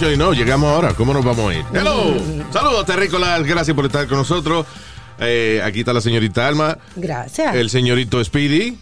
Actually, 0.00 0.16
no, 0.16 0.32
llegamos 0.32 0.72
ahora. 0.72 0.94
¿Cómo 0.94 1.12
nos 1.12 1.22
vamos 1.22 1.52
a 1.52 1.58
ir? 1.58 1.64
Hello. 1.74 2.14
Saludos, 2.50 2.86
terrícolas. 2.86 3.42
Gracias 3.44 3.76
por 3.76 3.84
estar 3.84 4.08
con 4.08 4.16
nosotros. 4.16 4.64
Eh, 5.18 5.60
aquí 5.62 5.80
está 5.80 5.92
la 5.92 6.00
señorita 6.00 6.48
Alma. 6.48 6.78
Gracias. 6.96 7.54
El 7.54 7.68
señorito 7.68 8.24
Speedy. 8.24 8.78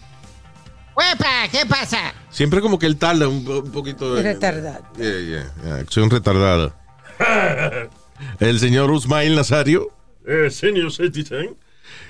¡Huepa! 0.95 1.49
¿Qué 1.51 1.65
pasa? 1.65 2.13
Siempre 2.29 2.61
como 2.61 2.79
que 2.79 2.85
él 2.85 2.95
tarda 2.95 3.27
un, 3.27 3.43
po- 3.43 3.59
un 3.59 3.69
poquito. 3.73 4.15
de- 4.15 4.23
Retardado. 4.23 4.81
Yeah, 4.97 5.19
yeah, 5.19 5.53
yeah, 5.65 5.85
Soy 5.89 6.03
un 6.03 6.09
retardado. 6.09 6.73
El 8.39 8.57
señor 8.61 8.89
Usmail 8.89 9.35
Nazario. 9.35 9.89
Eh, 10.25 10.49
senior 10.49 10.89
citizen. 10.89 11.57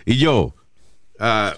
Y 0.05 0.17
yo. 0.17 0.53
ah, 1.19 1.55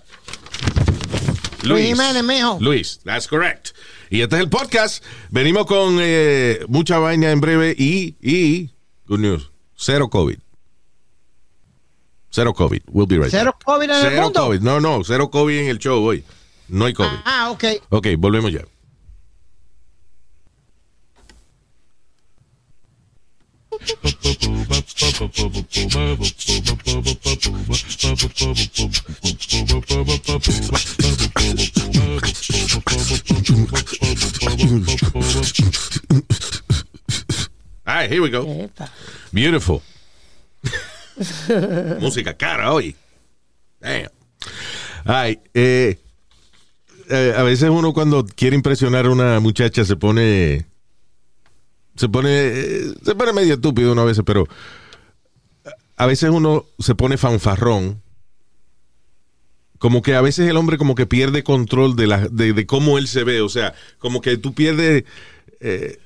Luis 1.64 1.84
Luis. 1.84 1.86
Jiménez, 1.88 2.24
mijo. 2.24 2.58
Luis, 2.62 3.02
that's 3.04 3.28
correct. 3.28 3.72
Y 4.12 4.22
este 4.22 4.36
es 4.36 4.42
el 4.42 4.50
podcast. 4.50 5.02
Venimos 5.30 5.66
con 5.66 5.98
eh, 6.02 6.66
mucha 6.68 7.00
vaina 7.00 7.32
en 7.32 7.40
breve 7.40 7.74
y, 7.78 8.18
y, 8.22 8.70
good 9.08 9.20
news, 9.20 9.52
cero 9.74 10.10
COVID. 10.10 10.38
Cero 12.30 12.54
COVID. 12.54 12.82
We'll 12.88 13.08
be 13.08 13.18
right 13.18 13.32
¿Cero 13.32 13.56
back. 13.58 13.64
COVID 13.64 13.84
en 13.86 13.92
el 13.92 14.02
Cero 14.02 14.22
mundo? 14.24 14.42
COVID. 14.48 14.60
No, 14.60 14.82
no, 14.82 15.02
cero 15.06 15.32
COVID 15.32 15.58
en 15.60 15.68
el 15.70 15.80
show 15.80 16.04
hoy. 16.04 16.26
No 16.68 16.86
hay 16.86 16.94
COVID. 16.94 17.08
Ah, 17.24 17.52
ok. 17.52 17.64
Ok, 17.90 18.08
volvemos 18.18 18.52
ya. 18.52 18.66
All 37.86 37.96
right, 37.96 38.10
here 38.10 38.22
we 38.22 38.30
go. 38.30 38.46
Epa. 38.46 38.90
Beautiful. 39.32 39.82
Música 42.00 42.34
cara 42.34 42.72
hoy. 42.72 42.96
Damn. 43.80 44.10
Ay, 45.06 45.40
eh, 45.54 45.98
eh, 47.10 47.34
a 47.36 47.44
veces 47.44 47.70
uno 47.70 47.94
cuando 47.94 48.26
quiere 48.26 48.56
impresionar 48.56 49.06
a 49.06 49.10
una 49.10 49.40
muchacha 49.40 49.84
se 49.84 49.96
pone 49.96 50.66
se 51.96 52.10
pone 52.10 52.30
eh, 52.32 52.94
se 53.04 53.16
pone 53.16 53.34
medio 53.34 53.56
estúpido 53.56 53.92
uno 53.92 54.02
a 54.02 54.06
veces, 54.06 54.24
pero 54.26 54.48
a 55.98 56.06
veces 56.06 56.30
uno 56.30 56.66
se 56.80 56.96
pone 56.96 57.18
fanfarrón. 57.18 58.02
Como 59.78 60.02
que 60.02 60.16
a 60.16 60.22
veces 60.22 60.48
el 60.48 60.58
hombre 60.58 60.78
como 60.78 60.96
que 60.96 61.06
pierde 61.06 61.44
control 61.44 61.96
de, 61.96 62.08
la, 62.08 62.28
de, 62.28 62.54
de 62.54 62.66
cómo 62.66 62.98
él 62.98 63.08
se 63.08 63.24
ve. 63.24 63.42
O 63.42 63.50
sea, 63.50 63.74
como 63.98 64.22
que 64.22 64.38
tú 64.38 64.54
pierdes, 64.54 65.04
eh, 65.60 65.98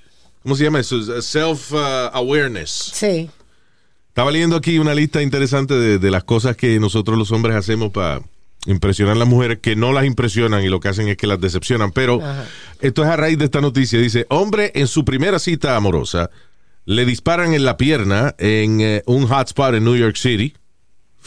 ¿cómo 0.44 0.56
se 0.56 0.64
llama 0.64 0.80
eso? 0.80 0.98
Self-awareness. 1.22 2.70
Sí. 2.94 3.30
Estaba 4.08 4.32
leyendo 4.32 4.56
aquí 4.56 4.80
una 4.80 4.94
lista 4.94 5.22
interesante 5.22 5.74
de, 5.74 6.00
de 6.00 6.12
las 6.12 6.24
cosas 6.24 6.56
que 6.56 6.80
nosotros 6.80 7.18
los 7.18 7.32
hombres 7.32 7.56
hacemos 7.56 7.92
para 7.92 8.22
impresionar 8.66 9.16
a 9.16 9.20
las 9.20 9.28
mujeres 9.28 9.60
que 9.60 9.76
no 9.76 9.92
las 9.94 10.06
impresionan 10.06 10.64
y 10.64 10.70
lo 10.70 10.80
que 10.80 10.90
hacen 10.90 11.08
es 11.08 11.18
que 11.18 11.28
las 11.28 11.40
decepcionan. 11.40 11.92
Pero 11.92 12.20
esto 12.82 13.04
es 13.04 13.10
a 13.10 13.16
raíz 13.16 13.38
de 13.38 13.46
esta 13.46 13.62
noticia. 13.62 14.00
Dice, 14.00 14.26
hombre 14.30 14.72
en 14.76 14.88
su 14.88 15.06
primera 15.06 15.40
cita 15.40 15.76
amorosa 15.76 16.30
le 16.86 17.06
disparan 17.06 17.54
en 17.54 17.66
la 17.66 17.78
pierna 17.78 18.36
en 18.38 18.82
eh, 18.82 19.04
un 19.08 19.28
hotspot 19.28 19.74
en 19.74 19.84
New 19.84 19.96
York 19.96 20.16
City. 20.16 20.54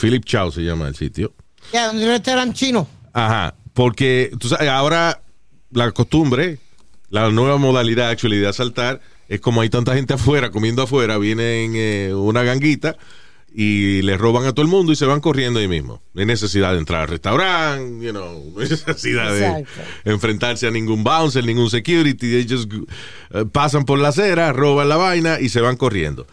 Philip 0.00 0.24
Chow 0.24 0.52
se 0.52 0.62
llama 0.62 0.88
el 0.88 0.94
sitio. 0.94 1.34
Ya, 1.72 1.90
un 1.90 2.00
restaurante 2.00 2.54
chino. 2.54 2.88
Ajá, 3.12 3.54
porque 3.74 4.30
tú 4.38 4.48
sabes, 4.48 4.68
ahora 4.68 5.20
la 5.72 5.90
costumbre, 5.90 6.58
la 7.10 7.30
nueva 7.30 7.56
modalidad 7.58 8.10
actually 8.10 8.38
de 8.38 8.48
asaltar 8.48 9.00
es 9.28 9.40
como 9.40 9.60
hay 9.60 9.68
tanta 9.68 9.94
gente 9.94 10.14
afuera, 10.14 10.50
comiendo 10.50 10.82
afuera, 10.82 11.18
vienen 11.18 11.72
eh, 11.74 12.14
una 12.14 12.42
ganguita 12.42 12.96
y 13.54 14.02
le 14.02 14.16
roban 14.16 14.44
a 14.46 14.52
todo 14.52 14.62
el 14.62 14.68
mundo 14.70 14.92
y 14.92 14.96
se 14.96 15.06
van 15.06 15.20
corriendo 15.20 15.58
ahí 15.58 15.68
mismo. 15.68 16.02
No 16.14 16.20
hay 16.20 16.26
necesidad 16.26 16.72
de 16.72 16.78
entrar 16.78 17.02
al 17.02 17.08
restaurante, 17.08 18.04
you 18.04 18.10
know, 18.12 18.52
no 18.54 18.60
hay 18.60 18.68
necesidad 18.68 19.32
de 19.34 19.64
enfrentarse 20.04 20.66
a 20.66 20.70
ningún 20.70 21.02
bouncer, 21.02 21.44
ningún 21.44 21.70
security. 21.70 22.36
Ellos 22.36 22.68
eh, 23.32 23.44
pasan 23.50 23.84
por 23.84 23.98
la 23.98 24.08
acera, 24.08 24.52
roban 24.52 24.88
la 24.88 24.96
vaina 24.96 25.40
y 25.40 25.48
se 25.48 25.60
van 25.60 25.76
corriendo. 25.76 26.26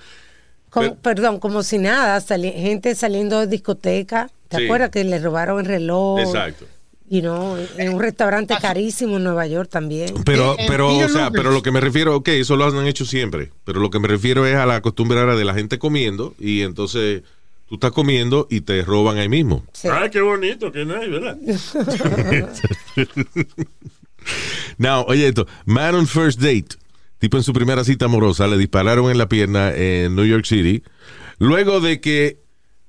Como- 0.69 0.87
Pero- 0.89 1.01
perdón, 1.01 1.39
como 1.39 1.63
si 1.63 1.77
nada, 1.77 2.19
sali- 2.21 2.51
gente 2.51 2.93
saliendo 2.95 3.39
de 3.39 3.47
discoteca. 3.47 4.29
¿Te 4.49 4.57
Sí. 4.57 4.65
acuerdas 4.65 4.89
que 4.91 5.03
le 5.03 5.17
robaron 5.19 5.59
el 5.59 5.65
reloj? 5.65 6.19
Exacto. 6.19 6.65
Y 7.07 7.21
no, 7.21 7.55
en 7.77 7.93
un 7.93 8.01
restaurante 8.01 8.55
carísimo 8.59 9.17
en 9.17 9.23
Nueva 9.23 9.45
York 9.45 9.69
también. 9.69 10.11
Pero, 10.25 10.53
Eh, 10.53 10.63
eh, 10.63 10.65
pero, 10.67 10.95
o 10.95 11.09
sea, 11.09 11.29
pero 11.29 11.51
lo 11.51 11.61
que 11.61 11.71
me 11.71 11.79
refiero, 11.79 12.15
ok, 12.15 12.29
eso 12.29 12.55
lo 12.55 12.65
han 12.65 12.87
hecho 12.87 13.05
siempre. 13.05 13.51
Pero 13.63 13.79
lo 13.79 13.91
que 13.91 13.99
me 13.99 14.07
refiero 14.07 14.45
es 14.47 14.55
a 14.55 14.65
la 14.65 14.81
costumbre 14.81 15.19
ahora 15.19 15.35
de 15.35 15.45
la 15.45 15.53
gente 15.53 15.77
comiendo 15.77 16.33
y 16.39 16.61
entonces 16.61 17.21
tú 17.67 17.75
estás 17.75 17.91
comiendo 17.91 18.47
y 18.49 18.61
te 18.61 18.81
roban 18.83 19.17
ahí 19.17 19.29
mismo. 19.29 19.63
Sí. 19.73 19.87
Ay, 19.91 20.09
qué 20.09 20.21
bonito, 20.21 20.71
que 20.71 20.85
no 20.85 20.95
hay, 20.99 21.09
¿verdad? 21.09 21.37
Now, 24.77 25.05
oye 25.07 25.27
esto, 25.27 25.47
man 25.65 25.95
on 25.95 26.07
first 26.07 26.39
date, 26.39 26.75
tipo 27.19 27.37
en 27.37 27.43
su 27.43 27.53
primera 27.53 27.83
cita 27.83 28.05
amorosa, 28.05 28.47
le 28.47 28.57
dispararon 28.57 29.11
en 29.11 29.17
la 29.19 29.29
pierna 29.29 29.71
en 29.73 30.15
New 30.15 30.25
York 30.25 30.45
City, 30.45 30.83
luego 31.37 31.79
de 31.79 32.01
que 32.01 32.39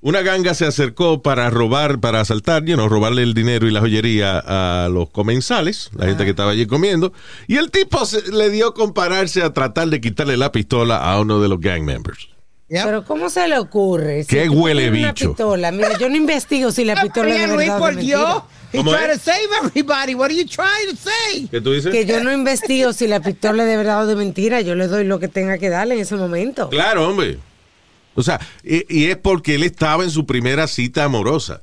una 0.01 0.21
ganga 0.21 0.53
se 0.53 0.65
acercó 0.65 1.21
para 1.21 1.49
robar, 1.49 1.99
para 1.99 2.21
asaltar, 2.21 2.63
you 2.65 2.75
know, 2.75 2.87
robarle 2.87 3.23
el 3.23 3.33
dinero 3.33 3.67
y 3.67 3.71
la 3.71 3.79
joyería 3.79 4.37
a 4.45 4.89
los 4.89 5.09
comensales, 5.09 5.89
la 5.97 6.05
gente 6.05 6.23
que 6.23 6.29
estaba 6.31 6.51
allí 6.51 6.65
comiendo, 6.67 7.13
y 7.47 7.57
el 7.57 7.71
tipo 7.71 8.05
se- 8.05 8.31
le 8.31 8.49
dio 8.49 8.73
con 8.73 8.93
pararse 8.93 9.41
a 9.43 9.53
tratar 9.53 9.87
de 9.89 9.99
quitarle 9.99 10.37
la 10.37 10.51
pistola 10.51 10.97
a 10.97 11.19
uno 11.19 11.39
de 11.41 11.47
los 11.49 11.59
gang 11.59 11.81
members. 11.83 12.29
Yep. 12.69 12.83
Pero 12.83 13.05
¿cómo 13.05 13.29
se 13.29 13.47
le 13.47 13.57
ocurre? 13.57 14.23
Si 14.25 14.35
Qué 14.35 14.49
huele 14.49 14.83
tienes 14.83 14.99
una 14.99 15.11
bicho. 15.13 15.27
pistola, 15.29 15.71
mira, 15.71 15.97
yo 15.97 16.09
no 16.09 16.17
investigo 16.17 16.69
si 16.71 16.83
la 16.83 17.01
pistola 17.01 17.29
es 17.29 17.39
de 17.49 17.55
verdad 17.55 17.81
o 17.81 17.85
de 17.85 17.93
por 17.93 17.95
Dios. 17.95 18.21
mentira. 18.21 18.43
He 18.73 18.77
¿Cómo 18.79 18.91
tried 18.91 19.13
to 19.13 19.19
save 19.19 19.47
everybody. 19.63 20.13
What 20.15 20.25
are 20.25 20.35
you 20.35 20.45
trying 20.45 20.93
to 20.93 20.97
say? 20.97 21.47
¿Qué 21.49 21.61
tú 21.61 21.71
dices? 21.71 21.93
Que 21.93 22.05
yo 22.05 22.21
no 22.21 22.33
investigo 22.33 22.91
si 22.91 23.07
la 23.07 23.21
pistola 23.21 23.63
es 23.63 23.69
de 23.69 23.77
verdad 23.77 24.03
o 24.03 24.07
de 24.07 24.17
mentira. 24.17 24.59
Yo 24.59 24.75
le 24.75 24.87
doy 24.87 25.05
lo 25.05 25.19
que 25.19 25.29
tenga 25.29 25.57
que 25.57 25.69
darle 25.69 25.95
en 25.95 26.01
ese 26.01 26.17
momento. 26.17 26.67
Claro, 26.69 27.07
hombre. 27.07 27.39
O 28.19 28.23
sea, 28.23 28.39
y, 28.63 28.83
y 28.89 29.05
es 29.11 29.17
porque 29.17 29.55
él 29.55 29.63
estaba 29.63 30.03
en 30.03 30.09
su 30.09 30.25
primera 30.25 30.65
cita 30.67 31.03
amorosa. 31.03 31.61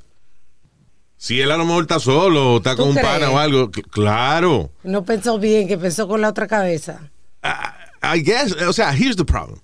Si 1.17 1.41
él 1.41 1.51
a 1.51 1.57
lo 1.57 1.65
mejor 1.65 1.83
está 1.85 1.99
solo 1.99 2.53
o 2.55 2.57
está 2.59 2.73
¿Tú 2.77 2.83
con 2.83 2.89
un 2.91 2.95
crees? 2.95 3.09
pana 3.09 3.31
o 3.31 3.39
algo, 3.39 3.71
cl- 3.71 3.85
claro. 3.91 4.71
No 4.85 5.05
pensó 5.05 5.39
bien, 5.39 5.67
que 5.67 5.77
pensó 5.79 6.07
con 6.07 6.21
la 6.21 6.29
otra 6.29 6.47
cabeza. 6.47 7.11
I 7.43 8.23
guess, 8.23 8.53
o 8.63 8.73
sea, 8.73 8.95
here's 8.95 9.17
the 9.17 9.25
problem. 9.25 9.59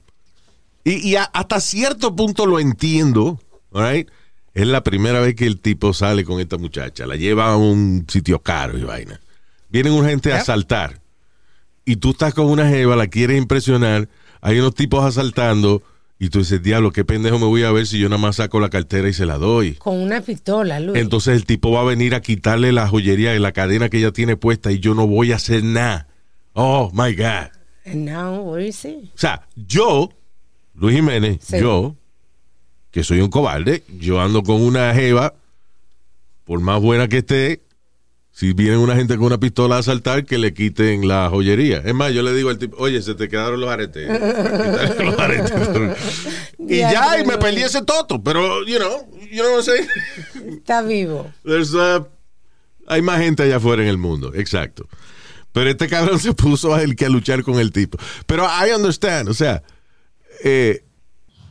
Y, 0.84 1.06
y 1.10 1.16
a- 1.16 1.24
hasta 1.32 1.60
cierto 1.60 2.16
punto 2.16 2.44
lo 2.46 2.58
entiendo, 2.58 3.38
all 3.72 3.88
right? 3.92 4.08
Es 4.54 4.66
la 4.66 4.82
primera 4.82 5.20
vez 5.20 5.36
que 5.36 5.46
el 5.46 5.60
tipo 5.60 5.92
sale 5.94 6.24
con 6.24 6.40
esta 6.40 6.56
muchacha. 6.56 7.06
La 7.06 7.14
lleva 7.16 7.50
a 7.52 7.56
un 7.56 8.04
sitio 8.08 8.40
caro 8.40 8.76
y 8.78 8.82
vaina. 8.82 9.20
Vienen 9.68 9.92
una 9.92 10.08
gente 10.08 10.32
a 10.32 10.38
asaltar. 10.38 11.00
Y 11.84 11.96
tú 11.96 12.10
estás 12.10 12.34
con 12.34 12.46
una 12.46 12.68
jeva, 12.68 12.96
la 12.96 13.06
quieres 13.06 13.38
impresionar. 13.38 14.08
Hay 14.40 14.58
unos 14.58 14.74
tipos 14.74 15.04
asaltando. 15.04 15.82
Y 16.22 16.28
tú 16.28 16.40
dices, 16.40 16.62
diablo, 16.62 16.92
qué 16.92 17.02
pendejo 17.02 17.38
me 17.38 17.46
voy 17.46 17.62
a 17.64 17.72
ver 17.72 17.86
si 17.86 17.98
yo 17.98 18.08
nada 18.10 18.20
más 18.20 18.36
saco 18.36 18.60
la 18.60 18.68
cartera 18.68 19.08
y 19.08 19.14
se 19.14 19.24
la 19.24 19.38
doy. 19.38 19.72
Con 19.76 19.96
una 19.98 20.20
pistola, 20.20 20.78
Luis. 20.78 21.00
Entonces 21.00 21.34
el 21.34 21.46
tipo 21.46 21.70
va 21.72 21.80
a 21.80 21.84
venir 21.84 22.14
a 22.14 22.20
quitarle 22.20 22.72
la 22.72 22.86
joyería 22.86 23.34
y 23.34 23.38
la 23.38 23.52
cadena 23.52 23.88
que 23.88 23.96
ella 23.98 24.12
tiene 24.12 24.36
puesta 24.36 24.70
y 24.70 24.80
yo 24.80 24.94
no 24.94 25.06
voy 25.06 25.32
a 25.32 25.36
hacer 25.36 25.64
nada. 25.64 26.08
Oh, 26.52 26.90
my 26.92 27.14
God. 27.14 27.48
And 27.86 28.04
now, 28.04 28.42
what 28.42 28.58
do 28.58 28.66
you 28.66 28.72
see? 28.72 29.10
O 29.14 29.18
sea, 29.18 29.46
yo, 29.56 30.10
Luis 30.74 30.94
Jiménez, 30.96 31.38
Sí. 31.42 31.58
yo, 31.58 31.96
que 32.90 33.02
soy 33.02 33.20
un 33.22 33.30
cobarde, 33.30 33.82
yo 33.98 34.20
ando 34.20 34.42
con 34.42 34.60
una 34.60 34.92
jeva, 34.92 35.32
por 36.44 36.60
más 36.60 36.82
buena 36.82 37.08
que 37.08 37.18
esté, 37.18 37.62
si 38.40 38.54
viene 38.54 38.78
una 38.78 38.96
gente 38.96 39.16
con 39.18 39.26
una 39.26 39.38
pistola 39.38 39.76
a 39.76 39.80
asaltar, 39.80 40.24
que 40.24 40.38
le 40.38 40.54
quiten 40.54 41.06
la 41.06 41.28
joyería. 41.28 41.82
Es 41.84 41.92
más, 41.92 42.10
yo 42.14 42.22
le 42.22 42.32
digo 42.32 42.48
al 42.48 42.56
tipo, 42.56 42.74
oye, 42.78 43.02
se 43.02 43.14
te 43.14 43.28
quedaron 43.28 43.60
los 43.60 43.68
aretes. 43.68 44.08
Quítale 44.08 45.04
los 45.04 45.18
aretes. 45.18 45.52
y 46.58 46.78
Ya, 46.78 46.90
ya, 46.90 47.20
y 47.20 47.26
me 47.26 47.36
perdí 47.36 47.60
ese 47.60 47.82
toto, 47.82 48.22
pero, 48.22 48.64
you 48.64 48.78
know, 48.78 49.06
what 49.10 49.56
I'm 49.56 49.62
saying? 49.62 49.88
Está 50.56 50.80
vivo. 50.80 51.30
There's, 51.44 51.74
uh, 51.74 52.06
hay 52.86 53.02
más 53.02 53.20
gente 53.20 53.42
allá 53.42 53.56
afuera 53.56 53.82
en 53.82 53.88
el 53.88 53.98
mundo, 53.98 54.32
exacto. 54.34 54.88
Pero 55.52 55.68
este 55.68 55.86
cabrón 55.88 56.18
se 56.18 56.32
puso 56.32 56.74
a, 56.74 56.82
el 56.82 56.96
que 56.96 57.04
a 57.04 57.08
luchar 57.10 57.42
con 57.42 57.58
el 57.60 57.72
tipo. 57.72 57.98
Pero 58.24 58.44
I 58.46 58.72
understand, 58.74 59.28
o 59.28 59.34
sea, 59.34 59.62
eh, 60.44 60.82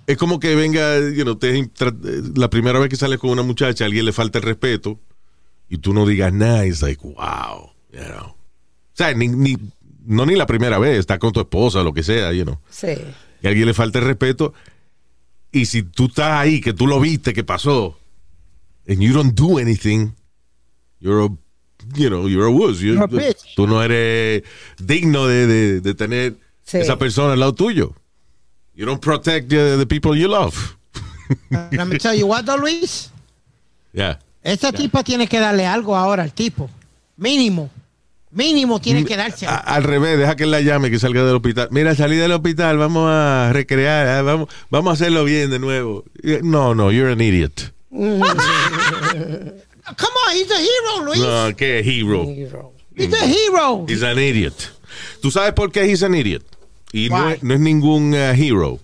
es 0.07 0.17
como 0.17 0.39
que 0.39 0.55
venga, 0.55 0.97
you 1.11 1.21
know, 1.23 1.35
te- 1.35 1.53
tra- 1.73 2.35
la 2.35 2.49
primera 2.49 2.79
vez 2.79 2.89
que 2.89 2.95
sales 2.95 3.19
con 3.19 3.29
una 3.29 3.43
muchacha, 3.43 3.83
a 3.83 3.87
alguien 3.87 4.05
le 4.05 4.11
falta 4.11 4.39
el 4.39 4.43
respeto 4.43 4.99
y 5.69 5.77
tú 5.77 5.93
no 5.93 6.05
digas 6.05 6.33
nada, 6.33 6.65
it's 6.65 6.81
like, 6.81 7.01
wow, 7.03 7.71
you 7.93 7.99
know. 7.99 8.27
O 8.27 8.35
sea, 8.93 9.13
ni, 9.13 9.27
ni- 9.27 9.57
no 10.05 10.25
ni 10.25 10.35
la 10.35 10.45
primera 10.45 10.79
vez, 10.79 10.97
está 10.99 11.19
con 11.19 11.31
tu 11.31 11.39
esposa 11.39 11.83
lo 11.83 11.93
que 11.93 12.03
sea, 12.03 12.33
you 12.33 12.43
know. 12.43 12.59
Sí. 12.69 12.87
Y 13.41 13.47
a 13.47 13.49
alguien 13.49 13.67
le 13.67 13.73
falta 13.73 13.99
el 13.99 14.05
respeto 14.05 14.53
y 15.51 15.65
si 15.65 15.83
tú 15.83 16.05
estás 16.07 16.31
ahí, 16.39 16.59
que 16.61 16.73
tú 16.73 16.87
lo 16.87 16.99
viste, 16.99 17.33
que 17.33 17.43
pasó, 17.43 17.97
and 18.87 18.99
you 19.01 19.13
don't 19.13 19.33
do 19.35 19.57
anything, 19.59 20.11
you're 20.99 21.23
a, 21.25 21.29
you 21.95 22.09
know, 22.09 22.27
you're 22.27 22.47
a 22.47 22.51
wuss. 22.51 22.79
You- 22.79 22.93
You're 22.95 23.03
a 23.03 23.07
bitch. 23.07 23.55
Tú 23.55 23.67
no 23.67 23.81
eres 23.81 24.43
digno 24.79 25.27
de, 25.27 25.47
de- 25.47 25.81
de 25.81 25.93
tener 25.93 26.35
Sí. 26.63 26.77
esa 26.77 26.97
persona 26.97 27.33
al 27.33 27.39
lado 27.39 27.53
tuyo. 27.55 27.95
You 28.75 28.85
don't 28.85 29.01
protect 29.01 29.51
uh, 29.53 29.77
the 29.77 29.85
people 29.87 30.15
you 30.17 30.27
love. 30.27 30.77
Let 31.71 31.85
me 31.85 31.97
tell 31.97 32.15
you 32.15 32.25
what, 32.27 32.45
though, 32.45 32.57
Luis. 32.57 33.11
Yeah. 33.93 34.19
Esta 34.43 34.71
tipa 34.71 35.03
tiene 35.03 35.27
que 35.27 35.39
darle 35.39 35.65
algo 35.65 35.95
ahora 35.95 36.23
al 36.23 36.33
tipo. 36.33 36.69
Mínimo. 37.17 37.69
Mínimo 38.31 38.79
tiene 38.79 39.03
que 39.05 39.17
darse. 39.17 39.47
A- 39.47 39.55
al 39.57 39.83
revés, 39.83 40.17
deja 40.19 40.35
que 40.35 40.43
él 40.43 40.51
la 40.51 40.61
llame, 40.61 40.91
que 40.91 40.99
salga 40.99 41.25
del 41.25 41.35
hospital. 41.35 41.67
Mira, 41.71 41.95
salí 41.95 42.15
del 42.15 42.31
hospital, 42.31 42.77
vamos 42.77 43.07
a 43.09 43.49
recrear, 43.51 44.07
ah, 44.07 44.21
vamos, 44.21 44.49
vamos 44.69 44.91
a 44.91 44.93
hacerlo 44.93 45.23
bien 45.25 45.49
de 45.49 45.57
nuevo. 45.59 46.03
Eh, 46.23 46.39
No, 46.43 46.75
no, 46.75 46.91
you're 46.91 47.11
an 47.11 47.21
idiot. 47.21 47.73
Come 47.89 48.21
on, 50.27 50.35
he's 50.35 50.51
a 50.51 50.59
hero, 50.61 51.05
Luis. 51.05 51.19
No, 51.19 51.55
qué 51.55 51.79
hero. 51.79 52.23
Hero. 52.27 52.73
He's 52.95 53.13
a 53.13 53.25
hero. 53.25 53.85
He's 53.87 54.03
an 54.03 54.19
idiot. 54.19 54.53
¿Tú 55.21 55.31
sabes 55.31 55.53
por 55.53 55.71
qué 55.71 55.85
he's 55.85 56.03
an 56.03 56.13
idiot? 56.13 56.43
Y 56.91 57.09
no 57.09 57.29
es, 57.29 57.41
no 57.43 57.53
es 57.55 57.59
ningún 57.59 58.13
uh, 58.13 58.33
hero. 58.33 58.79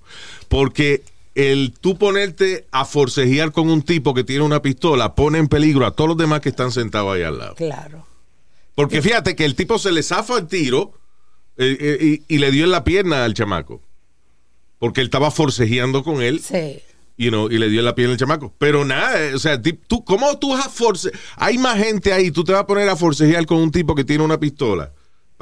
Porque 0.47 1.03
el 1.35 1.73
tú 1.79 1.97
ponerte 1.97 2.65
a 2.71 2.85
forcejear 2.85 3.51
con 3.51 3.69
un 3.69 3.81
tipo 3.81 4.13
que 4.13 4.23
tiene 4.23 4.43
una 4.43 4.61
pistola 4.61 5.15
pone 5.15 5.37
en 5.37 5.47
peligro 5.47 5.85
a 5.85 5.91
todos 5.91 6.09
los 6.09 6.17
demás 6.17 6.39
que 6.39 6.49
están 6.49 6.71
sentados 6.71 7.13
ahí 7.15 7.23
al 7.23 7.37
lado. 7.37 7.55
Claro. 7.55 8.05
Porque 8.73 9.01
fíjate 9.01 9.35
que 9.35 9.45
el 9.45 9.55
tipo 9.55 9.77
se 9.77 9.91
le 9.91 10.01
zafa 10.01 10.37
el 10.37 10.47
tiro 10.47 10.93
eh, 11.57 11.77
eh, 11.79 12.21
y, 12.27 12.35
y 12.35 12.37
le 12.39 12.51
dio 12.51 12.63
en 12.65 12.71
la 12.71 12.83
pierna 12.83 13.23
al 13.25 13.33
chamaco. 13.33 13.81
Porque 14.79 15.01
él 15.01 15.07
estaba 15.07 15.31
forcejeando 15.31 16.03
con 16.03 16.21
él 16.21 16.39
Sí. 16.41 16.81
you 17.17 17.29
know, 17.29 17.49
y 17.49 17.57
le 17.57 17.69
dio 17.69 17.79
en 17.79 17.85
la 17.85 17.95
pierna 17.95 18.13
al 18.13 18.19
chamaco. 18.19 18.53
Pero 18.57 18.83
nada, 18.85 19.21
eh, 19.21 19.33
o 19.33 19.39
sea, 19.39 19.61
tú, 19.61 20.03
¿cómo 20.03 20.37
tú 20.39 20.51
vas 20.51 20.65
a 20.65 20.69
force? 20.69 21.11
Hay 21.37 21.57
más 21.57 21.77
gente 21.77 22.11
ahí, 22.13 22.31
tú 22.31 22.43
te 22.43 22.51
vas 22.51 22.61
a 22.61 22.67
poner 22.67 22.89
a 22.89 22.95
forcejear 22.95 23.45
con 23.45 23.57
un 23.59 23.71
tipo 23.71 23.93
que 23.95 24.03
tiene 24.03 24.23
una 24.23 24.39
pistola 24.39 24.91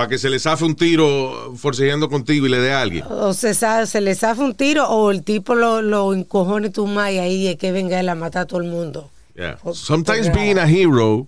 para 0.04 0.10
que 0.10 0.18
se 0.18 0.30
le 0.30 0.38
zafe 0.38 0.66
un 0.66 0.76
tiro 0.76 1.54
forcejeando 1.56 2.10
contigo 2.10 2.46
y 2.46 2.50
le 2.50 2.60
dé 2.60 2.74
a 2.74 2.82
alguien. 2.82 3.06
O 3.10 3.34
se, 3.34 3.54
se 3.54 4.02
le 4.02 4.16
zafa 4.16 4.44
un 4.44 4.54
tiro 4.54 4.86
o 4.90 5.12
el 5.12 5.24
tipo 5.24 5.56
lo, 5.56 5.82
lo 5.82 6.14
encojone 6.14 6.72
tu 6.72 6.88
más 6.88 7.14
y 7.14 7.20
ahí 7.20 7.48
es 7.48 7.56
que 7.56 7.72
venga 7.72 7.98
él 8.02 8.10
a 8.10 8.16
matar 8.16 8.42
a 8.42 8.46
todo 8.46 8.60
el 8.60 8.68
mundo. 8.68 9.10
Yeah. 9.34 9.58
Sometimes 9.74 10.30
being 10.34 10.58
a 10.58 10.68
hero 10.68 11.28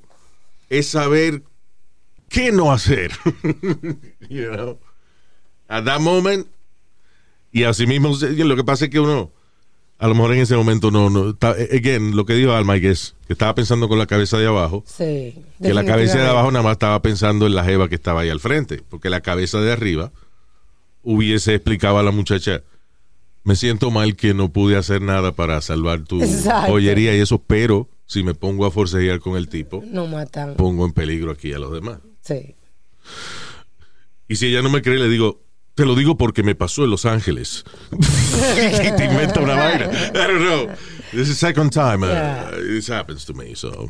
es 0.70 0.90
saber 0.90 1.42
qué 2.28 2.52
no 2.52 2.74
hacer. 2.74 3.12
you 4.30 4.52
know? 4.52 4.78
At 5.70 5.86
that 5.86 6.02
moment. 6.02 6.46
Y 7.54 7.64
así 7.64 7.88
mismo, 7.88 8.14
lo 8.20 8.56
que 8.58 8.64
pasa 8.66 8.86
es 8.86 8.92
que 8.92 9.00
uno, 9.00 9.32
a 9.98 10.08
lo 10.08 10.16
mejor 10.16 10.34
en 10.34 10.42
ese 10.42 10.56
momento 10.56 10.92
no, 10.92 11.10
no, 11.10 11.30
está- 11.30 11.52
again, 11.52 12.16
lo 12.16 12.26
que 12.26 12.34
dijo 12.34 12.52
Alma, 12.52 12.80
que 12.80 12.92
es 12.92 13.16
que 13.28 13.34
estaba 13.34 13.56
pensando 13.56 13.88
con 13.88 13.98
la 13.98 14.06
cabeza 14.06 14.38
de 14.38 14.46
abajo. 14.48 14.84
Sí. 14.86 15.36
Que 15.62 15.74
la 15.74 15.86
cabeza 15.86 16.18
de 16.18 16.28
abajo 16.28 16.52
nada 16.52 16.64
más 16.64 16.74
estaba 16.74 17.02
pensando 17.02 17.46
en 17.48 17.56
la 17.56 17.64
jeva 17.64 17.88
que 17.88 17.96
estaba 17.96 18.22
ahí 18.22 18.30
al 18.30 18.40
frente, 18.40 18.82
porque 18.90 19.10
la 19.10 19.22
cabeza 19.22 19.60
de 19.62 19.72
arriba 19.72 20.12
hubiese 21.04 21.54
explicado 21.56 21.98
a 21.98 22.04
la 22.04 22.12
muchacha, 22.12 22.62
me 23.44 23.56
siento 23.56 23.92
mal 23.92 24.16
que 24.16 24.34
no 24.34 24.50
pude 24.52 24.76
hacer 24.76 25.02
nada 25.02 25.32
para 25.32 25.62
salvar 25.62 26.02
tu 26.04 26.22
Exacto. 26.22 26.72
joyería 26.72 27.16
y 27.16 27.20
eso, 27.22 27.38
pero 27.40 27.88
si 28.08 28.24
me 28.24 28.34
pongo 28.36 28.66
a 28.66 28.72
forcejear 28.72 29.20
con 29.20 29.38
el 29.38 29.48
tipo, 29.48 29.84
No 29.86 30.08
matan. 30.08 30.56
pongo 30.56 30.86
en 30.86 30.92
peligro 30.94 31.32
aquí 31.32 31.54
a 31.54 31.60
los 31.60 31.72
demás. 31.72 32.00
Sí. 32.22 32.56
Y 34.28 34.36
si 34.38 34.48
ella 34.48 34.62
no 34.62 34.70
me 34.70 34.82
cree, 34.82 34.98
le 34.98 35.08
digo, 35.10 35.42
te 35.76 35.86
lo 35.86 35.94
digo 35.96 36.18
porque 36.18 36.42
me 36.44 36.56
pasó 36.56 36.84
en 36.86 36.90
Los 36.92 37.06
Ángeles. 37.06 37.64
y 37.92 38.92
te 38.96 39.06
inventa 39.06 39.40
una 39.42 39.56
vaina. 39.56 39.86
I 39.92 40.28
don't 40.28 40.40
know. 40.40 40.68
This 41.12 41.30
is 41.30 41.40
the 41.40 41.48
second 41.48 41.72
time 41.72 42.04
uh, 42.04 42.08
Yeah. 42.08 42.52
this 42.52 42.88
happens 42.90 43.26
to 43.26 43.34
me, 43.34 43.54
so. 43.56 43.90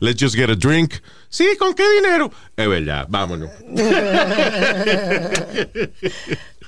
Let's 0.00 0.18
just 0.20 0.34
get 0.36 0.50
a 0.50 0.56
drink. 0.56 1.00
Sí, 1.28 1.56
¿con 1.58 1.74
qué 1.74 1.84
dinero? 1.96 2.30
Es 2.56 2.68
verdad, 2.68 3.06
vámonos. 3.08 3.50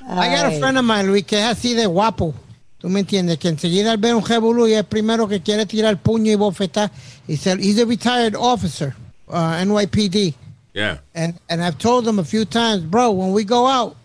I 0.02 0.28
got 0.28 0.46
a 0.46 0.58
friend 0.58 0.78
of 0.78 0.84
mine, 0.84 1.06
Luis, 1.06 1.24
que 1.24 1.38
es 1.38 1.44
así 1.44 1.74
de 1.74 1.86
guapo. 1.86 2.34
¿Tú 2.78 2.88
me 2.88 3.00
entiendes? 3.00 3.38
Que 3.38 3.48
enseguida 3.48 3.92
al 3.92 3.98
ver 3.98 4.14
un 4.14 4.24
revolú 4.24 4.66
y 4.66 4.72
es 4.72 4.78
el 4.78 4.84
primero 4.84 5.28
que 5.28 5.40
quiere 5.40 5.66
tirar 5.66 6.00
puño 6.00 6.32
y 6.32 6.34
bofetar. 6.34 6.90
He's 7.28 7.46
a, 7.46 7.52
he's 7.54 7.78
a 7.78 7.84
retired 7.84 8.34
officer, 8.36 8.94
uh, 9.28 9.62
NYPD. 9.64 10.34
Yeah. 10.72 10.98
And, 11.14 11.34
and 11.48 11.62
I've 11.62 11.78
told 11.78 12.06
him 12.06 12.18
a 12.18 12.24
few 12.24 12.44
times, 12.44 12.82
bro, 12.84 13.10
when 13.10 13.32
we 13.32 13.44
go 13.44 13.66
out, 13.66 13.96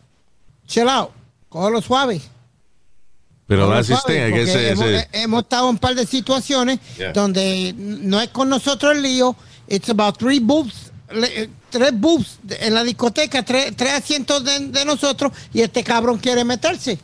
chill 0.67 0.89
out. 0.89 1.12
Cógelo 1.50 1.81
suave. 1.81 2.21
Pero 3.47 3.67
thing, 4.07 4.21
I 4.23 4.31
guess, 4.31 4.50
porque 4.51 4.69
hemos, 4.71 4.85
ese- 4.85 5.00
eh, 5.01 5.07
hemos 5.23 5.44
estado 5.44 5.65
en 5.65 5.69
un 5.75 5.77
par 5.77 5.94
de 5.94 6.06
situaciones 6.07 6.79
Yeah. 6.97 7.13
donde 7.13 7.73
no 7.77 8.19
es 8.19 8.29
con 8.29 8.50
nosotros 8.50 8.95
el 8.95 9.03
lío. 9.03 9.35
It's 9.67 9.89
about 9.89 10.17
three 10.17 10.39
boobs, 10.39 10.91
le- 11.12 11.44
eh, 11.44 11.50
tres 11.69 11.91
boobs 11.94 12.39
en 12.59 12.73
la 12.73 12.83
discoteca, 12.83 13.44
tres, 13.44 13.75
tres 13.75 13.94
asientos 13.94 14.44
de, 14.44 14.59
de 14.69 14.85
nosotros 14.85 15.31
y 15.53 15.61
este 15.61 15.83
cabrón 15.83 16.18
quiere 16.18 16.44
meterse. 16.44 16.97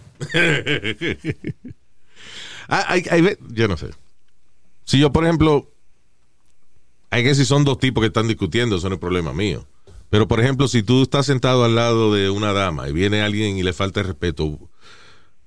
Hay- 2.67 3.05
hay 3.09 3.21
ve- 3.21 3.37
yo 3.49 3.67
no 3.67 3.77
sé. 3.77 3.87
Si 4.85 4.97
yo, 4.97 5.11
por 5.11 5.23
ejemplo, 5.23 5.67
hay 7.11 7.23
que 7.23 7.35
si 7.35 7.45
son 7.45 7.63
dos 7.63 7.77
tipos 7.77 8.01
que 8.01 8.07
están 8.07 8.27
discutiendo, 8.27 8.77
eso 8.77 8.89
no 8.89 8.95
es 8.95 9.01
problema 9.01 9.31
mío. 9.33 9.67
Pero, 10.09 10.27
por 10.27 10.39
ejemplo, 10.41 10.67
si 10.67 10.81
tú 10.83 11.03
estás 11.03 11.25
sentado 11.27 11.63
al 11.63 11.75
lado 11.75 12.13
de 12.13 12.29
una 12.29 12.51
dama 12.51 12.89
y 12.89 12.91
viene 12.93 13.21
alguien 13.21 13.57
y 13.57 13.63
le 13.63 13.71
falta 13.73 13.99
el 14.01 14.07
respeto, 14.07 14.57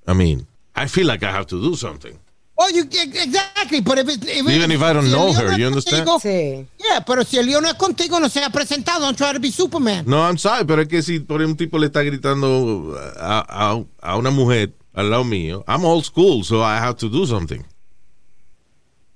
I 0.07 0.13
mean, 0.13 0.47
I 0.75 0.87
feel 0.87 1.05
like 1.07 1.23
I 1.25 1.29
have 1.29 1.45
to 1.47 1.57
do 1.59 1.75
something. 1.75 2.13
Oh, 2.57 2.69
you, 2.69 2.83
exactly, 2.83 3.81
but 3.81 3.97
if, 3.99 4.07
it- 4.07 4.23
if 4.23 4.47
Even 4.47 4.71
if 4.71 4.81
I 4.81 4.93
don't 4.93 5.05
si 5.07 5.11
know 5.11 5.33
her, 5.33 5.57
you 5.57 5.67
understand? 5.67 6.07
contigo- 6.07 6.19
Sí. 6.21 6.65
Yeah, 6.79 7.03
pero 7.05 7.23
si 7.25 7.37
el 7.37 7.45
lío 7.47 7.59
no 7.59 7.67
es 7.67 7.73
contigo, 7.75 8.17
no 8.19 8.29
se 8.29 8.41
ha 8.43 8.49
presentado. 8.49 9.01
Don't 9.01 9.17
try 9.17 9.33
to 9.33 9.39
be 9.41 9.51
Superman. 9.51 10.05
No, 10.07 10.25
I'm 10.25 10.37
sorry, 10.37 10.63
pero 10.65 10.81
es 10.81 10.87
que 10.87 11.01
si 11.03 11.19
por 11.19 11.41
ejemplo, 11.41 11.51
un 11.51 11.57
tipo 11.57 11.77
le 11.77 11.87
está 11.87 12.01
gritando 12.01 12.97
a, 13.19 13.45
a- 13.73 13.83
a 14.01 14.15
una 14.17 14.31
mujer 14.31 14.73
al 14.93 15.09
lado 15.09 15.25
mío, 15.25 15.65
I'm 15.67 15.83
old 15.83 16.05
school, 16.05 16.43
so 16.45 16.61
I 16.61 16.77
have 16.77 16.95
to 16.99 17.09
do 17.09 17.25
something. 17.27 17.61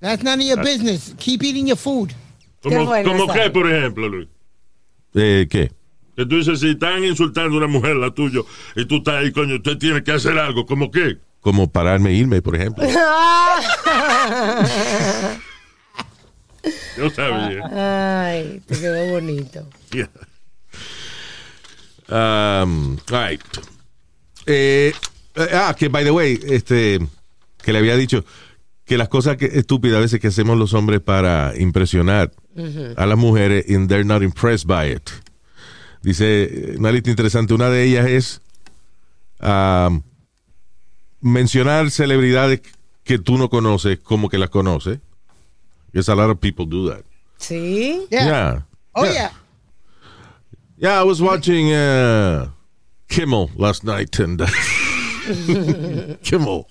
That's 0.02 0.22
none 0.24 0.42
of 0.42 0.46
your 0.48 0.62
business. 0.64 1.14
Keep 1.18 1.44
eating 1.44 1.68
your 1.68 1.78
food. 1.78 2.14
Qué 2.62 2.78
bueno, 2.78 3.12
como 3.12 3.28
¿sabes? 3.28 3.44
que, 3.44 3.50
por 3.52 3.72
ejemplo, 3.72 4.10
Luis. 4.10 4.28
Eh, 5.16 5.48
¿Qué? 5.50 5.72
Que 6.16 6.26
tú 6.26 6.36
dices, 6.38 6.60
si 6.60 6.72
están 6.72 7.04
insultando 7.04 7.56
a 7.56 7.58
una 7.58 7.68
mujer, 7.68 7.96
la 7.96 8.12
tuya, 8.12 8.42
y 8.76 8.86
tú 8.86 8.98
estás 8.98 9.16
ahí, 9.16 9.32
coño, 9.32 9.56
usted 9.56 9.78
tiene 9.78 10.04
que 10.04 10.12
hacer 10.12 10.38
algo. 10.38 10.66
¿Como 10.66 10.92
qué? 10.92 11.18
Como 11.40 11.72
pararme 11.72 12.10
e 12.10 12.16
irme, 12.16 12.42
por 12.42 12.56
ejemplo. 12.56 12.84
Yo 16.98 17.10
sabía. 17.12 17.62
Ay, 18.28 18.62
te 18.66 18.78
quedó 18.78 19.10
bonito. 19.12 19.66
Yeah. 19.92 20.10
Um, 22.12 22.98
all 23.12 23.30
right. 23.30 23.40
Eh, 24.48 24.92
eh, 25.36 25.48
ah, 25.54 25.76
que 25.78 25.90
by 25.90 26.04
the 26.04 26.10
way, 26.10 26.40
este, 26.44 27.00
que 27.62 27.72
le 27.72 27.78
había 27.78 27.96
dicho 27.96 28.26
que 28.84 28.98
las 28.98 29.10
cosas 29.10 29.38
que, 29.38 29.46
estúpidas 29.46 29.98
a 29.98 30.02
veces 30.02 30.20
que 30.20 30.28
hacemos 30.28 30.58
los 30.58 30.74
hombres 30.74 31.02
para 31.02 31.54
impresionar 31.56 32.32
a 32.56 33.06
las 33.06 33.18
mujeres 33.18 33.66
and 33.70 33.88
they're 33.90 34.04
not 34.06 34.22
impressed 34.22 34.68
by 34.68 34.86
it. 34.92 35.10
Dice 36.02 36.76
una 36.78 36.92
lista 36.92 37.10
interesante, 37.10 37.54
una 37.54 37.70
de 37.70 37.84
ellas 37.84 38.08
es 38.08 38.42
um, 39.42 40.02
mencionar 41.22 41.92
celebridades 41.92 42.62
que 43.04 43.20
tú 43.20 43.38
no 43.38 43.50
conoces 43.50 44.00
como 44.00 44.30
que 44.30 44.38
las 44.38 44.50
conoces. 44.50 45.00
Because 45.92 46.10
a 46.10 46.16
lot 46.16 46.30
of 46.30 46.40
people 46.40 46.66
do 46.66 46.90
that. 46.90 47.04
Sí. 47.40 48.06
Yeah. 48.12 48.26
Yeah. 48.26 48.62
Oh, 48.96 49.04
Yeah. 49.06 49.14
yeah. 49.14 49.32
Yeah, 50.78 51.00
I 51.02 51.04
was 51.04 51.22
watching 51.22 51.74
uh, 51.74 52.48
Kimmel 53.10 53.50
last 53.58 53.84
night 53.84 54.18
and 54.20 54.40
Kimmel. 56.24 56.68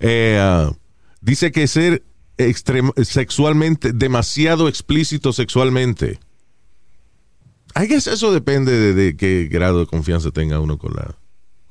Eh, 0.00 0.36
uh, 0.38 0.72
dice 1.22 1.50
que 1.50 1.66
ser 1.66 2.02
sexualmente 2.36 3.92
demasiado 3.92 4.68
explícito 4.68 5.32
sexualmente. 5.32 6.18
I 7.76 7.86
guess 7.86 8.06
eso 8.06 8.32
depende 8.32 8.72
de, 8.72 8.94
de 8.94 9.16
qué 9.16 9.48
grado 9.50 9.80
de 9.80 9.86
confianza 9.86 10.30
tenga 10.30 10.60
uno 10.60 10.78
con 10.78 10.92
la, 10.94 11.04
con 11.04 11.14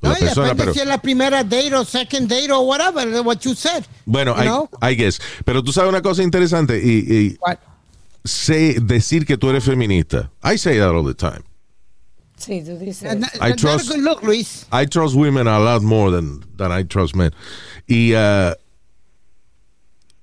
No, 0.02 0.10
la 0.12 0.16
persona, 0.18 0.48
depende 0.48 0.64
pero 0.64 0.74
si 0.74 0.80
es 0.82 0.88
la 0.88 1.02
primera 1.02 1.44
date 1.44 1.74
o 1.76 1.86
second 1.86 2.28
date 2.30 2.52
o 2.52 2.62
whatever, 2.62 3.22
what 3.22 3.40
you 3.42 3.56
said. 3.56 3.86
bueno, 4.06 4.36
you 4.36 4.42
I, 4.42 4.46
know? 4.46 4.70
I 4.82 4.96
guess. 4.96 5.20
Pero 5.46 5.64
tú 5.64 5.72
sabes 5.72 5.90
una 5.90 6.02
cosa 6.02 6.22
interesante 6.24 6.82
y, 6.84 7.14
y 7.14 7.38
sé 8.26 8.78
decir 8.82 9.26
que 9.26 9.38
tú 9.38 9.50
eres 9.50 9.64
feminista. 9.64 10.30
I 10.44 10.58
say 10.58 10.78
that 10.78 10.90
all 10.94 11.06
the 11.06 11.14
time. 11.14 11.44
Sí, 12.36 12.62
tú 12.66 12.78
dices. 12.78 13.10
And 13.10 13.24
I 13.40 13.54
trust- 13.54 13.90
a 13.90 13.94
good 13.94 14.04
look, 14.04 14.24
Luis. 14.24 14.66
I 14.74 14.86
trust 14.86 15.16
women 15.16 15.48
a 15.48 15.60
lot 15.60 15.82
more 15.82 16.12
than, 16.12 16.44
than 16.58 16.72
I 16.78 16.84
trust 16.84 17.16
men. 17.16 17.32
Y, 17.88 18.14
uh, 18.14 18.54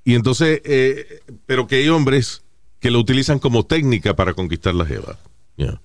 y 0.05 0.15
entonces, 0.15 0.61
eh, 0.65 1.21
pero 1.47 1.67
que 1.67 1.77
hay 1.77 1.89
hombres 1.89 2.43
que 2.81 2.91
lo 2.91 2.99
utilizan 2.99 3.39
como 3.39 3.65
técnica 3.67 4.17
para 4.17 4.35
conquistar 4.35 4.75
la 4.75 4.87
jeva. 4.87 5.19
Yeah. 5.57 5.81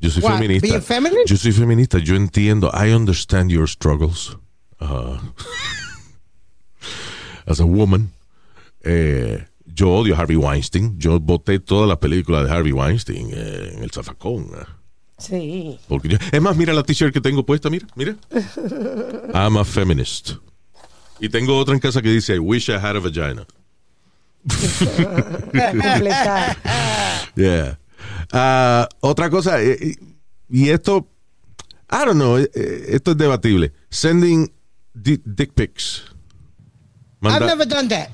Yo 0.00 0.10
soy 0.10 0.22
What, 0.22 0.38
feminista. 0.38 0.80
Yo 1.26 1.36
soy 1.36 1.52
feminista. 1.52 1.98
Yo 1.98 2.14
entiendo. 2.16 2.70
I 2.72 2.92
understand 2.92 3.50
your 3.50 3.68
struggles. 3.68 4.36
Uh, 4.80 5.16
as 7.46 7.60
a 7.60 7.64
woman. 7.64 8.10
Eh, 8.84 9.44
yo 9.74 9.90
odio 9.90 10.14
a 10.14 10.18
Harvey 10.18 10.36
Weinstein. 10.36 10.98
Yo 10.98 11.18
voté 11.20 11.58
todas 11.58 11.88
las 11.88 11.98
películas 11.98 12.46
de 12.46 12.52
Harvey 12.54 12.72
Weinstein 12.72 13.30
eh, 13.32 13.72
en 13.76 13.82
el 13.82 13.90
zafacón. 13.90 14.44
eh. 14.54 14.64
Sí. 15.18 15.78
Porque 15.88 16.08
yo- 16.08 16.18
es 16.30 16.42
más, 16.42 16.56
mira 16.56 16.74
la 16.74 16.82
t-shirt 16.82 17.12
que 17.12 17.22
tengo 17.22 17.44
puesta, 17.44 17.70
mira, 17.70 17.86
mira. 17.96 18.16
I'm 19.34 19.56
a 19.56 19.64
feminist. 19.64 20.32
Y 21.20 21.28
tengo 21.28 21.56
otra 21.58 21.74
en 21.74 21.80
casa 21.80 22.02
que 22.02 22.10
dice, 22.10 22.34
I 22.34 22.38
wish 22.38 22.68
I 22.68 22.74
had 22.74 22.96
a 22.96 23.00
vagina. 23.00 23.46
Yeah. 27.34 27.78
Ah, 28.32 28.88
otra 29.00 29.30
cosa, 29.30 29.62
eh, 29.62 29.96
y 30.48 30.68
esto, 30.70 31.08
I 31.90 32.04
don't 32.04 32.14
know, 32.16 32.38
eh, 32.38 32.50
eh, 32.54 32.84
esto 32.90 33.12
es 33.12 33.16
debatible. 33.16 33.72
Sending 33.90 34.50
di- 34.94 35.20
dick 35.24 35.52
pics. 35.54 36.04
I've 37.22 37.44
never 37.44 37.66
done 37.66 37.88
that. 37.88 38.10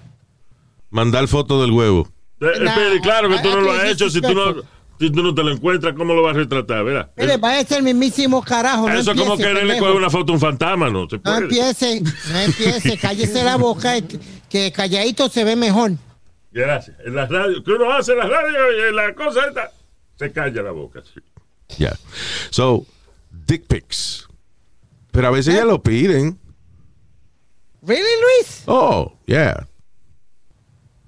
mandar 0.91 1.27
foto 1.29 1.61
del 1.63 1.71
huevo. 1.73 2.09
Eh, 2.41 2.47
eh, 2.61 3.01
claro 3.03 3.29
que 3.29 3.39
tú 3.39 3.51
no 3.51 3.61
I- 3.61 3.65
lo 3.65 3.73
has 3.73 3.85
hecho. 3.85 4.11
Si 4.11 4.21
tú 4.21 4.35
no, 4.35 4.55
si 4.99 5.11
tú 5.11 5.23
no 5.23 5.35
te 5.35 5.43
lo 5.43 5.51
encuentras, 5.51 5.95
¿cómo 5.95 6.15
lo 6.15 6.23
vas 6.23 6.35
a 6.37 6.39
retratar? 6.39 6.85
Verá. 6.85 7.11
Mire, 7.17 7.37
va 7.37 7.59
a 7.59 7.65
ser 7.65 7.79
el 7.79 7.85
mismísimo 7.85 8.43
carajo. 8.43 8.89
no 8.89 8.95
Eso 8.95 9.13
es 9.13 9.19
como 9.21 9.37
quererle 9.37 9.79
coger 9.79 9.95
una 9.97 10.11
foto 10.11 10.33
a 10.33 10.35
un 10.37 10.41
fantasma, 10.41 10.89
¿no? 10.91 11.09
Se 11.09 11.17
No 11.17 11.23
puede. 11.23 11.39
empiece, 11.39 12.01
no 12.01 12.39
empiece, 12.39 12.99
cállese 13.01 13.43
la 13.45 13.57
boca, 13.57 13.97
eh, 13.97 14.05
que 14.49 14.71
calladito 14.73 15.29
se 15.29 15.45
ve 15.45 15.57
mejor. 15.57 15.93
Gracias. 16.53 16.97
En 17.05 17.15
las 17.15 17.29
radios, 17.31 17.63
que 17.65 17.73
uno 17.73 17.91
hace 17.93 18.13
en 18.13 18.19
las 18.19 18.29
radios 18.29 18.63
y 18.79 18.89
en 18.89 18.97
la 18.97 19.15
cosa 19.15 19.41
esta, 19.49 19.71
se 20.19 20.31
calla 20.33 20.63
la 20.63 20.71
boca. 20.73 21.03
sí. 21.15 21.21
Yeah. 21.79 21.97
So, 22.51 22.85
dick 23.31 23.67
pics. 23.67 24.29
Pero 25.11 25.29
a 25.29 25.31
veces 25.31 25.55
ya 25.55 25.65
lo 25.65 25.83
piden. 25.83 26.39
¿Really, 27.83 28.03
Luis? 28.21 28.63
Oh, 28.67 29.13
yeah. 29.27 29.67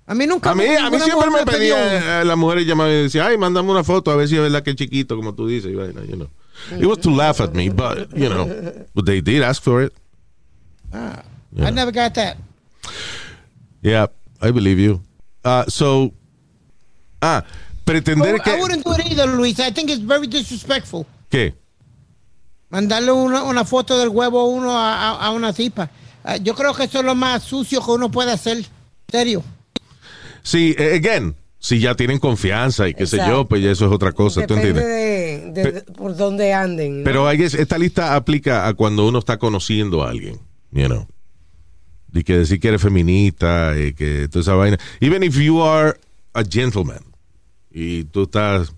A 0.06 0.14
mí 0.14 0.26
nunca 0.26 0.50
A 0.50 0.54
mí, 0.54 0.64
a 0.66 0.90
mí 0.90 1.00
siempre 1.00 1.30
me 1.30 1.44
pedía, 1.46 2.20
eh, 2.20 2.25
las 2.25 2.37
mujeres 2.37 2.66
llamaban 2.66 2.92
y 2.92 3.02
decían, 3.04 3.26
ay, 3.26 3.38
mándame 3.38 3.70
una 3.70 3.82
foto 3.84 4.11
a 4.11 4.16
ver 4.16 4.28
si 4.28 4.34
es 4.37 4.42
verdad 4.42 4.62
que 4.62 4.70
es 4.70 4.76
chiquito, 4.76 5.16
como 5.16 5.34
tú 5.34 5.46
dices. 5.46 5.70
y 5.73 5.75
vaina, 5.75 6.02
you 6.04 6.16
know. 6.16 6.28
It 6.78 6.84
was 6.87 6.99
to 7.00 7.11
laugh 7.11 7.40
at 7.40 7.52
me, 7.54 7.68
but, 7.70 8.11
you 8.14 8.28
know, 8.28 8.46
but 8.94 9.06
they 9.06 9.20
did 9.23 9.42
ask 9.42 9.62
for 9.62 9.82
it. 9.82 9.92
I 10.92 11.70
never 11.70 11.90
got 11.92 12.14
that. 12.14 12.37
Yeah, 13.82 14.06
I 14.40 14.50
believe 14.50 14.78
you. 14.78 15.00
Uh, 15.44 15.64
so, 15.68 16.12
ah, 17.20 17.42
pretender 17.84 18.37
I 18.37 18.38
que... 18.38 18.56
wouldn't 18.61 18.84
do 18.84 18.92
it 18.92 19.06
either, 19.11 19.26
Luis. 19.26 19.58
I 19.58 19.70
think 19.73 19.90
it's 19.90 20.00
very 20.02 20.26
disrespectful. 20.26 21.06
¿Qué? 21.30 21.54
Mandarle 22.70 23.12
una, 23.12 23.42
una 23.42 23.64
foto 23.64 23.99
del 23.99 24.08
huevo 24.08 24.46
uno 24.46 24.70
a, 24.78 24.94
a- 25.12 25.26
a 25.26 25.30
una 25.32 25.52
tipa. 25.52 25.90
Ah, 26.23 26.37
yo 26.37 26.54
creo 26.54 26.73
que 26.75 26.84
eso 26.84 26.99
es 27.00 27.04
lo 27.04 27.14
más 27.14 27.42
sucio 27.42 27.82
que 27.84 27.90
uno 27.90 28.11
puede 28.11 28.32
hacer. 28.32 28.64
Serio. 29.11 29.42
Sí, 30.45 30.75
eh, 30.79 30.95
again, 31.03 31.35
si 31.59 31.81
ya 31.81 31.95
tienen 31.97 32.19
confianza 32.21 32.87
y 32.89 32.95
qué 32.95 33.07
sé 33.07 33.17
yo, 33.17 33.23
Exacto. 33.23 33.49
pues 33.49 33.63
ya 33.65 33.71
eso 33.73 33.87
es 33.87 33.93
otra 33.93 34.13
cosa, 34.13 34.47
¿tú 34.47 34.55
Depende 34.55 34.81
entiendes? 34.81 35.55
de, 35.55 35.63
de- 35.63 35.73
de- 35.73 35.93
por 35.93 36.15
dónde 36.17 36.53
anden. 36.53 36.99
¿no? 36.99 37.05
Pero 37.05 37.29
guess 37.33 37.55
esta 37.55 37.79
lista 37.79 38.15
aplica 38.15 38.69
a 38.69 38.75
cuando 38.75 39.09
uno 39.09 39.19
está 39.19 39.39
conociendo 39.39 40.03
a 40.05 40.11
alguien, 40.11 40.39
you 40.71 40.87
know. 40.87 41.07
Y 42.13 42.23
que 42.23 42.37
decir 42.39 42.61
que 42.61 42.69
eres 42.69 42.81
feminista 42.83 43.75
y 43.77 43.93
que 43.95 44.29
toda 44.29 44.43
esa 44.43 44.55
vaina. 44.55 44.79
Even 45.01 45.25
if 45.25 45.37
you 45.37 45.61
are 45.65 45.99
a 46.35 46.45
gentleman 46.45 47.01
y 47.73 48.05
tú 48.05 48.25
estás 48.25 48.73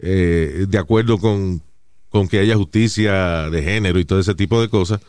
eh, 0.00 0.66
de 0.68 0.78
acuerdo 0.78 1.18
con, 1.18 1.62
con 2.10 2.28
que 2.28 2.38
haya 2.38 2.54
justicia 2.56 3.50
de 3.50 3.62
género 3.62 3.98
y 3.98 4.04
todo 4.04 4.20
ese 4.20 4.34
tipo 4.34 4.60
de 4.60 4.68
cosas, 4.68 5.00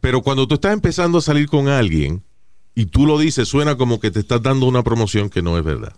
pero 0.00 0.22
cuando 0.22 0.48
tú 0.48 0.54
estás 0.54 0.72
empezando 0.72 1.18
a 1.18 1.22
salir 1.22 1.46
con 1.46 1.68
alguien 1.68 2.22
y 2.74 2.86
tú 2.86 3.06
lo 3.06 3.18
dices, 3.18 3.48
suena 3.48 3.76
como 3.76 4.00
que 4.00 4.10
te 4.10 4.20
estás 4.20 4.42
dando 4.42 4.66
una 4.66 4.82
promoción 4.82 5.28
que 5.30 5.42
no 5.42 5.58
es 5.58 5.64
verdad. 5.64 5.92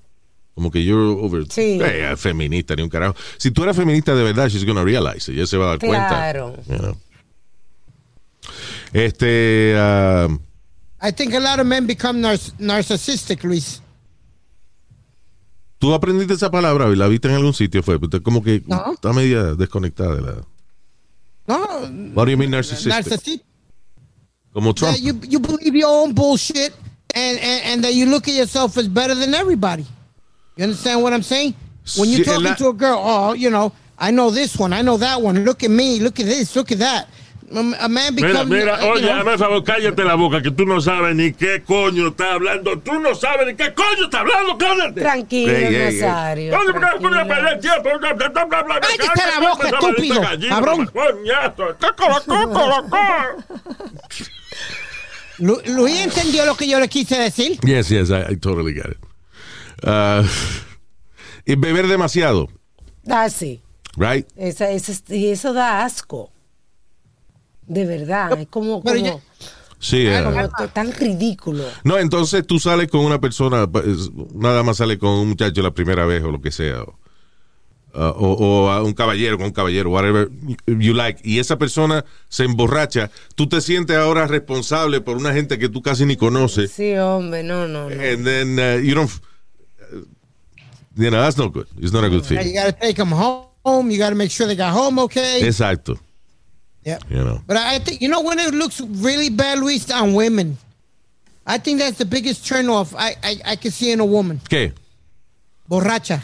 Como 0.55 0.71
que 0.71 0.85
you're 0.85 1.21
over, 1.21 1.47
Sí. 1.51 1.79
Eh, 1.83 2.15
feminista 2.17 2.77
ni 2.77 2.83
un 2.83 2.89
carajo. 2.89 3.17
Si 3.39 3.51
tú 3.51 3.65
eres 3.65 3.75
feminista 3.77 4.15
de 4.15 4.23
verdad, 4.23 4.49
she's 4.49 4.65
gonna 4.65 4.85
realize 4.85 5.31
it, 5.31 5.37
ella 5.39 5.47
se 5.47 5.57
va 5.57 5.67
a 5.67 5.69
dar 5.71 5.79
Claro. 5.81 6.53
cuenta. 6.67 6.73
you 6.77 6.79
know. 6.79 6.97
Este, 8.93 9.75
ah, 9.77 10.29
I 11.03 11.13
think 11.13 11.35
a 11.35 11.41
lot 11.41 11.59
of 11.61 11.67
men 11.67 11.87
become 11.87 12.21
nar- 12.21 12.39
narcissistic, 12.59 13.43
Luis. 13.45 13.81
tú 15.79 15.93
aprendiste 15.93 16.35
esa 16.35 16.51
palabra 16.51 16.89
y 16.91 16.97
la 16.97 17.09
viste 17.09 17.29
en 17.29 17.35
algún 17.35 17.53
sitio, 17.53 17.83
fue, 17.83 17.99
como 18.23 18.43
que 18.43 18.63
No. 18.67 18.95
está 18.95 19.13
media 19.13 19.55
desconectada 19.55 20.15
de 20.15 20.23
la. 20.23 20.35
No, 21.47 21.59
What 22.15 22.25
do 22.27 22.31
you 22.31 22.39
mean 22.39 22.51
narcissistic? 22.53 22.89
narcissistic. 22.93 23.43
Como 24.55 24.73
Trump. 24.73 24.97
That 24.97 25.03
you 25.03 25.21
you 25.29 25.41
believe 25.41 25.75
your 25.75 25.91
own 25.91 26.15
bullshit 26.15 26.73
and, 27.15 27.39
and 27.39 27.63
and 27.65 27.85
that 27.85 27.93
you 27.95 28.07
look 28.07 28.29
at 28.29 28.35
yourself 28.35 28.79
as 28.79 28.89
better 28.89 29.15
than 29.15 29.35
everybody. 29.35 29.85
You 30.57 30.65
understand 30.65 31.03
what 31.03 31.13
I'm 31.13 31.23
saying? 31.23 31.55
When 31.99 32.09
you're 32.09 32.25
talking 32.25 32.45
la- 32.45 32.55
to 32.55 32.69
a 32.69 32.73
girl, 32.73 32.99
oh, 33.03 33.33
you 33.35 33.51
know, 33.51 33.73
I 33.99 34.11
know 34.13 34.31
this 34.31 34.57
one, 34.57 34.73
I 34.73 34.81
know 34.83 34.97
that 34.97 35.21
one. 35.21 35.45
Look 35.45 35.63
at 35.65 35.71
me, 35.71 35.99
look 36.01 36.19
at 36.21 36.27
this, 36.27 36.55
look 36.57 36.71
at 36.73 36.79
that. 36.79 37.09
A 37.53 37.85
a 37.85 37.89
man 37.89 38.15
becomes. 38.15 38.51
mira, 38.51 38.75
uh, 38.75 38.81
you 38.81 38.91
oye, 38.93 39.01
know, 39.03 39.13
hazme 39.23 39.39
favor, 39.39 39.63
cállate 39.63 40.03
la 40.05 40.15
boca, 40.17 40.41
que 40.41 40.51
tú 40.51 40.65
no 40.65 40.81
sabes 40.81 41.15
ni 41.15 41.33
qué 41.33 41.63
coño 41.63 42.09
está 42.09 42.33
hablando. 42.33 42.79
Tú 42.79 42.99
no 42.99 43.15
sabes 43.15 43.47
ni 43.47 43.55
qué 43.55 43.75
coño 43.75 44.05
está 44.05 44.21
hablando, 44.21 44.57
cállate. 44.57 45.01
Tranquilo, 45.01 45.53
Ey, 45.53 45.65
ey, 45.65 45.75
ey. 45.75 46.01
Nazario. 46.01 46.57
Coño, 46.57 46.73
porque 46.73 46.87
voy 47.01 47.19
a 47.19 47.29
perder 47.29 47.61
tranquilo. 47.61 48.01
Cállate 48.67 48.97
cállate, 48.97 49.41
la 49.41 49.51
boca, 49.51 49.69
esa 49.69 49.77
estúpido, 49.77 50.15
maldita 50.15 50.31
gallina, 50.31 50.55
cabrón. 50.55 50.91
Lu- 55.39 55.61
Luis 55.67 56.01
entendió 56.01 56.45
lo 56.47 56.57
que 56.57 56.69
yo 56.69 56.79
le 56.81 56.89
quise 56.89 57.19
decir. 57.19 57.59
Yes, 57.65 57.89
yes, 57.89 58.11
I, 58.11 58.33
I 58.33 58.37
totally 58.37 58.73
get 58.75 58.91
it. 58.93 58.99
Ah, 59.83 60.23
y 61.45 61.57
beber 61.57 61.87
demasiado, 61.89 62.49
Ah, 63.09 63.29
sí. 63.29 63.61
right? 63.97 64.27
Esa, 64.37 64.71
esa- 64.71 65.15
y 65.15 65.29
eso 65.29 65.53
da 65.53 65.85
asco. 65.85 66.31
De 67.67 67.85
verdad. 67.87 68.39
Es 68.39 68.47
como, 68.49 68.83
Pero 68.83 68.97
como, 69.01 69.19
ya- 69.19 69.49
Sí. 69.81 70.07
ah. 70.09 70.23
como 70.25 70.49
t- 70.49 70.69
tan 70.73 70.93
ridículo. 70.93 71.65
No, 71.83 71.99
entonces 71.99 72.47
tú 72.47 72.59
sales 72.59 72.89
con 72.91 73.01
una 73.05 73.21
persona, 73.21 73.69
nada 74.35 74.63
más 74.63 74.77
sale 74.79 74.99
con 74.99 75.11
un 75.11 75.29
muchacho 75.29 75.61
la 75.63 75.73
primera 75.73 76.07
vez 76.07 76.23
o 76.23 76.31
lo 76.31 76.41
que 76.41 76.51
sea. 76.53 76.83
O, 76.83 76.99
uh, 77.95 78.13
o- 78.17 78.37
o 78.65 78.71
a 78.71 78.83
un 78.83 78.93
caballero 78.93 79.37
con 79.37 79.47
un 79.47 79.53
caballero, 79.53 79.91
whatever 79.91 80.29
you 80.67 80.93
like. 80.95 81.21
Y 81.25 81.39
esa 81.39 81.57
persona 81.57 82.05
se 82.29 82.45
emborracha. 82.45 83.11
Tú 83.35 83.49
te 83.49 83.61
sientes 83.61 83.97
ahora 83.97 84.27
responsable 84.27 85.01
por 85.01 85.17
una 85.17 85.33
gente 85.33 85.59
que 85.59 85.69
tú 85.69 85.81
casi 85.83 86.05
ni 86.07 86.17
conoces. 86.17 86.73
Sí, 86.73 86.95
hombre, 86.97 87.43
no, 87.43 87.67
no, 87.69 87.89
no. 87.89 87.95
And 87.95 88.25
then 88.25 88.59
uh, 88.59 88.81
you 88.83 88.95
don't. 88.95 89.11
uh, 89.11 89.97
you 90.97 91.11
know, 91.11 91.21
that's 91.23 91.37
not 91.39 91.53
good. 91.53 91.67
It's 91.79 91.93
not 91.93 92.05
a 92.05 92.09
good 92.09 92.23
Now 92.31 92.41
you 92.43 92.43
feeling. 92.43 92.55
got 92.55 92.67
to 92.67 92.73
take 92.81 92.97
them 92.97 93.11
home. 93.13 93.91
You 93.91 93.99
got 93.99 94.11
to 94.11 94.17
make 94.17 94.31
sure 94.31 94.47
they 94.47 94.57
got 94.57 94.73
home 94.73 94.99
okay. 95.01 95.41
Exacto. 95.43 95.99
Yeah. 96.85 96.99
You 97.09 97.25
know. 97.25 97.41
But 97.47 97.57
I 97.57 97.79
think 97.79 98.01
you 98.03 98.09
know 98.09 98.21
when 98.23 98.39
it 98.39 98.53
looks 98.55 98.81
really 98.81 99.31
bad, 99.31 99.59
Luis, 99.61 99.91
on 99.91 100.15
women. 100.15 100.57
I 101.47 101.59
think 101.59 101.79
that's 101.79 101.99
the 101.99 102.07
biggest 102.07 102.47
turn 102.47 102.69
off 102.71 102.95
I, 102.95 103.17
I, 103.23 103.37
I 103.53 103.57
can 103.57 103.71
see 103.71 103.91
in 103.93 104.01
a 104.01 104.05
woman. 104.05 104.41
¿Qué? 104.49 104.73
Borracha. 105.69 106.23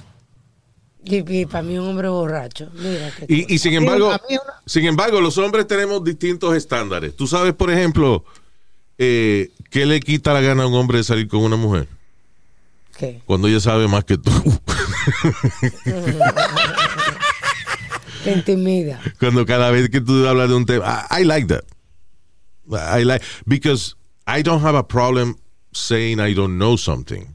Y, 1.04 1.46
para 1.46 1.62
mí 1.62 1.78
un 1.78 1.88
hombre 1.88 2.08
borracho. 2.08 2.70
Mira 2.74 3.10
Y, 3.26 3.54
y 3.54 3.58
sin 3.58 3.72
embargo, 3.74 4.08
una- 4.08 4.20
sin 4.66 4.84
embargo, 4.84 5.20
los 5.20 5.38
hombres 5.38 5.66
tenemos 5.66 6.04
distintos 6.04 6.54
estándares. 6.54 7.16
Tú 7.16 7.26
sabes, 7.26 7.54
por 7.54 7.70
ejemplo, 7.70 8.24
eh, 8.98 9.50
¿qué 9.70 9.86
le 9.86 10.00
quita 10.00 10.34
la 10.34 10.40
gana 10.42 10.64
a 10.64 10.66
un 10.66 10.74
hombre 10.74 10.98
de 10.98 11.04
salir 11.04 11.26
con 11.26 11.40
una 11.40 11.56
mujer? 11.56 11.88
¿Qué? 12.98 13.22
Cuando 13.24 13.48
ella 13.48 13.60
sabe 13.60 13.88
más 13.88 14.04
que 14.04 14.18
tú. 14.18 14.30
Te 18.24 18.32
intimida. 18.32 19.00
Cuando 19.18 19.46
cada 19.46 19.70
vez 19.70 19.88
que 19.88 20.00
tú 20.00 20.26
hablas 20.26 20.48
de 20.50 20.54
un 20.54 20.66
tema. 20.66 21.06
I, 21.10 21.22
I 21.22 21.24
like 21.24 21.46
that. 21.48 21.64
I 22.98 23.02
like, 23.04 23.24
because 23.46 23.96
I 24.26 24.42
don't 24.42 24.62
have 24.62 24.76
a 24.76 24.82
problem 24.86 25.36
saying 25.72 26.20
I 26.20 26.34
don't 26.34 26.58
know 26.58 26.76
something. 26.76 27.34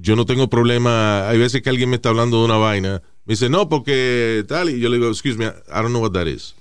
Yo 0.00 0.16
no 0.16 0.26
tengo 0.26 0.48
problema. 0.48 1.28
Hay 1.28 1.38
veces 1.38 1.62
que 1.62 1.70
alguien 1.70 1.90
me 1.90 1.96
está 1.96 2.10
hablando 2.10 2.38
de 2.38 2.44
una 2.44 2.56
vaina. 2.56 3.02
Me 3.24 3.32
dice, 3.32 3.48
no, 3.48 3.68
porque 3.68 4.44
tal. 4.48 4.70
Y 4.70 4.80
yo 4.80 4.88
le 4.88 4.96
digo, 4.96 5.08
excuse 5.08 5.36
me, 5.36 5.46
I 5.46 5.52
don't 5.82 5.88
know 5.88 6.02
what 6.02 6.12
that 6.12 6.26
is. 6.26 6.54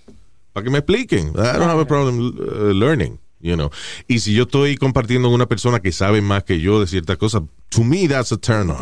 Para 0.53 0.63
que 0.63 0.69
me 0.69 0.79
expliquen. 0.79 1.29
I 1.29 1.57
don't 1.57 1.69
have 1.69 1.79
a 1.79 1.85
problem 1.85 2.35
uh, 2.39 2.73
learning. 2.73 3.19
You 3.39 3.55
know. 3.55 3.69
Y 4.07 4.19
si 4.19 4.33
yo 4.33 4.43
estoy 4.43 4.77
compartiendo 4.77 5.27
con 5.27 5.35
una 5.35 5.47
persona 5.47 5.79
que 5.79 5.91
sabe 5.91 6.21
más 6.21 6.43
que 6.43 6.59
yo 6.59 6.79
de 6.79 6.87
ciertas 6.87 7.17
cosas, 7.17 7.43
to 7.69 7.83
me 7.83 8.07
that's 8.07 8.31
a 8.31 8.37
turn 8.37 8.71
on. 8.71 8.77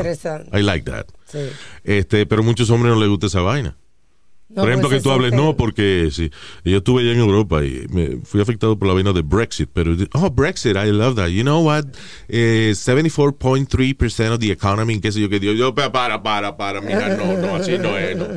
I 0.53 0.61
like 0.61 0.89
that. 0.89 1.07
Sí. 1.25 1.49
Este, 1.83 2.25
pero 2.25 2.41
a 2.41 2.45
muchos 2.45 2.69
hombres 2.69 2.93
no 2.93 2.99
les 2.99 3.09
gusta 3.09 3.27
esa 3.27 3.41
vaina. 3.41 3.77
No, 4.47 4.61
por 4.61 4.69
ejemplo, 4.69 4.89
pues 4.89 4.99
que 4.99 5.03
tú 5.03 5.11
hables, 5.11 5.33
no, 5.33 5.57
porque 5.57 6.09
sí, 6.11 6.29
yo 6.63 6.77
estuve 6.77 7.01
allá 7.01 7.13
en 7.13 7.19
Europa 7.19 7.65
y 7.65 7.87
me 7.89 8.17
fui 8.23 8.39
afectado 8.41 8.77
por 8.77 8.87
la 8.87 8.93
vaina 8.93 9.11
de 9.11 9.21
Brexit, 9.23 9.69
pero, 9.73 9.95
oh, 10.13 10.29
Brexit, 10.29 10.75
I 10.77 10.91
love 10.91 11.15
that. 11.15 11.29
You 11.29 11.41
know 11.41 11.65
what? 11.65 11.85
Eh, 12.27 12.71
74.3% 12.75 14.31
of 14.33 14.39
the 14.39 14.51
economy, 14.51 14.99
qué 15.01 15.11
sé 15.11 15.19
yo, 15.19 15.29
que 15.29 15.39
Dios, 15.39 15.57
yo, 15.57 15.73
pa- 15.73 15.91
para, 15.91 16.21
para, 16.21 16.55
para, 16.55 16.79
mira, 16.79 17.17
no, 17.17 17.33
no, 17.37 17.55
así 17.55 17.77
no 17.79 17.97
es, 17.97 18.15
no. 18.15 18.27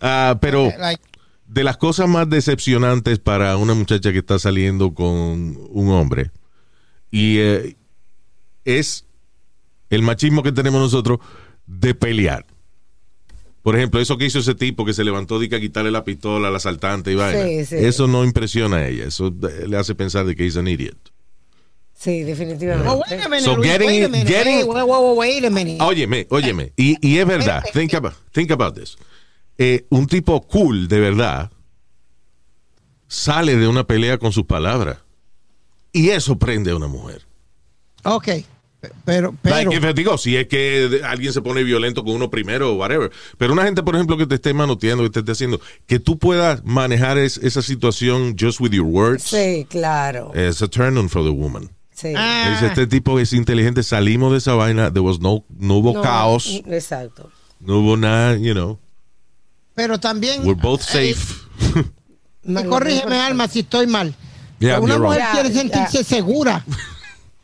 Ah, 0.00 0.36
pero 0.40 0.70
de 1.46 1.64
las 1.64 1.76
cosas 1.76 2.08
más 2.08 2.28
decepcionantes 2.28 3.18
para 3.18 3.56
una 3.56 3.74
muchacha 3.74 4.12
que 4.12 4.18
está 4.18 4.38
saliendo 4.38 4.92
con 4.94 5.56
un 5.70 5.90
hombre 5.90 6.30
y 7.10 7.38
eh, 7.38 7.76
es 8.64 9.06
el 9.90 10.02
machismo 10.02 10.42
que 10.42 10.52
tenemos 10.52 10.80
nosotros 10.80 11.20
de 11.66 11.94
pelear. 11.94 12.44
Por 13.64 13.74
ejemplo, 13.76 13.98
eso 13.98 14.16
que 14.18 14.26
hizo 14.26 14.38
ese 14.38 14.54
tipo 14.54 14.84
que 14.84 14.92
se 14.94 15.02
levantó 15.02 15.40
de 15.40 15.48
que 15.48 15.56
a 15.56 15.60
quitarle 15.60 15.90
la 15.90 16.04
pistola 16.04 16.46
al 16.48 16.54
asaltante 16.56 17.10
y 17.10 17.14
vaina. 17.16 17.42
Sí, 17.44 17.64
sí. 17.64 17.76
Eso 17.76 18.06
no 18.06 18.22
impresiona 18.22 18.76
a 18.76 18.86
ella. 18.88 19.06
Eso 19.06 19.34
le 19.66 19.76
hace 19.76 19.94
pensar 19.96 20.26
de 20.26 20.36
que 20.36 20.46
es 20.46 20.54
un 20.54 20.68
idiot. 20.68 20.96
Sí, 21.94 22.22
definitivamente. 22.24 22.88
oh, 22.88 23.02
wait 23.10 23.20
a 23.24 23.28
minute, 23.28 23.40
So 23.44 23.56
Luis, 23.56 23.70
getting- 23.72 23.86
wait 23.86 24.04
a 24.04 24.08
minute. 24.08 24.28
getting- 24.30 24.66
wait, 24.68 24.84
wait, 24.84 24.86
wait, 24.86 25.16
wait 25.16 25.44
a 25.46 25.50
minute. 25.50 25.82
Óyeme, 25.82 26.26
óyeme. 26.28 26.72
Y, 26.76 26.98
y 27.00 27.16
es 27.18 27.26
verdad. 27.26 27.64
Think 27.72 27.94
about, 27.94 28.12
think 28.32 28.50
about 28.50 28.74
this. 28.74 28.96
Eh, 29.56 29.86
un 29.88 30.06
tipo 30.06 30.42
cool, 30.46 30.86
de 30.86 31.00
verdad, 31.00 31.50
sale 33.08 33.56
de 33.56 33.68
una 33.68 33.84
pelea 33.86 34.18
con 34.18 34.32
sus 34.32 34.44
palabras. 34.44 34.98
Y 35.92 36.10
eso 36.10 36.36
prende 36.38 36.72
a 36.72 36.76
una 36.76 36.88
mujer. 36.88 37.22
Ok, 38.02 38.28
pero, 39.04 39.34
pero, 39.42 39.56
Like, 39.56 39.74
if- 39.76 39.94
digo, 39.94 40.16
si 40.18 40.36
es 40.36 40.46
que 40.48 41.00
alguien 41.04 41.32
se 41.32 41.42
pone 41.42 41.62
violento 41.62 42.04
con 42.04 42.14
uno 42.14 42.30
primero 42.30 42.72
o 42.72 42.74
whatever. 42.74 43.10
Pero 43.38 43.52
una 43.52 43.64
gente, 43.64 43.82
por 43.82 43.94
ejemplo, 43.94 44.16
que 44.16 44.26
te 44.26 44.34
esté 44.36 44.54
manoteando, 44.54 45.02
que 45.04 45.10
te 45.10 45.20
esté 45.20 45.32
haciendo, 45.32 45.60
que 45.86 45.98
tú 45.98 46.18
puedas 46.18 46.64
manejar 46.64 47.18
es- 47.18 47.38
esa 47.38 47.62
situación 47.62 48.36
just 48.38 48.60
with 48.60 48.70
your 48.72 48.86
words, 48.86 49.22
Sí, 49.24 49.66
claro. 49.68 50.32
es 50.34 50.60
a 50.62 50.68
turn 50.68 50.96
on 50.98 51.08
for 51.08 51.22
the 51.22 51.30
woman. 51.30 51.70
Sí. 51.94 52.12
Ah. 52.16 52.50
Dice, 52.52 52.66
este 52.66 52.86
tipo 52.88 53.18
es 53.20 53.32
inteligente, 53.32 53.82
salimos 53.82 54.32
de 54.32 54.38
esa 54.38 54.54
vaina, 54.54 54.90
there 54.92 55.00
was 55.06 55.20
no, 55.20 55.44
no 55.58 55.74
hubo 55.76 55.92
No, 55.94 56.02
caos, 56.02 56.60
Exacto. 56.66 57.30
no 57.60 57.78
hubo 57.78 57.96
nada, 57.96 58.36
you 58.36 58.52
know, 58.52 58.78
pero 59.74 59.98
también, 59.98 60.42
we're 60.44 60.60
both 60.60 60.80
eh, 60.94 61.14
safe. 61.14 61.34
y 62.44 62.64
corrígeme, 62.64 63.16
Alma, 63.20 63.46
si 63.48 63.60
estoy 63.60 63.86
mal. 63.86 64.14
Yeah, 64.58 64.80
una 64.80 64.98
mujer 64.98 65.22
quiere 65.32 65.52
sentirse 65.52 66.04
segura. 66.04 66.64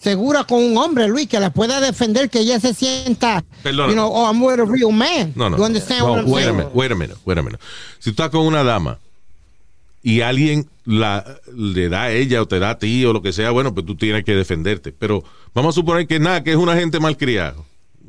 Segura 0.00 0.44
con 0.44 0.62
un 0.62 0.78
hombre, 0.78 1.06
Luis, 1.08 1.28
que 1.28 1.38
la 1.38 1.50
pueda 1.50 1.78
defender, 1.80 2.30
que 2.30 2.40
ella 2.40 2.58
se 2.58 2.72
sienta, 2.72 3.44
Perdona. 3.62 3.88
you 3.88 3.94
know, 3.94 4.08
oh, 4.10 4.26
I'm 4.26 4.42
with 4.42 4.58
a 4.58 4.64
real 4.64 4.92
man. 4.92 5.32
No, 5.36 5.50
no. 5.50 5.58
You 5.58 5.64
understand 5.64 6.00
no, 6.06 6.12
what 6.12 6.18
I'm 6.24 6.30
wait 6.30 6.42
a 6.42 6.44
saying? 6.46 6.56
minute, 6.56 6.74
wait 6.74 6.92
a 6.92 6.94
minute, 6.94 7.18
wait 7.26 7.38
a 7.38 7.42
minute. 7.42 7.60
Si 7.98 8.10
tú 8.12 8.22
estás 8.22 8.30
con 8.30 8.46
una 8.46 8.64
dama 8.64 8.98
y 10.02 10.22
alguien 10.22 10.70
la, 10.86 11.24
le 11.54 11.90
da 11.90 12.04
a 12.04 12.12
ella 12.12 12.40
o 12.40 12.46
te 12.48 12.58
da 12.58 12.70
a 12.70 12.78
ti 12.78 13.04
o 13.04 13.12
lo 13.12 13.20
que 13.20 13.34
sea, 13.34 13.50
bueno, 13.50 13.74
pues 13.74 13.84
tú 13.84 13.94
tienes 13.94 14.24
que 14.24 14.34
defenderte. 14.34 14.90
Pero 14.92 15.22
vamos 15.54 15.74
a 15.74 15.76
suponer 15.76 16.06
que 16.06 16.18
nada, 16.18 16.42
que 16.42 16.52
es 16.52 16.56
una 16.56 16.74
gente 16.76 16.98
malcriada, 16.98 17.56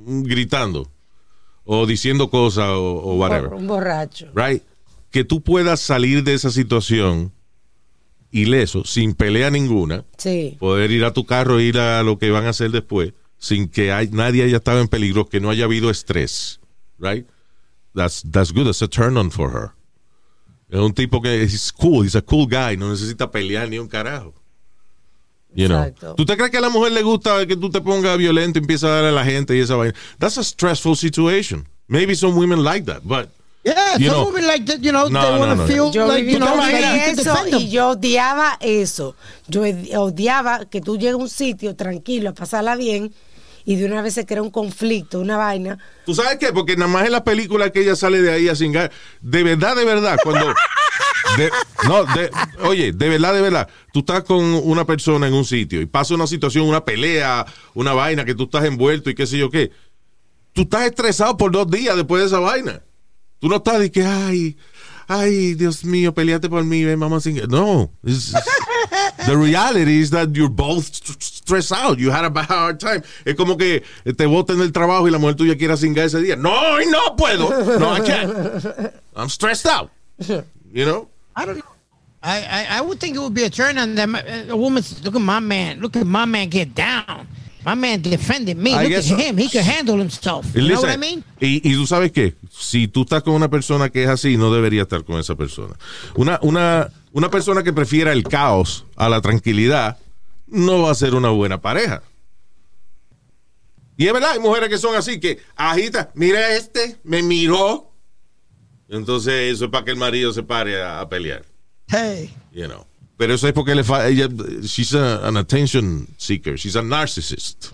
gritando 0.05 0.87
o 1.65 1.85
diciendo 1.85 2.29
cosas 2.29 2.69
o, 2.69 2.81
o 3.03 3.15
whatever, 3.15 3.53
Un 3.53 3.67
borracho. 3.67 4.27
right? 4.33 4.63
Que 5.11 5.23
tú 5.25 5.41
puedas 5.41 5.81
salir 5.81 6.23
de 6.23 6.33
esa 6.35 6.51
situación 6.51 7.33
ileso, 8.31 8.83
sin 8.85 9.13
pelea 9.13 9.49
ninguna, 9.49 10.05
Sí. 10.17 10.57
poder 10.59 10.91
ir 10.91 11.03
a 11.05 11.13
tu 11.13 11.25
carro 11.25 11.59
e 11.59 11.63
ir 11.63 11.77
a 11.79 12.01
lo 12.03 12.17
que 12.17 12.31
van 12.31 12.45
a 12.45 12.49
hacer 12.49 12.71
después, 12.71 13.13
sin 13.37 13.67
que 13.67 13.91
hay- 13.91 14.09
nadie 14.11 14.43
haya 14.43 14.57
estado 14.57 14.79
en 14.79 14.87
peligro, 14.87 15.27
que 15.27 15.39
no 15.39 15.49
haya 15.49 15.65
habido 15.65 15.89
estrés, 15.89 16.59
right? 16.99 17.25
That's, 17.93 18.23
that's 18.31 18.51
good, 18.53 18.65
that's 18.65 18.81
a 18.81 18.87
turn 18.87 19.17
on 19.17 19.31
for 19.31 19.51
her. 19.51 19.71
Es 20.69 20.79
un 20.79 20.93
tipo 20.93 21.21
que 21.21 21.43
es 21.43 21.71
cool, 21.73 22.05
he's 22.05 22.15
a 22.15 22.21
cool 22.21 22.47
guy, 22.47 22.77
no 22.77 22.89
necesita 22.89 23.29
pelear 23.29 23.67
ni 23.67 23.77
un 23.77 23.87
carajo. 23.89 24.33
You 25.53 25.67
know. 25.67 25.79
Exacto. 25.83 26.15
¿Tú 26.15 26.25
te 26.25 26.37
crees 26.37 26.49
que 26.51 26.57
a 26.59 26.61
la 26.61 26.69
mujer 26.69 26.93
le 26.93 27.03
gusta 27.03 27.45
que 27.45 27.57
tú 27.57 27.69
te 27.69 27.81
pongas 27.81 28.17
violento 28.17 28.57
y 28.57 28.61
empiezas 28.61 28.89
a 28.89 28.93
darle 28.93 29.09
a 29.09 29.11
la 29.11 29.25
gente 29.25 29.53
y 29.53 29.59
esa 29.59 29.75
vaina? 29.75 29.93
That's 30.17 30.37
a 30.37 30.43
stressful 30.45 30.95
situation. 30.95 31.67
Maybe 31.89 32.15
some 32.15 32.35
women 32.39 32.63
like 32.63 32.85
that, 32.85 33.01
but 33.03 33.27
Yeah, 33.63 33.97
You 33.99 34.09
some 34.09 34.17
know- 34.21 34.25
women 34.27 34.47
like 34.47 34.65
that, 34.65 34.79
you 34.81 34.91
know, 34.91 35.07
No, 35.07 35.21
they 35.21 35.31
no, 35.33 35.39
want 35.39 35.51
to 35.51 35.55
no, 35.55 35.61
no. 35.61 35.67
feel 35.67 35.91
Yo 35.91 36.07
like, 36.07 36.25
you 36.31 36.39
know, 36.39 36.55
like 36.57 37.11
eso 37.11 37.23
defend 37.31 37.51
them. 37.51 37.61
y 37.61 37.69
yo 37.69 37.89
odiaba 37.89 38.57
eso. 38.59 39.15
Yo 39.47 39.61
odiaba 39.99 40.65
que 40.65 40.81
tú 40.81 40.97
llegues 40.97 41.13
a 41.13 41.17
un 41.17 41.29
sitio 41.29 41.75
tranquilo 41.75 42.31
a 42.31 42.33
pasarla 42.33 42.75
bien 42.75 43.13
y 43.63 43.75
de 43.75 43.85
una 43.85 44.01
vez 44.01 44.15
se 44.15 44.25
crea 44.25 44.41
un 44.41 44.49
conflicto, 44.49 45.19
una 45.19 45.37
vaina. 45.37 45.77
¿Tú 46.07 46.15
sabes 46.15 46.37
qué? 46.39 46.51
Porque 46.51 46.75
nada 46.75 46.89
más 46.91 47.05
en 47.05 47.11
la 47.11 47.23
película 47.23 47.69
que 47.69 47.81
ella 47.81 47.95
sale 47.95 48.19
de 48.23 48.31
ahí 48.33 48.49
a 48.49 48.55
cingar. 48.55 48.91
De 49.21 49.43
verdad, 49.43 49.75
de 49.75 49.85
verdad, 49.85 50.17
cuando. 50.23 50.47
de- 51.37 51.51
no, 51.87 52.03
de- 52.05 52.31
oye, 52.63 52.91
de 52.93 53.09
verdad, 53.09 53.31
de 53.35 53.41
verdad. 53.41 53.69
Tú 53.93 53.99
estás 53.99 54.23
con 54.23 54.41
una 54.43 54.85
persona 54.85 55.27
en 55.27 55.35
un 55.35 55.45
sitio 55.45 55.79
y 55.81 55.85
pasa 55.85 56.15
una 56.15 56.25
situación, 56.25 56.67
una 56.67 56.83
pelea, 56.83 57.45
una 57.75 57.93
vaina 57.93 58.25
que 58.25 58.33
tú 58.33 58.45
estás 58.45 58.65
envuelto 58.65 59.11
y 59.11 59.13
qué 59.13 59.27
sé 59.27 59.37
yo 59.37 59.51
qué. 59.51 59.69
Tú 60.53 60.63
estás 60.63 60.87
estresado 60.87 61.37
por 61.37 61.51
dos 61.51 61.69
días 61.69 61.95
después 61.95 62.21
de 62.21 62.27
esa 62.27 62.39
vaina. 62.39 62.81
Tú 63.41 63.49
no 63.49 63.55
estás 63.55 63.79
de 63.79 63.91
que, 63.91 64.05
ay, 64.05 64.55
ay, 65.07 65.55
Dios 65.55 65.83
mío, 65.83 66.13
peleate 66.13 66.47
por 66.47 66.63
mí, 66.63 66.85
ven, 66.85 66.99
vamos 66.99 67.25
a. 67.25 67.31
No. 67.47 67.89
the 68.03 69.35
reality 69.35 69.99
is 69.99 70.11
that 70.11 70.29
you're 70.35 70.47
both 70.47 70.93
st- 70.93 71.21
stressed 71.23 71.71
out. 71.71 71.97
You 71.97 72.11
had 72.11 72.23
a 72.23 72.29
bad 72.29 72.45
hard 72.45 72.79
time. 72.79 73.01
Es 73.25 73.35
como 73.35 73.57
que 73.57 73.83
te 74.05 74.25
boten 74.25 74.59
del 74.59 74.71
trabajo 74.71 75.07
y 75.07 75.11
la 75.11 75.17
mujer 75.17 75.35
tuya 75.35 75.57
quiera 75.57 75.75
cingar 75.75 76.05
ese 76.05 76.21
día. 76.21 76.35
No, 76.35 76.79
y 76.79 76.85
no 76.85 77.15
puedo. 77.15 77.49
No, 77.79 77.91
I 77.91 78.01
can't. 78.01 78.93
I'm 79.15 79.29
stressed 79.29 79.65
out. 79.65 79.89
You 80.19 80.85
know? 80.85 81.09
I 81.35 81.45
don't 81.45 81.57
know. 81.57 81.65
I, 82.23 82.43
I, 82.43 82.77
I 82.77 82.81
would 82.81 82.99
think 82.99 83.15
it 83.15 83.19
would 83.19 83.33
be 83.33 83.43
a 83.43 83.49
turn 83.49 83.79
on 83.79 83.95
them. 83.95 84.15
A 84.15 84.55
woman 84.55 84.83
says, 84.83 85.03
look 85.03 85.15
at 85.15 85.21
my 85.21 85.39
man. 85.39 85.79
Look 85.79 85.95
at 85.95 86.05
my 86.05 86.25
man 86.25 86.49
get 86.49 86.75
down. 86.75 87.27
My 87.65 87.75
man 87.75 88.01
defended 88.01 88.57
me. 88.57 88.73
I 88.73 88.83
Look 88.83 88.93
at 88.93 89.03
so. 89.03 89.15
him. 89.15 89.37
He 89.37 89.47
could 89.49 89.63
handle 89.63 89.97
himself. 89.97 90.45
You 90.55 90.67
know 90.67 90.81
what 90.81 90.89
I 90.89 90.97
listen, 90.97 90.99
mean? 90.99 91.23
Y, 91.39 91.61
y 91.63 91.75
tú 91.75 91.85
sabes 91.85 92.11
qué, 92.11 92.33
si 92.51 92.87
tú 92.87 93.01
estás 93.03 93.21
con 93.23 93.33
una 93.33 93.49
persona 93.49 93.89
que 93.89 94.03
es 94.03 94.09
así, 94.09 94.37
no 94.37 94.51
debería 94.53 94.83
estar 94.83 95.03
con 95.03 95.19
esa 95.19 95.35
persona. 95.35 95.75
Una, 96.15 96.39
una, 96.41 96.89
una 97.11 97.29
persona 97.29 97.63
que 97.63 97.71
prefiera 97.73 98.11
el 98.11 98.23
caos 98.23 98.85
a 98.95 99.09
la 99.09 99.21
tranquilidad 99.21 99.97
no 100.47 100.81
va 100.81 100.91
a 100.91 100.95
ser 100.95 101.13
una 101.13 101.29
buena 101.29 101.61
pareja. 101.61 102.01
Y 103.95 104.07
es 104.07 104.13
verdad, 104.13 104.31
hay 104.31 104.39
mujeres 104.39 104.69
que 104.69 104.77
son 104.79 104.95
así, 104.95 105.19
que 105.19 105.39
agita, 105.55 106.11
mira 106.15 106.55
este, 106.55 106.97
me 107.03 107.21
miró. 107.21 107.91
Entonces 108.89 109.53
eso 109.53 109.65
es 109.65 109.71
para 109.71 109.85
que 109.85 109.91
el 109.91 109.97
marido 109.97 110.33
se 110.33 110.41
pare 110.41 110.81
a, 110.81 110.99
a 111.01 111.07
pelear. 111.07 111.45
Hey. 111.87 112.33
You 112.51 112.65
know. 112.67 112.85
Pero 113.21 113.35
eso 113.35 113.47
es 113.47 113.53
porque 113.53 113.75
le 113.75 113.83
fa- 113.83 114.07
ella, 114.07 114.27
she's 114.63 114.95
a- 114.95 115.27
an 115.27 115.37
attention 115.37 116.07
seeker, 116.17 116.55
she's 116.57 116.75
a 116.75 116.81
narcissist. 116.81 117.67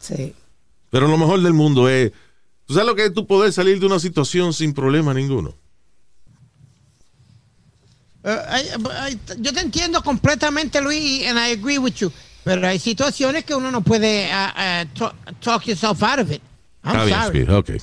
Sí. 0.00 0.34
Pero 0.90 1.06
lo 1.06 1.16
mejor 1.16 1.40
del 1.40 1.52
mundo 1.52 1.88
es, 1.88 2.10
¿tú 2.66 2.74
sabes 2.74 2.88
lo 2.88 2.96
que 2.96 3.04
es 3.04 3.14
tú 3.14 3.28
poder 3.28 3.52
salir 3.52 3.78
de 3.78 3.86
una 3.86 4.00
situación 4.00 4.52
sin 4.52 4.72
problema 4.74 5.14
ninguno? 5.14 5.54
Uh, 8.24 8.28
I- 8.50 9.12
I- 9.12 9.18
yo 9.38 9.52
te 9.52 9.60
entiendo 9.60 10.02
completamente, 10.02 10.80
Luis, 10.80 11.28
and 11.28 11.38
I 11.38 11.52
agree 11.52 11.78
with 11.78 11.94
you. 12.00 12.10
Pero 12.42 12.66
hay 12.66 12.80
situaciones 12.80 13.44
que 13.44 13.54
uno 13.54 13.70
no 13.70 13.82
puede 13.82 14.28
uh, 14.32 14.48
uh, 14.82 14.84
talk, 14.98 15.14
talk 15.40 15.64
yourself 15.66 16.02
out 16.02 16.18
of 16.18 16.32
it. 16.32 16.42
I'm 16.82 16.96
Está 16.96 17.04
bien, 17.04 17.22
sorry. 17.22 17.38
Speed, 17.42 17.50
okay. 17.54 17.78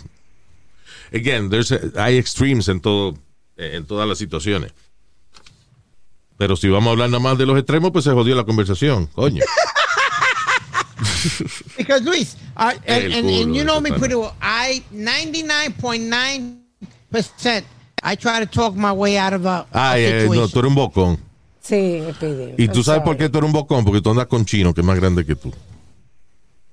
Again, 1.14 1.50
there's 1.50 1.72
a- 1.72 1.92
hay 1.96 2.18
extremes 2.18 2.68
en 2.68 2.82
todo, 2.82 3.18
en 3.56 3.86
todas 3.86 4.06
las 4.06 4.18
situaciones. 4.18 4.74
Pero 6.38 6.56
si 6.56 6.70
vamos 6.70 6.88
a 6.88 6.92
hablar 6.92 7.10
nada 7.10 7.20
más 7.20 7.38
de 7.38 7.46
los 7.46 7.58
extremos, 7.58 7.92
pues 7.92 8.06
se 8.06 8.12
jodió 8.12 8.34
la 8.36 8.46
conversación, 8.46 9.08
coño. 9.08 9.44
Because 11.78 12.02
Luis, 12.04 12.38
uh, 12.56 12.72
and, 12.88 13.14
and, 13.14 13.30
and 13.30 13.56
you 13.56 13.64
know 13.64 13.80
me 13.82 13.92
pretty 13.92 14.16
well. 14.16 14.34
I 14.42 14.84
99.9% 14.94 17.64
I 18.04 18.16
try 18.16 18.40
to 18.40 18.46
talk 18.46 18.76
my 18.76 18.92
way 18.92 19.18
out 19.18 19.34
of 19.34 19.46
a, 19.46 19.66
a 19.72 19.92
Ay, 19.92 20.04
eh, 20.04 20.22
situation. 20.22 20.42
no, 20.44 20.48
tú 20.48 20.60
eres 20.60 20.70
un 20.70 20.76
bocón. 20.76 21.18
Sí, 21.62 22.02
pide. 22.20 22.54
Y 22.58 22.68
tú 22.70 22.84
sabes 22.84 23.02
por 23.02 23.18
qué 23.18 23.28
tú 23.30 23.40
eres 23.40 23.48
un 23.48 23.54
bocón, 23.54 23.84
porque 23.84 24.02
tú 24.02 24.12
andas 24.12 24.28
con 24.28 24.46
Chino, 24.46 24.74
que 24.74 24.82
es 24.82 24.88
más 24.88 24.96
grande 24.98 25.26
que 25.26 25.36
tú. 25.36 25.52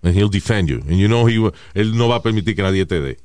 And 0.02 0.14
he'll 0.14 0.28
defend 0.30 0.68
you. 0.68 0.80
And 0.86 0.98
you 0.98 1.08
know 1.08 1.26
he, 1.26 1.38
will- 1.38 1.54
él 1.72 1.96
no 1.96 2.08
va 2.08 2.16
a 2.16 2.22
permitir 2.22 2.54
que 2.54 2.62
nadie 2.62 2.84
te 2.86 3.00
dé. 3.00 3.18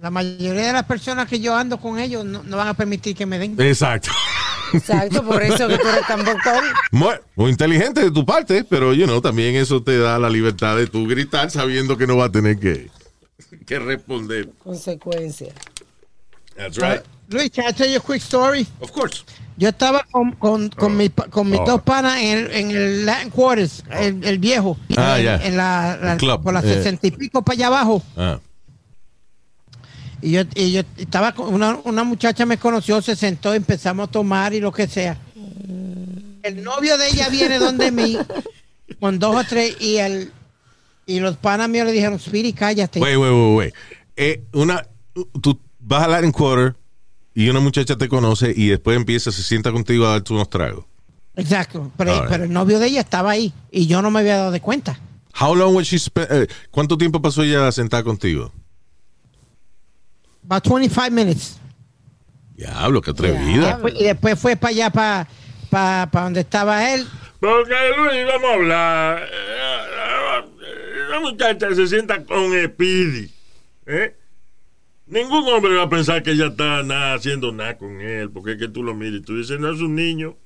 La 0.00 0.10
mayoría 0.10 0.66
de 0.66 0.72
las 0.74 0.84
personas 0.84 1.26
que 1.26 1.40
yo 1.40 1.56
ando 1.56 1.78
con 1.78 1.98
ellos 1.98 2.26
no, 2.26 2.42
no 2.42 2.56
van 2.58 2.68
a 2.68 2.74
permitir 2.74 3.16
que 3.16 3.24
me 3.24 3.38
den. 3.38 3.58
Exacto. 3.58 4.10
Exacto, 4.74 5.24
por 5.24 5.42
eso 5.42 5.68
que 5.68 5.78
tú 5.78 5.88
eres 5.88 6.06
tan 6.06 6.24
bocón. 6.24 6.64
Muy, 6.92 7.14
muy 7.36 7.50
inteligente 7.50 8.02
de 8.02 8.10
tu 8.10 8.24
parte, 8.26 8.64
pero 8.64 8.92
you 8.92 9.04
know, 9.06 9.20
también 9.20 9.54
eso 9.56 9.82
te 9.82 9.98
da 9.98 10.18
la 10.18 10.28
libertad 10.30 10.76
de 10.76 10.86
tú 10.86 11.06
gritar 11.06 11.50
sabiendo 11.50 11.96
que 11.96 12.06
no 12.06 12.16
va 12.16 12.26
a 12.26 12.32
tener 12.32 12.58
que, 12.58 12.90
que 13.66 13.78
responder. 13.78 14.48
Consecuencia. 14.62 15.52
That's 16.56 16.76
right. 16.78 17.00
Luis, 17.30 17.50
can 17.50 17.66
I 17.68 17.72
tell 17.72 17.88
you 17.90 17.96
a 17.98 18.00
quick 18.00 18.20
story? 18.22 18.66
Of 18.80 18.92
course. 18.92 19.24
Yo 19.56 19.68
estaba 19.68 20.04
con, 20.10 20.32
con, 20.32 20.68
con, 20.70 20.96
mi 20.96 21.08
pa- 21.08 21.28
con 21.28 21.48
mis 21.48 21.60
Oh. 21.60 21.64
dos 21.64 21.82
panas 21.82 22.18
en 22.20 22.38
el, 22.38 22.50
en 22.50 22.70
el 22.72 23.06
Latin 23.06 23.30
Quarters, 23.30 23.84
el, 23.90 24.22
el 24.24 24.38
viejo. 24.38 24.76
Ah, 24.96 25.18
en, 25.18 25.24
ya. 25.24 25.36
en 25.46 25.56
la, 25.56 26.16
club, 26.18 26.42
por 26.42 26.52
las 26.52 26.64
eh. 26.64 26.74
sesenta 26.74 27.06
y 27.06 27.12
pico 27.12 27.42
para 27.42 27.54
allá 27.54 27.66
abajo. 27.68 28.02
Ah. 28.16 28.38
Y 30.24 30.30
yo, 30.30 30.40
y 30.54 30.72
yo 30.72 30.80
estaba 30.96 31.32
con 31.32 31.52
una, 31.52 31.78
una 31.84 32.02
muchacha 32.02 32.46
me 32.46 32.56
conoció, 32.56 33.02
se 33.02 33.14
sentó, 33.14 33.52
empezamos 33.52 34.08
a 34.08 34.10
tomar 34.10 34.54
y 34.54 34.60
lo 34.60 34.72
que 34.72 34.88
sea. 34.88 35.18
El 36.42 36.64
novio 36.64 36.96
de 36.96 37.08
ella 37.08 37.28
viene 37.28 37.58
donde 37.58 37.92
mí 37.92 38.16
con 39.00 39.18
dos 39.18 39.36
o 39.36 39.44
tres 39.46 39.76
y 39.80 39.96
el 39.96 40.32
y 41.04 41.20
los 41.20 41.36
panas 41.36 41.68
míos 41.68 41.84
le 41.84 41.92
dijeron, 41.92 42.18
Speedy, 42.18 42.54
cállate. 42.54 43.00
Wait, 43.00 43.18
wait. 43.18 43.74
Eh, 44.16 44.44
una, 44.54 44.86
tú 45.42 45.60
vas 45.78 46.04
al 46.04 46.12
Latin 46.12 46.32
Quarter 46.32 46.74
y 47.34 47.50
una 47.50 47.60
muchacha 47.60 47.98
te 47.98 48.08
conoce 48.08 48.50
y 48.56 48.68
después 48.68 48.96
empieza, 48.96 49.30
se 49.30 49.42
sienta 49.42 49.72
contigo 49.72 50.06
a 50.06 50.12
darte 50.12 50.32
unos 50.32 50.48
tragos. 50.48 50.86
Exacto. 51.36 51.92
Pero, 51.98 52.14
right. 52.14 52.30
pero 52.30 52.44
el 52.44 52.52
novio 52.52 52.78
de 52.78 52.86
ella 52.86 53.02
estaba 53.02 53.32
ahí 53.32 53.52
y 53.70 53.88
yo 53.88 54.00
no 54.00 54.10
me 54.10 54.20
había 54.20 54.38
dado 54.38 54.52
de 54.52 54.62
cuenta. 54.62 54.98
How 55.38 55.54
long 55.54 55.74
was 55.74 55.86
she 55.86 55.98
spe- 55.98 56.28
eh, 56.30 56.46
¿Cuánto 56.70 56.96
tiempo 56.96 57.20
pasó 57.20 57.42
ella 57.42 57.70
sentada 57.72 58.02
contigo? 58.02 58.50
About 60.44 60.64
25 60.64 61.10
minutes. 61.10 61.58
Diablo, 62.56 63.00
qué 63.00 63.10
atrevida. 63.10 63.80
Y 63.94 64.04
después 64.04 64.38
fue 64.38 64.56
para 64.56 64.70
allá, 64.70 64.90
para, 64.90 65.28
para, 65.70 66.10
para 66.10 66.24
donde 66.24 66.40
estaba 66.40 66.92
él. 66.94 67.06
Porque 67.40 67.74
Luis, 67.96 68.26
vamos 68.26 68.50
a 68.50 68.54
hablar. 68.54 69.22
Eh, 69.22 71.10
La 71.10 71.20
muchacha 71.20 71.74
se 71.74 71.86
sienta 71.88 72.24
con 72.24 72.52
Speedy. 72.64 73.30
¿eh? 73.86 74.16
Ningún 75.06 75.46
hombre 75.48 75.74
va 75.74 75.82
a 75.82 75.88
pensar 75.90 76.22
que 76.22 76.30
ella 76.32 76.46
está 76.46 76.82
nada, 76.82 77.14
haciendo 77.14 77.52
nada 77.52 77.76
con 77.76 78.00
él. 78.00 78.30
Porque 78.30 78.52
es 78.52 78.58
que 78.58 78.68
tú 78.68 78.82
lo 78.82 78.94
miras 78.94 79.20
y 79.20 79.22
tú 79.22 79.36
dices, 79.36 79.58
no 79.58 79.72
es 79.72 79.80
un 79.80 79.94
niño. 79.94 80.36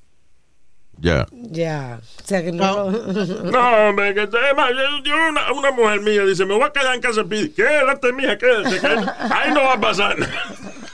Ya. 1.01 1.25
Ya. 1.31 1.99
O 2.23 2.27
sea 2.27 2.43
que 2.43 2.51
no. 2.51 2.91
No, 2.91 3.87
hombre, 3.89 4.13
que 4.13 4.23
es 4.23 4.29
más, 4.55 4.69
yo- 4.71 5.03
yo 5.05 5.13
una, 5.29 5.51
una 5.53 5.71
mujer 5.71 6.01
mía 6.01 6.23
dice, 6.25 6.45
me 6.45 6.55
voy 6.55 6.63
a 6.65 6.71
quedar 6.71 6.93
en 6.95 7.01
casa 7.01 7.21
de 7.23 7.25
Speedy. 7.27 7.49
Quédate, 7.49 8.11
mija, 8.13 8.37
quédate. 8.37 8.79
quédate. 8.79 9.11
Ahí 9.33 9.53
no 9.53 9.61
va 9.63 9.73
a 9.73 9.79
pasar 9.79 10.17
nada. 10.19 10.33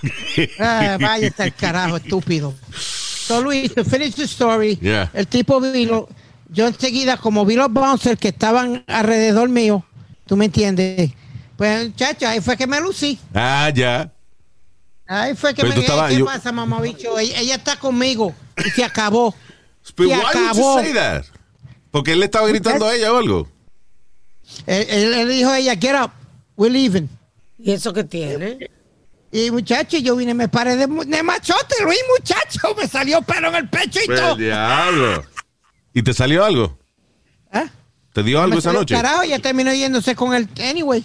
Ah, 0.59 0.97
vaya 0.99 1.27
está 1.27 1.45
el 1.45 1.53
carajo, 1.55 1.97
estúpido. 1.97 2.53
So 2.71 3.41
Luis, 3.41 3.73
to 3.73 3.83
finish 3.83 4.13
the 4.15 4.23
story, 4.25 4.77
Yeah. 4.81 5.09
el 5.13 5.25
tipo 5.27 5.59
vino, 5.59 6.07
yo 6.49 6.67
enseguida, 6.67 7.17
como 7.17 7.43
vi 7.45 7.55
los 7.55 7.71
bouncers 7.71 8.19
que 8.19 8.27
estaban 8.27 8.83
alrededor 8.87 9.49
mío, 9.49 9.83
tú 10.27 10.35
me 10.37 10.45
entiendes, 10.45 11.11
pues 11.57 11.87
muchacho, 11.89 12.27
ahí 12.27 12.39
fue 12.41 12.55
que 12.57 12.67
me 12.67 12.79
lucí. 12.81 13.17
Ah, 13.33 13.71
ya. 13.73 14.11
Ahí 15.07 15.35
fue 15.35 15.53
que 15.55 15.61
Pero 15.63 15.73
me 15.73 15.81
estabas- 15.81 16.11
¿qué 16.11 16.19
yo- 16.19 16.25
pasa, 16.25 16.51
mamá 16.51 16.81
bicho? 16.81 17.17
Ella, 17.17 17.39
ella 17.39 17.55
está 17.55 17.77
conmigo 17.79 18.35
y 18.63 18.69
se 18.69 18.83
acabó. 18.83 19.33
Se 19.85 19.93
why 19.97 20.07
would 20.07 20.17
you 20.17 20.27
acabó. 20.27 20.81
say 20.81 20.93
that? 20.93 21.25
Porque 21.91 22.13
él 22.13 22.19
le 22.19 22.25
estaba 22.25 22.47
gritando 22.47 22.85
a 22.87 22.95
ella 22.95 23.13
o 23.13 23.17
algo. 23.17 23.47
Él, 24.65 25.13
él 25.13 25.29
dijo 25.29 25.49
a 25.49 25.59
ella, 25.59 25.75
get 25.75 25.95
up, 25.95 26.11
we're 26.57 26.71
leaving. 26.71 27.09
¿Y 27.57 27.71
eso 27.71 27.93
qué 27.93 28.03
tiene? 28.03 28.69
Y 29.31 29.51
muchacho, 29.51 29.97
yo 29.97 30.15
vine, 30.15 30.33
me 30.33 30.47
paré 30.47 30.75
de, 30.75 30.87
de 30.87 31.23
machote, 31.23 31.75
Luis, 31.83 31.99
muchacho, 32.17 32.73
me 32.77 32.87
salió 32.87 33.21
pelo 33.21 33.49
en 33.49 33.55
el 33.55 33.69
pecho 33.69 33.99
y 34.03 34.07
Pues, 34.07 34.19
todo. 34.21 34.35
diablo. 34.35 35.23
¿Y 35.93 36.03
te 36.03 36.13
salió 36.13 36.43
algo? 36.45 36.77
¿Ah? 37.51 37.65
¿Te 38.13 38.23
dio 38.23 38.39
algo 38.41 38.53
Me 38.55 38.59
esa 38.59 38.71
noche? 38.73 38.95
Carajo, 38.95 39.23
ya 39.23 39.39
terminó 39.39 39.73
yéndose 39.73 40.15
con 40.15 40.33
él 40.33 40.47
anyway. 40.61 41.03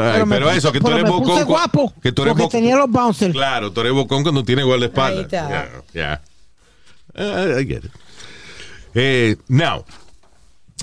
Ay, 0.00 0.22
pero 0.28 0.50
eso, 0.50 0.72
que 0.72 0.78
tú 0.80 0.84
pero 0.86 0.98
eres 0.98 1.10
me 1.10 1.18
puse 1.18 1.30
bocón. 1.32 1.44
guapo. 1.46 1.94
Que 2.02 2.12
tú 2.12 2.22
eres 2.22 2.32
porque 2.32 2.42
bocón. 2.44 2.60
tenía 2.60 2.76
los 2.76 2.90
bouncers. 2.90 3.32
Claro, 3.32 3.72
tú 3.72 3.80
eres 3.80 3.92
bocón 3.92 4.22
cuando 4.22 4.44
tienes 4.44 4.64
guardaespaldas. 4.64 5.18
Ahí 5.18 5.22
está. 5.24 5.48
Yeah, 5.92 6.20
yeah. 7.14 7.52
Uh, 7.56 7.58
I 7.60 7.66
get 7.66 7.84
it. 7.84 7.90
Eh, 8.94 9.36
now, 9.48 9.84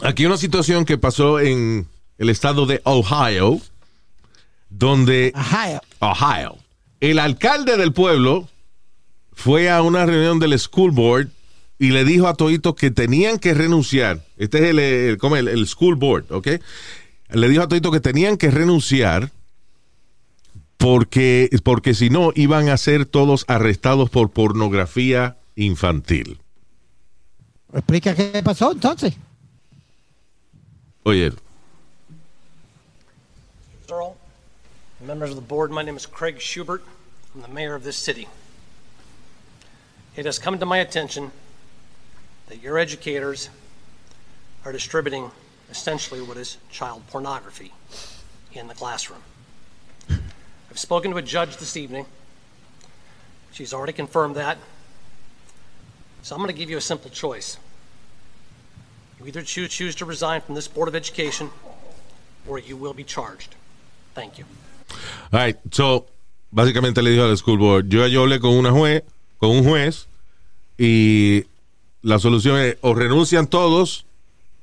aquí 0.03 0.25
una 0.25 0.37
situación 0.37 0.85
que 0.85 0.97
pasó 0.97 1.39
en 1.39 1.87
el 2.17 2.29
estado 2.29 2.65
de 2.65 2.81
Ohio, 2.83 3.59
donde 4.69 5.31
Ajá. 5.35 5.81
Ohio, 5.99 6.57
el 6.99 7.19
alcalde 7.19 7.77
del 7.77 7.93
pueblo 7.93 8.47
fue 9.33 9.69
a 9.69 9.81
una 9.81 10.05
reunión 10.05 10.39
del 10.39 10.57
school 10.59 10.91
board 10.91 11.27
y 11.79 11.89
le 11.91 12.05
dijo 12.05 12.27
a 12.27 12.35
Toito 12.35 12.75
que 12.75 12.91
tenían 12.91 13.39
que 13.39 13.53
renunciar. 13.53 14.21
Este 14.37 14.59
es 14.59 14.63
el, 14.71 14.79
el, 14.79 15.17
como 15.17 15.35
el- 15.35 15.47
el 15.47 15.67
school 15.67 15.95
board, 15.95 16.25
¿ok? 16.31 16.47
Le 17.31 17.47
dijo 17.47 17.63
a 17.63 17.67
Toito 17.67 17.91
que 17.91 17.99
tenían 17.99 18.37
que 18.37 18.51
renunciar 18.51 19.31
porque, 20.77 21.49
porque 21.63 21.93
si 21.93 22.09
no 22.09 22.31
iban 22.35 22.69
a 22.69 22.77
ser 22.77 23.05
todos 23.05 23.45
arrestados 23.47 24.09
por 24.09 24.31
pornografía 24.31 25.37
infantil. 25.55 26.39
Explica 27.73 28.15
qué 28.15 28.41
pasó 28.43 28.71
entonces. 28.71 29.13
Oye, 31.03 31.31
Earl, 33.89 34.15
members 35.05 35.31
of 35.31 35.35
the 35.35 35.41
board, 35.41 35.71
my 35.71 35.83
name 35.83 35.97
is 35.97 36.05
Craig 36.05 36.39
Schubert. 36.39 36.81
I'm 37.33 37.41
the 37.41 37.47
mayor 37.47 37.75
of 37.75 37.83
this 37.83 37.97
city. 37.97 38.27
It 40.15 40.25
has 40.25 40.37
come 40.37 40.59
to 40.59 40.65
my 40.65 40.79
attention 40.79 41.31
that 42.47 42.61
your 42.61 42.77
educators 42.77 43.49
are 44.65 44.71
distributing 44.71 45.31
essentially 45.71 46.21
what 46.21 46.37
is 46.37 46.57
child 46.69 47.01
pornography 47.07 47.71
in 48.53 48.67
the 48.67 48.75
classroom. 48.75 49.21
I've 50.09 50.77
spoken 50.77 51.11
to 51.11 51.17
a 51.17 51.21
judge 51.21 51.57
this 51.57 51.75
evening. 51.75 52.05
She's 53.51 53.73
already 53.73 53.93
confirmed 53.93 54.35
that. 54.35 54.57
So 56.21 56.35
I'm 56.35 56.41
going 56.41 56.53
to 56.53 56.57
give 56.57 56.69
you 56.69 56.77
a 56.77 56.81
simple 56.81 57.09
choice. 57.09 57.57
You 59.19 59.27
either 59.27 59.41
choose, 59.41 59.95
to 59.95 60.05
resign 60.05 60.41
from 60.41 60.55
this 60.55 60.67
Board 60.67 60.87
of 60.87 60.95
Education 60.95 61.49
or 62.47 62.59
you 62.59 62.75
will 62.75 62.93
be 62.93 63.03
charged. 63.03 63.55
Thank 64.13 64.37
you. 64.37 64.45
All 65.31 65.39
right, 65.39 65.57
so, 65.71 66.05
básicamente 66.51 67.01
le 67.01 67.11
dijo 67.11 67.23
al 67.23 67.37
school 67.37 67.57
board, 67.57 67.87
yo, 67.87 68.05
yo 68.07 68.23
hablé 68.23 68.39
con 68.39 68.51
una 68.51 68.71
juez, 68.71 69.03
con 69.39 69.51
un 69.51 69.63
juez, 69.63 70.07
y 70.77 71.45
la 72.01 72.19
solución 72.19 72.57
es 72.57 72.77
o 72.81 72.93
renuncian 72.93 73.47
todos 73.47 74.05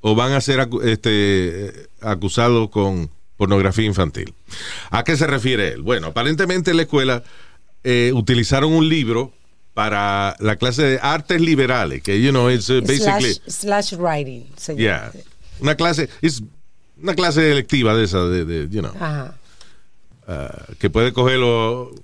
o 0.00 0.14
van 0.14 0.32
a 0.32 0.40
ser 0.40 0.60
acu- 0.60 0.82
este, 0.84 1.88
acusados 2.00 2.70
con 2.70 3.10
pornografía 3.36 3.84
infantil. 3.84 4.34
¿A 4.90 5.04
qué 5.04 5.16
se 5.16 5.26
refiere 5.26 5.68
él? 5.74 5.82
Bueno, 5.82 6.08
aparentemente 6.08 6.70
en 6.72 6.76
la 6.76 6.82
escuela 6.84 7.22
eh, 7.84 8.12
utilizaron 8.14 8.72
un 8.72 8.88
libro 8.88 9.32
para 9.74 10.34
la 10.40 10.56
clase 10.56 10.82
de 10.82 10.98
artes 11.00 11.40
liberales, 11.40 12.02
que, 12.02 12.20
you 12.20 12.30
know, 12.30 12.50
it's 12.50 12.68
uh, 12.68 12.80
basically... 12.80 13.34
Slash, 13.34 13.90
slash 13.90 13.92
writing. 13.94 14.44
se 14.56 14.72
llama. 14.72 14.82
Yeah. 14.82 15.12
Una 15.60 15.76
clase, 15.76 16.08
es 16.20 16.42
una 17.00 17.14
clase 17.14 17.52
electiva 17.52 17.94
de 17.94 18.04
esa, 18.04 18.24
de, 18.24 18.44
de, 18.44 18.68
you 18.68 18.80
know, 18.80 18.92
Ajá. 19.00 19.34
que 20.78 20.90
puede 20.90 21.12
cogerlo 21.12 21.94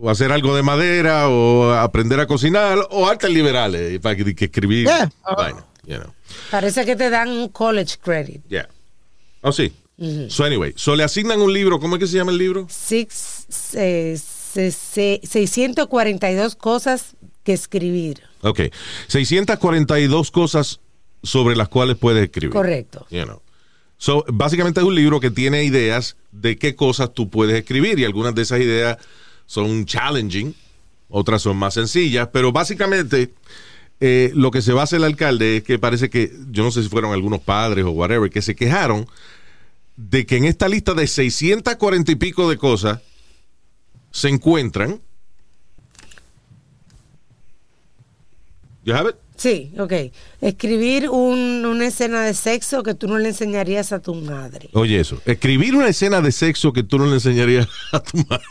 o 0.00 0.10
hacer 0.10 0.32
algo 0.32 0.56
de 0.56 0.62
madera 0.62 1.28
o 1.28 1.72
aprender 1.72 2.18
a 2.20 2.26
cocinar 2.26 2.78
o 2.90 3.06
artes 3.06 3.30
liberales 3.30 4.00
para 4.00 4.16
que, 4.16 4.34
que 4.34 4.46
escribir. 4.46 4.86
Yeah. 4.86 5.10
You 5.86 5.96
know. 5.98 6.12
Parece 6.50 6.84
que 6.84 6.96
te 6.96 7.10
dan 7.10 7.28
un 7.28 7.48
college 7.48 7.96
credit. 8.02 8.42
Yeah. 8.48 8.68
Oh, 9.42 9.52
sí. 9.52 9.72
So, 10.30 10.44
anyway, 10.44 10.72
so 10.76 10.96
le 10.96 11.04
asignan 11.04 11.42
un 11.42 11.52
libro. 11.52 11.78
¿Cómo 11.78 11.96
es 11.96 12.00
que 12.00 12.06
se 12.06 12.16
llama 12.16 12.32
el 12.32 12.38
libro? 12.38 12.66
Six, 12.70 13.74
eh, 13.74 14.18
se- 14.18 14.70
se- 14.72 15.20
642 15.22 16.56
cosas 16.56 17.16
que 17.44 17.52
escribir. 17.52 18.22
Ok. 18.40 18.60
642 19.08 20.30
cosas 20.30 20.80
sobre 21.22 21.54
las 21.54 21.68
cuales 21.68 21.96
puedes 21.98 22.24
escribir. 22.24 22.52
Correcto. 22.54 23.06
You 23.10 23.24
know. 23.24 23.42
So, 23.98 24.24
básicamente 24.28 24.80
es 24.80 24.86
un 24.86 24.94
libro 24.94 25.20
que 25.20 25.30
tiene 25.30 25.64
ideas 25.64 26.16
de 26.32 26.56
qué 26.56 26.74
cosas 26.74 27.12
tú 27.12 27.28
puedes 27.28 27.54
escribir 27.58 27.98
y 27.98 28.04
algunas 28.06 28.34
de 28.34 28.42
esas 28.42 28.60
ideas 28.60 28.96
son 29.44 29.84
challenging, 29.84 30.54
otras 31.10 31.42
son 31.42 31.58
más 31.58 31.74
sencillas, 31.74 32.28
pero 32.32 32.52
básicamente 32.52 33.34
eh, 34.00 34.32
lo 34.34 34.50
que 34.50 34.62
se 34.62 34.72
basa 34.72 34.96
el 34.96 35.04
alcalde 35.04 35.58
es 35.58 35.62
que 35.62 35.78
parece 35.78 36.08
que, 36.10 36.32
yo 36.50 36.62
no 36.64 36.70
sé 36.70 36.82
si 36.82 36.88
fueron 36.88 37.12
algunos 37.12 37.40
padres 37.40 37.84
o 37.84 37.90
whatever, 37.90 38.30
que 38.30 38.42
se 38.42 38.54
quejaron 38.56 39.06
de 39.96 40.24
que 40.26 40.36
en 40.38 40.44
esta 40.46 40.68
lista 40.68 40.94
de 40.94 41.06
640 41.06 42.10
y 42.12 42.14
pico 42.16 42.48
de 42.48 42.56
cosas 42.56 43.00
se 44.10 44.28
encuentran. 44.28 45.00
Have 48.86 49.10
it? 49.10 49.16
Sí, 49.36 49.72
ok. 49.78 49.92
Escribir 50.40 51.08
un- 51.08 51.64
una 51.64 51.86
escena 51.86 52.22
de 52.22 52.34
sexo 52.34 52.82
que 52.82 52.94
tú 52.94 53.06
no 53.08 53.18
le 53.18 53.28
enseñarías 53.28 53.92
a 53.92 54.00
tu 54.00 54.14
madre. 54.14 54.68
Oye, 54.72 55.00
eso. 55.00 55.20
Escribir 55.24 55.74
una 55.76 55.88
escena 55.88 56.20
de 56.20 56.32
sexo 56.32 56.72
que 56.72 56.82
tú 56.82 56.98
no 56.98 57.06
le 57.06 57.14
enseñarías 57.14 57.68
a 57.92 58.00
tu 58.02 58.18
madre. 58.28 58.44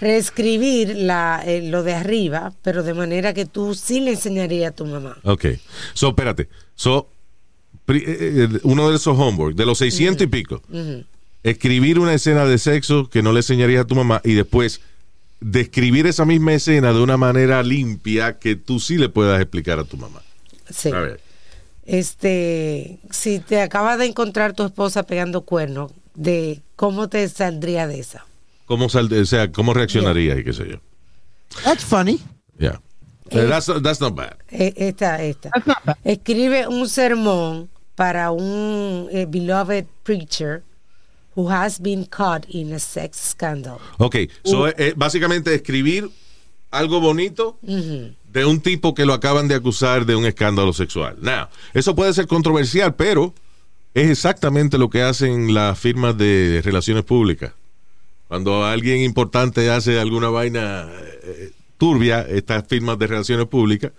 Reescribir 0.00 0.96
la, 0.96 1.42
eh, 1.46 1.62
lo 1.62 1.82
de 1.82 1.94
arriba, 1.94 2.52
pero 2.62 2.82
de 2.82 2.94
manera 2.94 3.32
que 3.34 3.46
tú 3.46 3.74
sí 3.74 4.00
le 4.00 4.12
enseñarías 4.12 4.72
a 4.72 4.74
tu 4.74 4.86
mamá. 4.86 5.16
Ok. 5.24 5.46
So, 5.94 6.08
espérate. 6.08 6.48
So, 6.74 7.08
eh, 7.88 8.04
eh, 8.06 8.58
uno 8.64 8.90
de 8.90 8.96
esos 8.96 9.18
homework, 9.18 9.56
de 9.56 9.66
los 9.66 9.78
600 9.78 10.24
y 10.24 10.26
pico, 10.26 10.62
escribir 11.42 11.98
una 11.98 12.14
escena 12.14 12.44
de 12.44 12.58
sexo 12.58 13.08
que 13.08 13.22
no 13.22 13.32
le 13.32 13.40
enseñarías 13.40 13.84
a 13.84 13.86
tu 13.86 13.94
mamá 13.94 14.20
y 14.24 14.34
después 14.34 14.80
describir 15.40 16.06
esa 16.06 16.24
misma 16.24 16.54
escena 16.54 16.92
de 16.92 17.00
una 17.00 17.16
manera 17.16 17.62
limpia 17.62 18.38
que 18.38 18.56
tú 18.56 18.80
sí 18.80 18.98
le 18.98 19.08
puedas 19.08 19.40
explicar 19.40 19.78
a 19.78 19.84
tu 19.84 19.96
mamá. 19.96 20.22
Sí. 20.70 20.90
A 20.90 21.00
ver. 21.00 21.20
Este, 21.84 22.98
si 23.10 23.38
te 23.38 23.60
acabas 23.60 23.98
de 23.98 24.06
encontrar 24.06 24.54
tu 24.54 24.64
esposa 24.64 25.04
pegando 25.04 25.42
cuernos, 25.42 25.92
de 26.16 26.60
cómo 26.74 27.08
te 27.08 27.28
saldría 27.28 27.86
de 27.86 28.00
esa. 28.00 28.26
¿Cómo, 28.66 28.88
sal- 28.88 29.12
o 29.12 29.24
sea, 29.24 29.50
¿cómo 29.52 29.72
reaccionaría 29.74 30.36
y 30.38 30.44
qué 30.44 30.52
sé 30.52 30.68
yo? 30.68 30.76
That's 31.64 31.84
funny. 31.84 32.20
Yeah. 32.58 32.80
That's, 33.30 33.66
that's 33.82 34.00
not 34.00 34.14
bad. 34.14 34.36
Eh, 34.50 34.72
Esta, 34.76 35.22
esta. 35.22 35.50
That's 35.54 35.66
not 35.66 35.84
bad. 35.84 35.96
Escribe 36.04 36.68
un 36.68 36.88
sermón 36.88 37.68
para 37.94 38.30
un 38.30 39.08
eh, 39.10 39.26
beloved 39.28 39.86
preacher 40.04 40.62
who 41.34 41.48
has 41.50 41.80
been 41.80 42.04
caught 42.06 42.44
in 42.48 42.72
a 42.72 42.78
sex 42.78 43.16
scandal. 43.18 43.78
Ok, 43.98 44.16
so, 44.44 44.68
eh, 44.68 44.94
básicamente 44.96 45.54
escribir 45.54 46.08
algo 46.70 47.00
bonito 47.00 47.58
de 47.62 48.44
un 48.44 48.60
tipo 48.60 48.94
que 48.94 49.04
lo 49.06 49.12
acaban 49.12 49.46
de 49.48 49.54
acusar 49.54 50.06
de 50.06 50.16
un 50.16 50.24
escándalo 50.24 50.72
sexual. 50.72 51.16
Now, 51.20 51.48
eso 51.74 51.94
puede 51.94 52.12
ser 52.14 52.26
controversial, 52.26 52.94
pero 52.94 53.34
es 53.94 54.10
exactamente 54.10 54.78
lo 54.78 54.88
que 54.88 55.02
hacen 55.02 55.52
las 55.54 55.78
firmas 55.78 56.16
de 56.16 56.60
relaciones 56.64 57.04
públicas. 57.04 57.52
Cuando 58.28 58.64
alguien 58.64 59.02
importante 59.02 59.70
hace 59.70 59.98
alguna 60.00 60.28
vaina 60.30 60.88
eh, 61.22 61.50
turbia, 61.78 62.22
estas 62.22 62.66
firmas 62.66 62.98
de 62.98 63.06
relaciones 63.06 63.46
públicas 63.46 63.92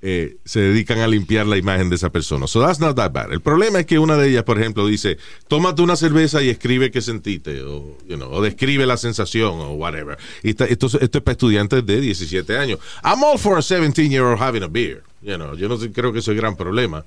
eh, 0.00 0.36
se 0.44 0.60
dedican 0.60 1.00
a 1.00 1.08
limpiar 1.08 1.44
la 1.46 1.56
imagen 1.56 1.90
de 1.90 1.96
esa 1.96 2.10
persona. 2.10 2.46
So 2.46 2.60
that's 2.60 2.78
not 2.78 2.94
that 2.96 3.12
bad. 3.12 3.32
El 3.32 3.40
problema 3.40 3.80
es 3.80 3.86
que 3.86 3.98
una 3.98 4.16
de 4.16 4.28
ellas, 4.28 4.44
por 4.44 4.58
ejemplo, 4.60 4.86
dice, 4.86 5.18
tómate 5.48 5.82
una 5.82 5.96
cerveza 5.96 6.40
y 6.40 6.50
escribe 6.50 6.92
qué 6.92 7.02
sentiste, 7.02 7.62
o, 7.62 7.98
you 8.06 8.16
o 8.22 8.40
describe 8.40 8.86
la 8.86 8.96
sensación, 8.96 9.58
o 9.58 9.72
whatever. 9.72 10.16
Esto, 10.44 10.64
es 10.64 11.08
para 11.08 11.32
estudiantes 11.32 11.84
de 11.84 12.00
17 12.00 12.56
años. 12.56 12.78
I'm 13.02 13.24
all 13.24 13.38
for 13.38 13.58
a 13.58 13.60
17-year-old 13.60 14.40
having 14.40 14.62
a 14.62 14.68
beer. 14.68 15.02
You 15.20 15.34
know, 15.34 15.56
yo 15.56 15.68
no 15.68 15.76
creo 15.92 16.12
que 16.12 16.20
eso 16.20 16.30
es 16.30 16.36
gran 16.36 16.56
problema, 16.56 17.04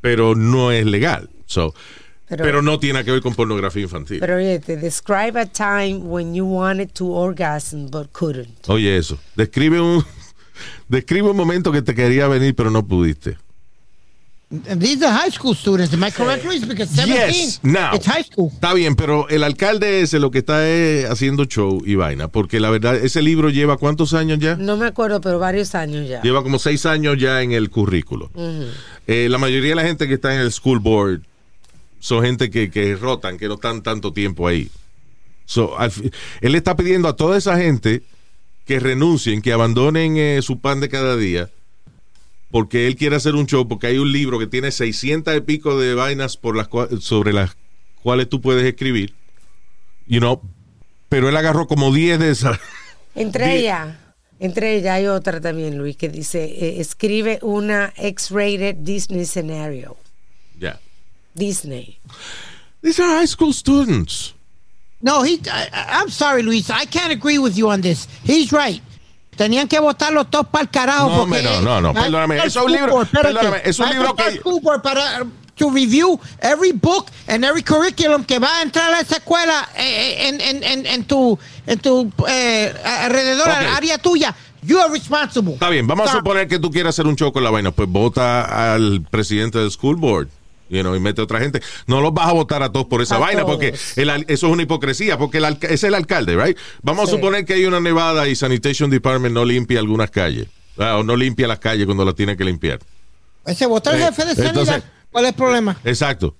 pero 0.00 0.34
no 0.34 0.72
es 0.72 0.86
legal. 0.86 1.28
So, 1.44 1.74
pero, 2.28 2.44
Pero- 2.44 2.62
no 2.62 2.78
tiene 2.78 3.04
que 3.04 3.10
ver 3.12 3.20
con 3.20 3.34
pornografía 3.34 3.82
infantil. 3.82 4.18
Pero 4.20 4.36
oye, 4.36 4.58
te 4.58 4.76
describe 4.76 5.38
a 5.40 5.46
time 5.46 5.96
when 5.98 6.34
you 6.34 6.44
wanted 6.46 6.90
to 6.94 7.06
orgasm 7.06 7.86
but 7.90 8.08
couldn't. 8.12 8.48
Oye, 8.68 8.96
eso. 8.96 9.18
Describe 9.36 9.80
un, 9.80 10.04
describe 10.88 11.28
un 11.30 11.36
momento 11.36 11.70
que 11.72 11.82
te 11.82 11.94
quería 11.94 12.28
venir, 12.28 12.54
pero 12.54 12.70
no 12.70 12.86
pudiste. 12.86 13.36
And 14.68 14.80
these 14.80 15.02
are 15.04 15.10
high 15.12 15.30
school 15.32 15.54
students. 15.56 15.92
Am 15.94 16.04
I 16.04 16.12
correct, 16.12 16.44
Luis? 16.44 16.64
Because 16.68 16.94
17, 16.94 17.32
Yes, 17.32 17.60
now. 17.64 17.92
it's 17.92 18.06
high 18.06 18.22
school. 18.22 18.50
Está 18.52 18.72
bien, 18.72 18.94
pero 18.94 19.28
el 19.28 19.42
alcalde 19.42 20.02
ese 20.02 20.20
lo 20.20 20.30
que 20.30 20.38
está 20.38 20.68
es 20.68 21.06
haciendo 21.10 21.44
show 21.46 21.82
y 21.84 21.96
vaina, 21.96 22.28
porque 22.28 22.60
la 22.60 22.70
verdad, 22.70 22.94
ese 22.94 23.20
libro 23.20 23.50
lleva 23.50 23.78
cuántos 23.78 24.14
años 24.14 24.38
ya? 24.38 24.54
No 24.54 24.76
me 24.76 24.86
acuerdo, 24.86 25.20
pero 25.20 25.40
varios 25.40 25.74
años 25.74 26.08
ya. 26.08 26.22
Lleva 26.22 26.42
como 26.44 26.60
seis 26.60 26.86
años 26.86 27.16
ya 27.18 27.42
en 27.42 27.50
el 27.50 27.68
currículo. 27.68 28.30
Eh, 29.08 29.26
la 29.28 29.38
mayoría 29.38 29.70
de 29.70 29.76
la 29.76 29.82
gente 29.82 30.06
que 30.06 30.14
está 30.14 30.32
en 30.34 30.40
el 30.42 30.52
school 30.52 30.78
board 30.78 31.22
son 32.04 32.22
gente 32.22 32.50
que, 32.50 32.70
que 32.70 32.96
rotan, 32.96 33.38
que 33.38 33.48
no 33.48 33.54
están 33.54 33.82
tanto 33.82 34.12
tiempo 34.12 34.46
ahí. 34.46 34.70
So, 35.46 35.78
al 35.78 35.90
él 36.42 36.54
está 36.54 36.76
pidiendo 36.76 37.08
a 37.08 37.16
toda 37.16 37.38
esa 37.38 37.56
gente 37.56 38.02
que 38.66 38.78
renuncien, 38.78 39.40
que 39.40 39.54
abandonen 39.54 40.18
eh, 40.18 40.40
su 40.42 40.60
pan 40.60 40.80
de 40.80 40.90
cada 40.90 41.16
día, 41.16 41.48
porque 42.50 42.86
él 42.86 42.96
quiere 42.96 43.16
hacer 43.16 43.34
un 43.34 43.46
show, 43.46 43.66
porque 43.66 43.86
hay 43.86 43.96
un 43.96 44.12
libro 44.12 44.38
que 44.38 44.46
tiene 44.46 44.70
600 44.70 45.34
y 45.34 45.40
pico 45.40 45.80
de 45.80 45.94
vainas 45.94 46.36
por 46.36 46.56
las 46.56 46.68
sobre 47.02 47.32
las 47.32 47.56
cuales 48.02 48.28
tú 48.28 48.42
puedes 48.42 48.64
escribir, 48.64 49.14
you 50.06 50.20
know, 50.20 50.42
pero 51.08 51.30
él 51.30 51.36
agarró 51.38 51.66
como 51.66 51.90
10 51.90 52.18
de 52.18 52.30
esas. 52.30 52.60
Entre 53.14 53.60
ellas, 53.60 53.96
entre 54.40 54.76
ellas 54.76 54.96
hay 54.96 55.06
otra 55.06 55.40
también, 55.40 55.78
Luis, 55.78 55.96
que 55.96 56.10
dice, 56.10 56.44
eh, 56.44 56.80
escribe 56.80 57.38
una 57.40 57.94
X-rated 57.96 58.74
Disney 58.74 59.24
scenario. 59.24 59.96
Ya. 60.58 60.80
Disney. 61.34 61.98
These 62.82 63.00
are 63.00 63.08
high 63.18 63.26
school 63.26 63.52
students. 63.52 64.34
No, 65.00 65.22
he. 65.22 65.40
I, 65.50 65.68
I'm 66.00 66.08
sorry, 66.10 66.42
Luis. 66.42 66.70
I 66.70 66.86
can't 66.86 67.12
agree 67.12 67.38
with 67.38 67.56
you 67.56 67.68
on 67.70 67.80
this. 67.80 68.06
He's 68.24 68.52
right. 68.52 68.80
Tenían 69.36 69.68
que 69.68 69.80
votarlos 69.80 70.30
todos 70.30 70.46
para 70.46 70.62
el 70.64 70.70
carajo. 70.70 71.08
No, 71.08 71.26
porque- 71.26 71.42
no, 71.42 71.60
no, 71.60 71.80
no, 71.80 71.92
perdóname, 71.92 72.38
es 72.44 72.54
un 72.56 72.70
libro- 72.70 73.04
perdóname, 73.10 73.62
es 73.64 73.78
un 73.80 73.86
Hay 73.86 73.94
libro 73.94 74.08
votar 74.10 74.32
que- 74.32 74.38
school 74.38 74.60
board 74.60 74.80
para 74.82 75.26
to 75.56 75.70
review 75.70 76.18
every 76.40 76.72
book 76.72 77.06
and 77.28 77.44
every 77.44 77.62
curriculum 77.62 78.24
que 78.24 78.38
va 78.38 78.58
a 78.58 78.62
entrar 78.62 78.92
a 78.92 79.00
esa 79.00 79.16
escuela 79.16 79.68
eh, 79.76 80.28
en, 80.28 80.40
en, 80.40 80.62
en, 80.62 80.86
en 80.86 81.04
tu 81.04 81.36
en 81.66 81.78
tu 81.80 82.12
eh, 82.28 82.72
alrededor, 82.84 83.48
Ok. 83.48 83.56
área 83.76 83.98
tuya. 83.98 84.34
You 84.62 84.78
are 84.80 84.90
responsible. 84.92 85.54
Está 85.54 85.68
bien, 85.68 85.86
vamos 85.86 86.06
a 86.06 86.12
Sorry. 86.12 86.20
suponer 86.20 86.48
que 86.48 86.58
tú 86.60 86.70
quieras 86.70 86.94
hacer 86.94 87.06
un 87.06 87.16
show 87.16 87.32
con 87.32 87.42
la 87.44 87.50
vaina, 87.50 87.70
pues 87.72 87.88
vota 87.88 88.72
al 88.74 89.02
presidente 89.10 89.58
del 89.58 89.70
school 89.72 89.96
board. 89.96 90.28
You 90.68 90.80
know, 90.80 90.94
y 90.94 91.00
mete 91.00 91.20
otra 91.22 91.40
gente. 91.40 91.60
No 91.86 92.00
los 92.00 92.12
vas 92.14 92.28
a 92.28 92.32
votar 92.32 92.62
a 92.62 92.70
todos 92.72 92.86
por 92.86 93.02
esa 93.02 93.16
A 93.16 93.18
vaina, 93.18 93.42
todos. 93.42 93.56
porque 93.56 93.74
el 94.00 94.10
eso 94.28 94.46
es 94.46 94.52
una 94.52 94.62
hipocresía, 94.62 95.18
porque 95.18 95.38
el 95.38 95.58
es 95.62 95.84
el 95.84 95.94
alcalde, 95.94 96.36
right? 96.42 96.56
Vamos 96.82 97.08
Sí. 97.08 97.14
a 97.14 97.18
suponer 97.18 97.44
que 97.44 97.54
hay 97.54 97.64
una 97.66 97.80
nevada 97.80 98.26
y 98.28 98.34
Sanitation 98.34 98.90
Department 98.90 99.34
no 99.34 99.44
limpia 99.44 99.78
algunas 99.80 100.10
calles, 100.10 100.48
ah, 100.78 100.96
o 100.98 101.02
no 101.02 101.16
limpia 101.16 101.46
las 101.46 101.58
calles 101.58 101.86
cuando 101.86 102.04
las 102.04 102.14
tiene 102.14 102.36
que 102.36 102.44
limpiar. 102.44 102.80
Ese 103.46 103.66
votó 103.66 103.90
el 103.90 104.00
Eh, 104.00 104.04
jefe 104.06 104.24
de 104.24 104.34
sanidad. 104.34 104.48
entonces- 104.58 104.82
¿Cuál 105.10 105.24
es 105.26 105.30
el 105.30 105.36
problema? 105.36 105.76
Exacto. 105.84 106.34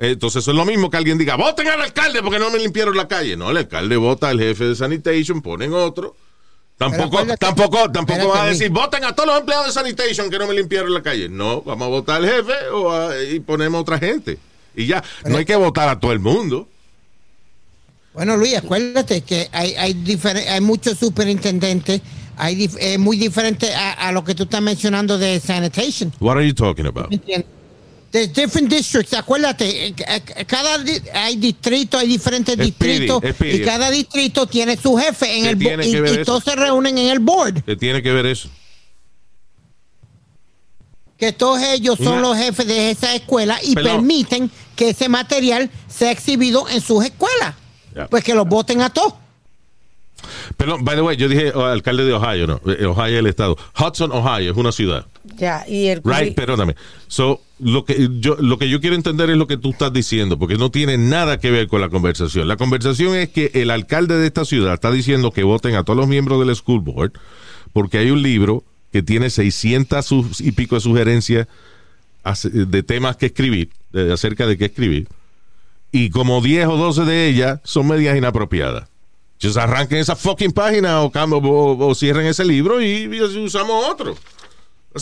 Entonces 0.00 0.42
eso 0.42 0.50
es 0.52 0.56
lo 0.56 0.64
mismo 0.64 0.90
que 0.90 0.96
alguien 0.96 1.18
diga, 1.18 1.36
voten 1.36 1.66
al 1.68 1.80
alcalde 1.80 2.22
porque 2.22 2.38
no 2.38 2.50
me 2.50 2.58
limpiaron 2.58 2.96
la 2.96 3.08
calle. 3.08 3.36
No, 3.36 3.50
el 3.50 3.56
alcalde 3.56 3.96
vota 3.96 4.28
al 4.28 4.38
jefe 4.38 4.64
de 4.64 4.76
Sanitation, 4.76 5.40
ponen 5.42 5.72
otro. 5.72 6.14
Tampoco, 6.78 7.26
tampoco, 7.36 7.90
tampoco 7.90 8.28
van 8.28 8.46
a 8.46 8.48
decir, 8.50 8.70
voten 8.70 9.04
a 9.04 9.12
todos 9.12 9.28
los 9.28 9.40
empleados 9.40 9.66
de 9.66 9.72
Sanitation 9.72 10.30
que 10.30 10.38
no 10.38 10.46
me 10.46 10.54
limpiaron 10.54 10.94
la 10.94 11.02
calle. 11.02 11.28
No, 11.28 11.60
vamos 11.62 11.86
a 11.86 11.88
votar 11.90 12.16
al 12.22 12.28
jefe 12.30 12.68
o 12.72 12.92
a- 12.92 13.20
y 13.20 13.40
ponemos 13.40 13.80
otra 13.80 13.98
gente. 13.98 14.38
Y 14.76 14.86
ya, 14.86 15.02
no 15.26 15.36
hay 15.38 15.44
que 15.44 15.56
votar 15.56 15.88
a 15.88 15.98
todo 15.98 16.12
el 16.12 16.20
mundo. 16.20 16.68
Bueno, 18.14 18.36
Luis, 18.36 18.56
acuérdate 18.56 19.22
que 19.22 19.48
hay, 19.52 19.74
hay, 19.74 20.04
hay 20.48 20.60
muchos 20.60 20.98
superintendentes. 20.98 22.00
Hay 22.36 22.54
dif- 22.56 22.76
eh, 22.78 22.96
muy 22.98 23.16
diferente 23.16 23.74
a, 23.74 23.92
a 23.94 24.12
lo 24.12 24.22
que 24.22 24.34
tú 24.36 24.44
estás 24.44 24.62
mencionando 24.62 25.18
de 25.18 25.40
sanitation. 25.40 26.12
What 26.20 26.36
are 26.36 26.46
you 26.46 26.54
talking 26.54 26.86
about? 26.86 27.08
¿Me 27.10 27.16
entiendes? 27.16 27.48
There's 28.10 28.32
different 28.32 28.70
districts, 28.70 29.12
acuérdate, 29.12 29.88
eh, 29.88 29.94
eh, 29.98 30.44
cada 30.46 30.82
hay 31.12 31.36
distritos, 31.36 32.00
hay 32.00 32.08
diferentes 32.08 32.54
Speedy, 32.54 32.70
distritos 32.70 33.22
Speedy. 33.34 33.56
y 33.56 33.64
cada 33.64 33.90
distrito 33.90 34.46
tiene 34.46 34.78
su 34.78 34.96
jefe 34.96 35.36
en 35.36 35.58
¿Qué 35.58 35.74
el 35.74 36.20
y, 36.20 36.24
todos 36.24 36.42
se 36.44 36.56
reúnen 36.56 36.96
en 36.96 37.08
el 37.08 37.18
board, 37.18 37.62
¿Qué 37.64 37.76
tiene 37.76 38.02
que 38.02 38.10
ver 38.12 38.24
eso? 38.24 38.48
que 41.18 41.32
todos 41.32 41.60
ellos 41.60 41.98
son 41.98 42.18
Una- 42.18 42.20
los 42.20 42.36
jefes 42.38 42.66
de 42.66 42.90
esa 42.92 43.14
escuela 43.14 43.58
y 43.62 43.74
permiten 43.74 44.50
que 44.76 44.90
ese 44.90 45.08
material 45.08 45.68
sea 45.88 46.12
exhibido 46.12 46.68
en 46.68 46.80
sus 46.80 47.04
escuelas. 47.04 47.54
Pues 48.08 48.22
que 48.22 48.34
los 48.34 48.46
voten 48.46 48.80
a 48.80 48.90
todos. 48.90 49.14
Perdón, 50.56 50.84
by 50.84 50.94
the 50.94 51.02
way, 51.02 51.16
yo 51.16 51.28
dije 51.28 51.52
oh, 51.54 51.64
alcalde 51.64 52.04
de 52.04 52.12
Ohio, 52.12 52.46
no. 52.46 52.60
Eh, 52.72 52.84
Ohio 52.86 53.14
es 53.14 53.18
el 53.18 53.26
estado. 53.26 53.56
Hudson, 53.76 54.12
Ohio, 54.12 54.52
es 54.52 54.56
una 54.56 54.70
ciudad. 54.70 55.04
Ya, 55.36 55.64
y 55.68 55.86
el 55.88 56.00
Right, 56.04 56.34
perdóname. 56.34 56.74
So, 57.06 57.40
lo 57.60 57.84
que 57.84 58.08
yo 58.20 58.36
lo 58.40 58.58
que 58.58 58.68
yo 58.68 58.80
quiero 58.80 58.96
entender 58.96 59.30
es 59.30 59.36
lo 59.36 59.46
que 59.46 59.56
tú 59.56 59.70
estás 59.70 59.92
diciendo, 59.92 60.38
porque 60.38 60.56
no 60.56 60.70
tiene 60.70 60.96
nada 60.98 61.38
que 61.38 61.50
ver 61.50 61.68
con 61.68 61.80
la 61.80 61.88
conversación. 61.88 62.48
La 62.48 62.56
conversación 62.56 63.14
es 63.14 63.28
que 63.28 63.50
el 63.54 63.70
alcalde 63.70 64.16
de 64.16 64.26
esta 64.26 64.44
ciudad 64.44 64.74
está 64.74 64.90
diciendo 64.90 65.30
que 65.32 65.42
voten 65.42 65.74
a 65.74 65.84
todos 65.84 65.96
los 65.96 66.08
miembros 66.08 66.44
del 66.44 66.54
school 66.56 66.80
board, 66.80 67.12
porque 67.72 67.98
hay 67.98 68.10
un 68.10 68.22
libro 68.22 68.64
que 68.92 69.02
tiene 69.02 69.28
600 69.30 70.04
sus- 70.06 70.40
y 70.40 70.52
pico 70.52 70.76
de 70.76 70.80
sugerencias 70.80 71.46
de 72.44 72.82
temas 72.82 73.16
que 73.16 73.26
escribir, 73.26 73.70
acerca 74.12 74.46
de 74.46 74.56
qué 74.58 74.66
escribir, 74.66 75.08
y 75.92 76.10
como 76.10 76.40
10 76.42 76.66
o 76.68 76.76
12 76.76 77.04
de 77.04 77.28
ellas 77.28 77.60
son 77.64 77.88
medias 77.88 78.16
inapropiadas. 78.16 78.88
Just 79.40 79.56
arranquen 79.56 79.98
esa 79.98 80.16
fucking 80.16 80.50
página 80.52 81.00
o, 81.02 81.06
o- 81.12 81.86
o 81.88 81.94
cierren 81.94 82.26
ese 82.26 82.44
libro 82.44 82.82
y 82.82 83.08
usamos 83.20 83.86
otro. 83.88 84.16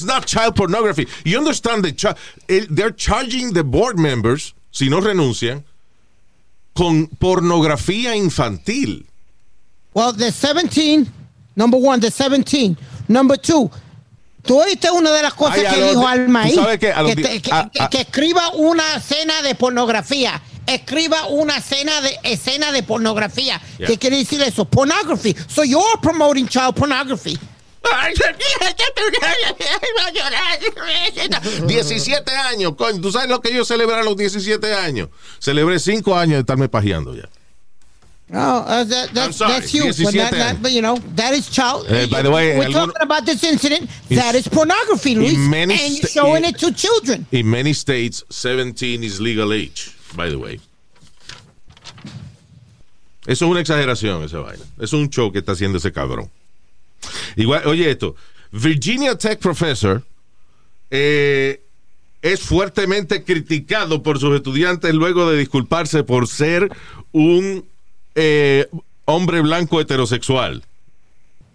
It's 0.03 0.05
not 0.05 0.27
child 0.27 0.55
pornography. 0.57 1.07
You 1.25 1.39
understand 1.39 1.85
the 1.85 2.17
el- 2.49 2.67
they're 2.71 2.91
charging 2.95 3.53
the 3.53 3.63
board 3.65 3.99
members 3.99 4.55
si 4.71 4.89
no 4.89 5.01
renuncian 5.01 5.65
con 6.75 7.07
pornografía 7.09 8.15
infantil. 8.17 9.07
Well, 9.95 10.13
the 10.13 10.31
17, 10.31 11.07
number 11.57 11.79
one, 11.79 12.01
the 12.01 12.11
17. 12.11 12.77
Number 13.09 13.37
two, 13.39 13.71
tú 14.43 14.61
oíste 14.61 14.91
una 14.91 15.11
de 15.13 15.23
las 15.23 15.33
cosas 15.35 15.59
Ay, 15.59 15.65
que 15.75 15.81
los 15.81 15.91
dijo 15.91 16.01
de- 16.01 16.07
Alma 16.07 16.43
tú 16.43 16.49
ahí, 16.49 16.55
sabes 16.55 16.79
que 16.79 16.93
que, 16.93 17.23
te- 17.23 17.41
que- 17.43 17.53
a- 17.53 17.71
que- 17.73 17.83
a- 17.83 17.89
que 17.89 18.01
escriba 18.03 18.51
una 18.55 18.97
escena 18.97 19.41
de 19.43 19.55
pornografía. 19.55 20.41
Escriba 20.67 21.27
una 21.29 21.59
escena 21.59 22.01
de 22.01 22.19
escena 22.25 22.73
de 22.73 22.83
pornografía. 22.83 23.61
Yeah. 23.79 23.87
¿Qué 23.87 23.99
quiere 23.99 24.17
decir 24.17 24.43
eso? 24.43 24.65
Pornography. 24.65 25.35
So 25.47 25.63
you're 25.63 25.99
promoting 26.03 26.49
child 26.49 26.75
pornography. 26.75 27.39
17 31.67 32.31
años, 32.33 32.75
coño. 32.77 33.01
¿Tú 33.01 33.13
sabes 33.13 33.29
lo 33.29 33.41
que 33.41 33.53
yo 33.53 33.65
celebré 33.65 33.97
a 33.97 34.03
los 34.03 34.17
17 34.17 34.75
años? 34.75 35.09
Celebré 35.39 35.79
5 35.79 36.17
años 36.17 36.35
de 36.35 36.41
estarme 36.41 36.69
pajeando 36.69 37.15
ya. 37.15 37.29
No, 38.29 38.65
uh, 38.67 38.83
that, 38.85 39.11
that, 39.15 39.27
I'm 39.27 39.33
sorry, 39.33 39.53
that's 39.53 39.73
you. 39.73 39.85
But, 39.85 39.95
17 39.95 40.19
that, 40.19 40.33
that, 40.33 40.63
but 40.63 40.73
you 40.73 40.83
know, 40.83 40.97
that 41.15 41.33
is 41.33 41.49
child. 41.49 41.87
Eh, 41.89 42.09
by 42.11 42.23
the 42.23 42.31
way, 42.31 42.59
we're 42.59 42.71
talking 42.71 43.01
about 43.01 43.25
this 43.25 43.45
incident. 43.45 43.89
That 44.09 44.35
is 44.35 44.49
pornography, 44.49 45.15
Luis, 45.15 45.37
and 45.37 45.71
you're 45.71 46.09
showing 46.09 46.43
in- 46.43 46.51
it 46.51 46.59
to 46.59 46.73
children. 46.73 47.27
In 47.31 47.49
many 47.49 47.73
states, 47.73 48.25
17 48.31 49.05
is 49.05 49.21
legal 49.21 49.53
age, 49.53 49.97
by 50.17 50.29
the 50.29 50.39
way. 50.41 50.59
Eso 53.29 53.45
es 53.45 53.51
una 53.51 53.61
exageración, 53.61 54.25
esa 54.25 54.39
vaina. 54.39 54.65
Eso 54.77 54.85
es 54.85 54.93
un 54.95 55.11
show 55.11 55.31
que 55.31 55.39
está 55.39 55.53
haciendo 55.53 55.79
ese 55.79 55.93
cabrón. 55.93 56.29
Igual, 57.37 57.67
oye 57.67 57.91
esto. 57.91 58.17
Virginia 58.53 59.17
Tech 59.17 59.39
professor 59.39 60.03
eh, 60.91 61.63
es 62.23 62.41
fuertemente 62.41 63.25
criticado 63.25 64.03
por 64.03 64.19
sus 64.19 64.35
estudiantes 64.35 64.95
luego 64.95 65.31
de 65.31 65.39
disculparse 65.39 66.05
por 66.05 66.29
ser 66.29 66.71
un 67.13 67.65
eh, 68.15 68.69
hombre 69.05 69.41
blanco 69.41 69.81
heterosexual. 69.81 70.65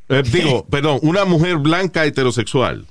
Eh, 0.10 0.24
digo, 0.32 0.66
perdón, 0.66 1.00
una 1.02 1.26
mujer 1.26 1.58
blanca 1.58 2.06
heterosexual 2.06 2.86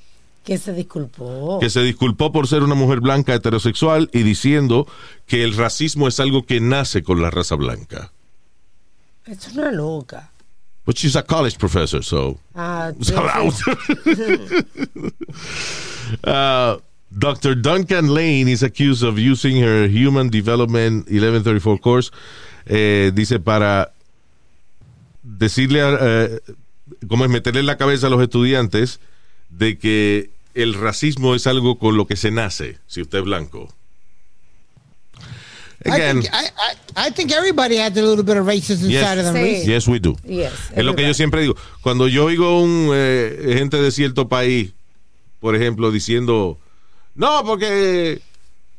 Que 0.44 0.56
se 0.58 0.72
disculpó. 0.72 1.58
que 1.60 1.70
se 1.70 1.80
disculpó 1.82 2.32
por 2.32 2.48
ser 2.48 2.62
una 2.62 2.74
mujer 2.74 3.00
blanca 3.00 3.34
heterosexual 3.34 4.08
y 4.12 4.22
diciendo 4.22 4.86
que 5.26 5.44
el 5.44 5.54
racismo 5.56 6.08
es 6.08 6.18
algo 6.20 6.46
que 6.46 6.60
nace 6.60 7.02
con 7.02 7.20
la 7.22 7.30
raza 7.30 7.54
blanca. 7.56 8.12
Es 9.26 9.52
una 9.52 9.70
loca. 9.70 10.30
But 10.84 10.96
she's 10.96 11.14
a 11.16 11.22
college 11.22 11.58
professor, 11.58 12.02
so. 12.02 12.38
Ah, 12.54 12.92
so. 13.00 13.14
Uh, 16.24 16.76
Dr. 17.16 17.54
Duncan 17.54 18.08
Lane 18.12 18.48
is 18.48 18.64
accused 18.64 19.04
of 19.04 19.16
using 19.16 19.62
her 19.62 19.86
Human 19.86 20.28
Development 20.28 21.06
1134 21.08 21.78
course, 21.78 22.10
eh, 22.66 23.12
dice, 23.14 23.38
para 23.38 23.92
decirle, 25.22 25.82
a, 25.82 25.98
eh, 26.00 26.40
como 27.08 27.24
es 27.24 27.30
meterle 27.30 27.60
en 27.60 27.66
la 27.66 27.76
cabeza 27.76 28.08
a 28.08 28.10
los 28.10 28.20
estudiantes 28.20 29.00
de 29.50 29.78
que 29.78 30.30
el 30.54 30.74
racismo 30.74 31.34
es 31.34 31.46
algo 31.46 31.78
con 31.78 31.96
lo 31.96 32.06
que 32.06 32.16
se 32.16 32.30
nace, 32.30 32.78
si 32.86 33.02
usted 33.02 33.18
es 33.18 33.24
blanco. 33.24 33.72
I 35.84 35.88
Again, 35.94 36.20
think, 36.22 36.34
I, 36.34 36.44
I, 36.46 37.06
I 37.06 37.10
think 37.10 37.32
everybody 37.32 37.76
has 37.78 37.96
a 37.96 38.02
little 38.02 38.22
bit 38.24 38.36
of 38.36 38.44
racism 38.46 38.90
Yes. 38.90 39.00
inside 39.02 39.18
of 39.18 39.24
them. 39.32 39.34
Sí. 39.36 39.64
Yes, 39.66 39.88
we 39.88 39.98
do. 39.98 40.14
Yes, 40.24 40.52
es 40.76 40.84
lo 40.84 40.94
que 40.94 41.06
yo 41.06 41.14
siempre 41.14 41.40
digo. 41.40 41.56
Cuando 41.80 42.06
yo 42.06 42.26
oigo 42.26 42.60
un 42.60 42.90
eh, 42.92 43.54
gente 43.56 43.78
de 43.80 43.90
cierto 43.90 44.28
país, 44.28 44.72
por 45.40 45.56
ejemplo, 45.56 45.90
diciendo, 45.90 46.58
no, 47.14 47.42
porque 47.44 48.20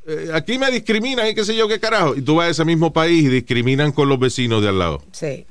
eh, 0.07 0.29
aquí 0.33 0.59
me 0.59 0.69
discriminan 0.69 1.27
y 1.27 1.33
qué 1.33 1.43
sé 1.43 1.55
yo 1.55 1.67
qué 1.67 1.79
carajo. 1.79 2.15
Y 2.15 2.21
tú 2.21 2.35
vas 2.35 2.47
a 2.47 2.49
ese 2.51 2.65
mismo 2.65 2.93
país 2.93 3.23
y 3.23 3.29
discriminan 3.29 3.91
con 3.91 4.07
los 4.07 4.19
vecinos 4.19 4.61
de 4.61 4.69
al 4.69 4.77
lado. 4.77 5.03
Sí. 5.11 5.45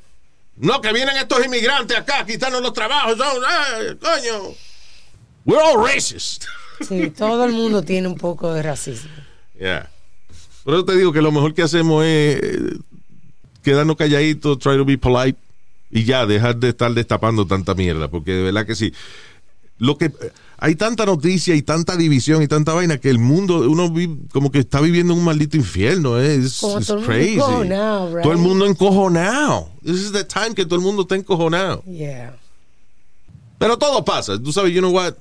No, 0.56 0.80
que 0.80 0.92
vienen 0.92 1.16
estos 1.16 1.44
inmigrantes 1.44 1.96
acá 1.96 2.20
a 2.20 2.26
quitarnos 2.26 2.62
los 2.62 2.72
trabajos. 2.72 3.16
Son, 3.18 3.42
ah, 3.44 3.78
coño. 4.00 4.54
We're 5.44 5.60
all 5.62 5.82
racist. 5.84 6.44
Sí, 6.86 7.10
todo 7.10 7.44
el 7.44 7.52
mundo 7.52 7.82
tiene 7.82 8.06
un 8.06 8.16
poco 8.16 8.54
de 8.54 8.62
racismo. 8.62 9.10
Yeah. 9.60 9.90
Por 10.64 10.74
eso 10.74 10.84
te 10.84 10.96
digo 10.96 11.12
que 11.12 11.22
lo 11.22 11.32
mejor 11.32 11.54
que 11.54 11.62
hacemos 11.62 12.04
es 12.04 12.36
eh, 12.42 12.76
quedarnos 13.62 13.96
calladitos, 13.96 14.58
try 14.58 14.76
to 14.76 14.84
be 14.84 14.98
polite 14.98 15.38
y 15.90 16.04
ya, 16.04 16.26
dejar 16.26 16.56
de 16.56 16.68
estar 16.70 16.92
destapando 16.92 17.46
tanta 17.46 17.74
mierda, 17.74 18.08
porque 18.08 18.32
de 18.32 18.42
verdad 18.44 18.66
que 18.66 18.74
sí. 18.74 18.92
Lo 19.78 19.96
que 19.96 20.12
hay 20.58 20.74
tanta 20.74 21.06
noticia 21.06 21.54
y 21.54 21.62
tanta 21.62 21.96
división 21.96 22.42
y 22.42 22.46
tanta 22.48 22.74
vaina 22.74 22.98
que 22.98 23.08
el 23.08 23.18
mundo, 23.18 23.60
uno 23.70 23.90
vi- 23.90 24.14
como 24.30 24.52
que 24.52 24.58
está 24.58 24.80
viviendo 24.82 25.14
en 25.14 25.18
un 25.20 25.24
maldito 25.24 25.56
infierno, 25.56 26.20
eh. 26.20 26.34
es 26.36 26.62
mundo 26.62 27.00
crazy. 27.06 27.36
right? 27.36 28.22
Todo 28.22 28.32
el 28.32 28.38
mundo 28.38 28.66
encojonado. 28.66 29.70
This 29.82 29.96
is 29.96 30.12
the 30.12 30.24
time 30.24 30.54
que 30.54 30.64
todo 30.66 30.76
el 30.76 30.82
mundo 30.82 31.02
está 31.02 31.16
encojonado. 31.16 31.82
Yeah. 31.84 32.36
Pero 33.58 33.78
todo 33.78 34.04
pasa. 34.04 34.38
Tú 34.38 34.52
sabes, 34.52 34.72
you 34.74 34.80
know 34.80 34.92
what? 34.92 35.14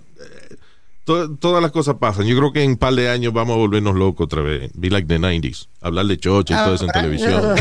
To- 1.09 1.27
todas 1.37 1.59
las 1.59 1.71
cosas 1.71 1.95
pasan. 1.99 2.27
Yo 2.27 2.37
creo 2.37 2.53
que 2.53 2.61
en 2.63 2.69
un 2.71 2.77
par 2.77 2.93
de 2.93 3.09
años 3.09 3.33
vamos 3.33 3.55
a 3.55 3.57
volvernos 3.57 3.95
locos 3.95 4.25
otra 4.25 4.43
vez. 4.43 4.69
Be 4.75 4.91
like 4.91 5.07
the 5.07 5.17
90s. 5.17 5.67
Hablar 5.81 6.05
de 6.05 6.19
chocha 6.19 6.53
y 6.53 6.57
todo 6.63 6.75
eso 6.75 6.85
en 6.85 6.91
televisión. 6.91 7.41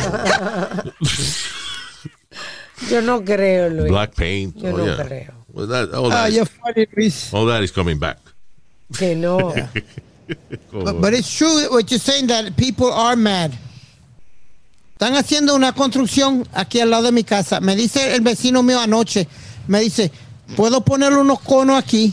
Yo 2.90 3.00
no 3.02 3.24
creo, 3.24 3.70
Luis. 3.70 3.88
Black 3.90 4.14
paint. 4.14 4.54
Yo 4.56 4.68
Oh, 4.74 4.76
no 4.76 4.84
yeah. 4.84 4.96
creo. 5.04 5.32
Well, 5.52 5.66
that- 5.66 5.94
all, 5.94 6.12
Ah, 6.12 6.24
that 6.24 6.28
is, 6.28 6.34
you're 6.36 6.46
funny, 6.46 6.86
Luis. 6.94 7.32
all 7.32 7.46
that 7.46 7.62
is 7.62 7.72
coming 7.72 7.98
back. 7.98 8.18
Que 8.98 9.14
no. 9.14 9.54
But, 10.70 11.00
but 11.00 11.14
it's 11.14 11.34
true 11.34 11.48
what 11.70 11.90
you're 11.90 11.98
saying 11.98 12.26
that 12.26 12.54
people 12.54 12.92
are 12.92 13.16
mad. 13.16 13.52
Están 14.92 15.14
haciendo 15.16 15.54
una 15.54 15.72
construcción 15.72 16.46
aquí 16.52 16.80
al 16.80 16.90
lado 16.90 17.04
de 17.04 17.12
mi 17.12 17.24
casa. 17.24 17.60
Me 17.60 17.74
dice 17.74 18.14
el 18.14 18.20
vecino 18.20 18.62
mío 18.62 18.78
anoche, 18.78 19.26
me 19.68 19.80
dice, 19.80 20.12
¿puedo 20.54 20.82
poner 20.84 21.14
unos 21.14 21.40
conos 21.40 21.78
aquí 21.78 22.12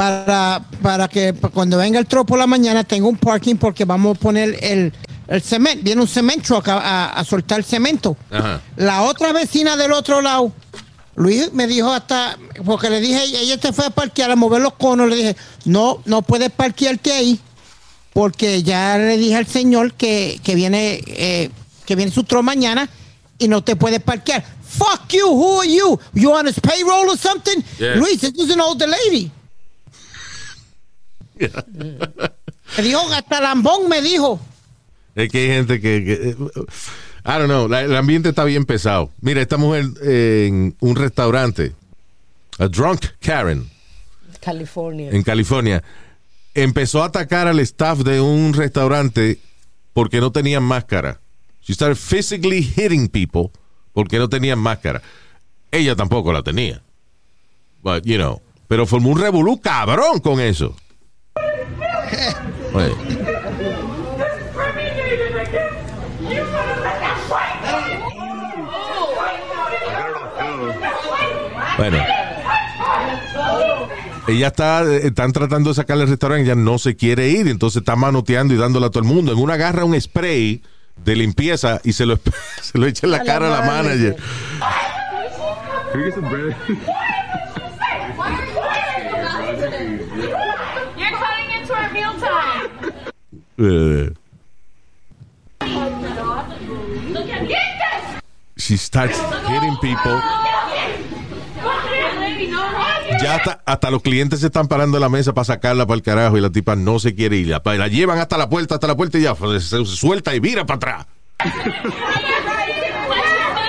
para, 0.00 0.64
para 0.80 1.08
que 1.08 1.34
cuando 1.52 1.76
venga 1.76 1.98
el 1.98 2.06
tropo 2.06 2.34
la 2.34 2.46
mañana 2.46 2.84
tenga 2.84 3.06
un 3.06 3.18
parking 3.18 3.56
porque 3.56 3.84
vamos 3.84 4.16
a 4.16 4.18
poner 4.18 4.56
el, 4.64 4.94
el 5.28 5.42
cemento, 5.42 5.84
viene 5.84 6.00
un 6.00 6.08
cement 6.08 6.42
truck 6.42 6.66
a, 6.68 6.78
a- 6.78 7.12
a 7.20 7.22
soltar 7.24 7.62
cemento. 7.62 8.16
Ajá. 8.30 8.62
La 8.76 9.02
otra 9.02 9.34
vecina 9.34 9.76
del 9.76 9.92
otro 9.92 10.22
lado, 10.22 10.52
Luis 11.16 11.52
me 11.52 11.66
dijo 11.66 11.92
hasta, 11.92 12.38
porque 12.64 12.88
le 12.88 13.02
dije, 13.02 13.22
ella 13.42 13.58
se 13.60 13.74
fue 13.74 13.84
a 13.84 13.90
parquear, 13.90 14.30
a 14.30 14.36
mover 14.36 14.62
los 14.62 14.72
conos, 14.72 15.06
le 15.06 15.16
dije, 15.16 15.36
no, 15.66 16.00
no 16.06 16.22
puedes 16.22 16.48
parquearte 16.50 17.12
ahí, 17.12 17.38
porque 18.14 18.62
ya 18.62 18.96
le 18.96 19.18
dije 19.18 19.36
al 19.36 19.46
señor 19.46 19.92
que, 19.92 20.40
que 20.42 20.54
viene, 20.54 21.02
eh, 21.08 21.50
que 21.84 21.94
viene 21.94 22.10
su 22.10 22.24
tro 22.24 22.42
mañana 22.42 22.88
y 23.38 23.48
no 23.48 23.62
te 23.62 23.76
puedes 23.76 24.00
parquear. 24.00 24.42
Fuck 24.66 25.08
you, 25.12 25.26
who 25.28 25.60
are 25.60 25.68
you? 25.70 26.00
You 26.14 26.32
on 26.32 26.46
his 26.46 26.58
payroll 26.58 27.06
or 27.10 27.18
something? 27.18 27.62
Yeah. 27.78 27.96
Luis, 27.96 28.18
this 28.22 28.32
is 28.38 28.48
an 28.50 28.62
older 28.62 28.86
lady. 28.86 29.30
Me 32.76 32.82
dijo, 32.84 33.00
hasta 33.12 33.40
lambón 33.40 33.88
me 33.88 34.00
dijo. 34.00 34.40
Es 35.14 35.28
que 35.30 35.38
hay 35.38 35.46
gente 35.48 35.80
que. 35.80 36.04
que- 36.04 36.28
eh, 36.30 36.36
I 37.24 37.32
don't 37.38 37.46
know. 37.46 37.68
la- 37.68 37.82
el 37.82 37.96
ambiente 37.96 38.28
está 38.30 38.44
bien 38.44 38.64
pesado. 38.64 39.10
Mira, 39.20 39.40
esta 39.42 39.56
mujer 39.56 39.86
eh, 40.02 40.46
en 40.48 40.76
un 40.80 40.96
restaurante, 40.96 41.72
a 42.58 42.68
drunk 42.68 43.04
Karen, 43.20 43.68
California. 44.40 45.10
en 45.10 45.22
California, 45.22 45.82
empezó 46.54 47.02
a 47.02 47.06
atacar 47.06 47.48
al 47.48 47.58
staff 47.60 47.98
de 48.00 48.20
un 48.20 48.54
restaurante 48.54 49.38
porque 49.92 50.20
no 50.20 50.30
tenían 50.32 50.62
máscara. 50.62 51.20
She 51.62 51.74
started 51.74 51.96
physically 51.96 52.62
hitting 52.62 53.08
people 53.08 53.50
porque 53.92 54.18
no 54.18 54.28
tenían 54.28 54.58
máscara. 54.60 55.02
Ella 55.72 55.94
tampoco 55.96 56.32
la 56.32 56.42
tenía. 56.42 56.82
But, 57.82 58.04
you 58.04 58.16
know, 58.16 58.40
pero 58.68 58.86
formó 58.86 59.10
un 59.10 59.18
revolú 59.20 59.60
cabrón 59.60 60.20
con 60.20 60.40
eso. 60.40 60.74
Oye, 62.74 62.94
bueno. 71.76 71.96
Ella 74.28 74.48
está, 74.48 74.82
eh, 74.84 75.06
están 75.06 75.32
tratando 75.32 75.70
de 75.70 75.74
sacarle 75.74 76.04
al 76.04 76.08
restaurante, 76.10 76.44
ella 76.44 76.54
no 76.54 76.78
se 76.78 76.94
quiere 76.94 77.28
ir, 77.28 77.48
entonces 77.48 77.80
está 77.80 77.96
manoteando 77.96 78.54
y 78.54 78.56
dándole 78.58 78.86
a 78.86 78.90
todo 78.90 79.02
el 79.02 79.08
mundo. 79.08 79.32
En 79.32 79.38
una 79.38 79.54
agarra 79.54 79.84
un 79.84 79.98
spray 80.00 80.62
de 80.96 81.16
limpieza 81.16 81.80
y 81.82 81.92
se 81.94 82.06
lo, 82.06 82.18
se 82.62 82.78
lo 82.78 82.86
echa 82.86 83.06
en 83.06 83.12
la 83.12 83.18
A 83.18 83.20
la 83.20 83.24
cara 83.26 83.46
a 83.46 83.60
la 83.60 83.66
manager. 83.66 84.16
manager. 86.22 86.56
You're 90.96 91.10
cutting 91.16 91.50
into 91.60 91.74
our 91.74 91.90
mealtime. 91.92 92.70
Eh, 92.82 92.90
Look 92.90 92.92
at 92.92 92.98
Get 93.26 93.38
this! 93.38 93.49
She 98.56 98.76
starts 98.78 99.20
hitting 99.48 99.76
people. 99.82 100.18
Ya 103.20 103.34
hasta, 103.34 103.60
hasta 103.66 103.90
los 103.90 104.00
clientes 104.00 104.40
se 104.40 104.46
están 104.46 104.66
parando 104.66 104.96
en 104.96 105.02
la 105.02 105.10
mesa 105.10 105.34
para 105.34 105.44
sacarla 105.44 105.86
para 105.86 105.96
el 105.96 106.02
carajo 106.02 106.38
y 106.38 106.40
la 106.40 106.48
tipa 106.50 106.74
no 106.74 106.98
se 106.98 107.14
quiere 107.14 107.36
ir. 107.36 107.48
La, 107.48 107.60
la 107.64 107.88
llevan 107.88 108.18
hasta 108.18 108.38
la 108.38 108.48
puerta, 108.48 108.76
hasta 108.76 108.86
la 108.86 108.96
puerta 108.96 109.18
y 109.18 109.22
ya 109.22 109.34
pues, 109.34 109.64
se 109.64 109.84
suelta 109.84 110.34
y 110.34 110.40
vira 110.40 110.64
para 110.64 110.76
atrás. 110.76 111.06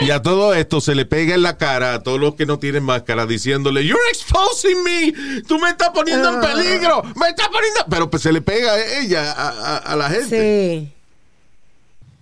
Y 0.02 0.12
a 0.12 0.22
todo 0.22 0.54
esto 0.54 0.82
se 0.82 0.95
le 0.95 1.06
pega 1.06 1.36
en 1.36 1.41
la 1.43 1.58
cara 1.58 1.93
a 1.93 2.04
todos 2.04 2.20
los 2.20 2.36
que 2.36 2.45
no 2.45 2.60
tienen 2.60 2.84
máscara 2.84 3.26
diciéndole, 3.26 3.86
You're 3.86 4.02
exposing 4.10 4.84
me, 4.84 5.41
tú 5.43 5.60
me 5.60 5.70
estás 5.70 5.89
poniendo 5.93 6.34
en 6.34 6.39
peligro, 6.41 7.04
me 7.20 7.30
estás 7.30 7.47
poniendo. 7.49 7.86
Pero 7.89 8.10
pues 8.10 8.24
se 8.24 8.32
le 8.32 8.41
pega 8.41 8.74
a 8.74 8.99
ella, 8.99 9.32
a, 9.32 9.49
a- 9.49 9.78
a 9.78 9.95
la 9.95 10.10
gente. 10.10 10.89
Sí. 10.89 10.93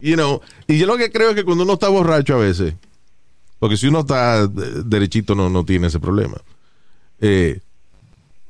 You 0.01 0.15
know, 0.15 0.41
y 0.67 0.77
yo 0.77 0.85
lo 0.87 0.97
que 0.97 1.11
creo 1.11 1.29
es 1.31 1.35
que 1.35 1.43
cuando 1.43 1.63
uno 1.63 1.73
está 1.73 1.89
borracho 1.89 2.35
a 2.35 2.39
veces, 2.39 2.73
porque 3.59 3.75
si 3.77 3.87
uno 3.87 3.99
está 4.01 4.43
eh, 4.43 4.47
derechito 4.85 5.35
no, 5.35 5.49
no 5.49 5.65
tiene 5.65 5.87
ese 5.87 5.99
problema. 5.99 6.37
eh, 7.21 7.59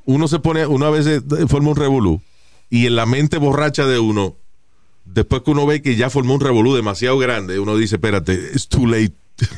uno 0.05 0.27
se 0.27 0.39
pone, 0.39 0.65
uno 0.65 0.85
a 0.87 0.89
veces 0.91 1.21
forma 1.47 1.69
un 1.69 1.75
revolú 1.75 2.19
y 2.69 2.87
en 2.87 2.95
la 2.95 3.05
mente 3.05 3.37
borracha 3.37 3.85
de 3.85 3.99
uno, 3.99 4.35
después 5.13 5.41
que 5.43 5.51
uno 5.51 5.65
ve 5.65 5.81
que 5.81 5.95
ya 5.95 6.09
formó 6.09 6.33
un 6.35 6.41
revolú 6.41 6.75
demasiado 6.75 7.17
grande, 7.17 7.59
uno 7.59 7.75
dice, 7.77 7.95
espérate, 7.95 8.33
it's 8.33 8.67
too 8.67 8.85
late. 8.85 9.13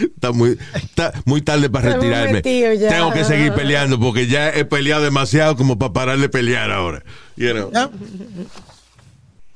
Está 0.00 0.32
muy, 0.32 0.58
está 0.74 1.12
muy 1.26 1.42
tarde 1.42 1.68
para 1.68 1.92
retirarme. 1.92 2.40
Tengo 2.40 3.12
que 3.12 3.24
seguir 3.24 3.52
peleando 3.52 4.00
porque 4.00 4.26
ya 4.26 4.48
he 4.48 4.64
peleado 4.64 5.02
demasiado 5.02 5.54
como 5.54 5.78
para 5.78 5.92
parar 5.92 6.18
de 6.18 6.30
pelear 6.30 6.70
ahora. 6.72 7.02
You 7.36 7.52
know? 7.52 7.70
Yep. 7.70 7.90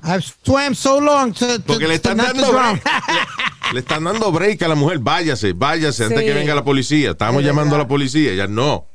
I've 0.02 0.22
swam 0.44 0.74
so 0.74 1.00
long 1.00 1.32
to, 1.32 1.58
to, 1.58 1.64
Porque 1.64 1.88
le 1.88 1.94
están 1.94 2.18
dando 2.18 2.52
break, 2.52 2.84
le, 2.84 3.72
le 3.72 3.80
están 3.80 4.04
dando 4.04 4.30
break 4.30 4.62
a 4.62 4.68
la 4.68 4.74
mujer. 4.74 4.98
Váyase, 4.98 5.54
váyase 5.54 6.04
antes 6.04 6.18
Sí. 6.20 6.26
que 6.26 6.34
venga 6.34 6.54
la 6.54 6.64
policía. 6.64 7.12
Estamos 7.12 7.40
Es 7.40 7.46
llamando 7.46 7.74
a 7.76 7.78
la 7.78 7.88
policía. 7.88 8.34
Ya 8.34 8.46
no. 8.46 8.86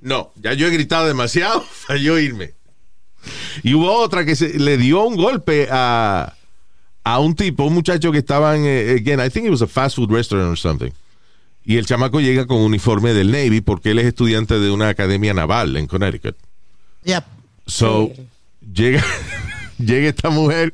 No, 0.00 0.32
ya 0.36 0.52
yo 0.52 0.68
he 0.68 0.70
gritado 0.70 1.06
demasiado 1.08 1.64
para 1.88 1.98
yo 1.98 2.16
irme. 2.18 2.54
Y 3.66 3.74
hubo 3.74 3.92
otra 3.92 4.24
que 4.24 4.36
se, 4.36 4.60
le 4.60 4.78
dio 4.78 5.02
un 5.02 5.16
golpe 5.16 5.66
a, 5.72 6.34
a 7.02 7.18
un 7.18 7.34
tipo, 7.34 7.64
un 7.64 7.74
muchacho 7.74 8.12
que 8.12 8.18
estaba 8.18 8.54
en, 8.54 8.64
eh, 8.64 8.92
again, 8.92 9.18
I 9.18 9.28
think 9.28 9.44
it 9.44 9.50
was 9.50 9.60
a 9.60 9.66
fast 9.66 9.96
food 9.96 10.08
restaurant 10.08 10.48
or 10.48 10.56
something. 10.56 10.92
Y 11.64 11.76
el 11.76 11.84
chamaco 11.84 12.20
llega 12.20 12.46
con 12.46 12.58
uniforme 12.58 13.12
del 13.12 13.32
Navy 13.32 13.62
porque 13.62 13.90
él 13.90 13.98
es 13.98 14.06
estudiante 14.06 14.60
de 14.60 14.70
una 14.70 14.88
academia 14.88 15.34
naval 15.34 15.76
en 15.76 15.88
Connecticut. 15.88 16.36
Yep. 17.06 17.24
So, 17.66 18.12
llega, 18.72 19.02
llega 19.80 20.10
esta 20.10 20.30
mujer 20.30 20.72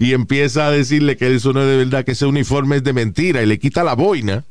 y 0.00 0.12
empieza 0.12 0.66
a 0.66 0.72
decirle 0.72 1.16
que 1.16 1.32
eso 1.32 1.52
no 1.52 1.60
es 1.60 1.68
de 1.68 1.76
verdad, 1.76 2.04
que 2.04 2.10
ese 2.10 2.26
uniforme 2.26 2.74
es 2.74 2.82
de 2.82 2.92
mentira 2.92 3.40
y 3.44 3.46
le 3.46 3.60
quita 3.60 3.84
la 3.84 3.94
boina, 3.94 4.42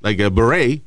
like 0.00 0.20
a 0.24 0.30
beret, 0.30 0.82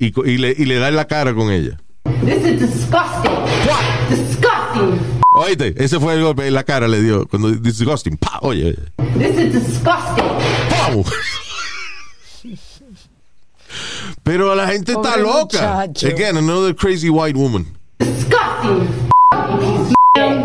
y 0.00 0.10
le, 0.38 0.56
y 0.58 0.64
le 0.64 0.74
da 0.74 0.88
en 0.88 0.96
la 0.96 1.06
cara 1.06 1.32
con 1.34 1.52
ella. 1.52 1.80
This 2.24 2.44
is 2.44 2.58
disgusting. 2.58 3.30
What? 3.30 4.08
Disgusting. 4.10 5.13
Oíste, 5.36 5.74
ese 5.76 5.98
fue 5.98 6.14
el 6.14 6.22
golpe 6.22 6.46
en 6.46 6.54
la 6.54 6.62
cara 6.62 6.86
le 6.86 7.00
dio, 7.02 7.26
cuando 7.26 7.50
disgusting, 7.50 8.16
pa, 8.16 8.38
oye, 8.42 8.76
This 9.18 9.36
is 9.36 9.52
disgusting. 9.52 10.24
¡pau! 10.70 11.04
Pero 14.22 14.54
la 14.54 14.68
gente 14.68 14.92
está 14.92 15.16
loca. 15.16 15.86
muchacho. 15.88 16.06
Again, 16.06 16.36
another 16.36 16.72
crazy 16.74 17.10
white 17.10 17.36
woman. 17.36 17.66
Disgusting. 17.98 18.88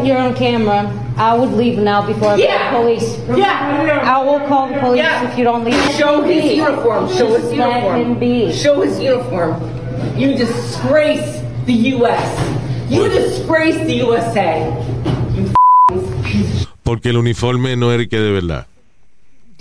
You're 0.04 0.18
on 0.18 0.34
camera. 0.34 0.92
I 1.18 1.38
would 1.38 1.52
leave 1.54 1.78
now 1.78 2.02
before 2.06 2.30
I 2.34 2.38
Yeah. 2.38 2.72
call 2.72 2.84
the 2.86 2.96
police. 2.98 3.18
Yeah. 3.38 4.02
I 4.04 4.24
will 4.24 4.40
call 4.48 4.70
the 4.70 4.80
police 4.80 5.04
Yeah. 5.04 5.30
if 5.30 5.38
you 5.38 5.44
don't 5.44 5.64
leave. 5.66 5.76
Show 5.96 6.24
his 6.24 6.42
Be. 6.44 6.56
uniform. 6.56 7.08
Show 7.16 7.36
his 7.38 7.52
uniform. 7.54 8.52
Show 8.54 8.82
his 8.82 9.00
uniform. 9.00 9.56
You 10.18 10.34
disgrace 10.36 11.42
the 11.68 11.74
U.S. 11.98 12.26
You 12.90 13.08
disgrace 13.08 13.78
the 13.86 14.04
USA. 14.04 14.76
Porque 16.84 17.10
el 17.10 17.18
uniforme 17.18 17.76
no 17.76 17.92
era 17.92 18.06
que 18.08 18.20
de 18.20 18.32
verdad. 18.32 18.68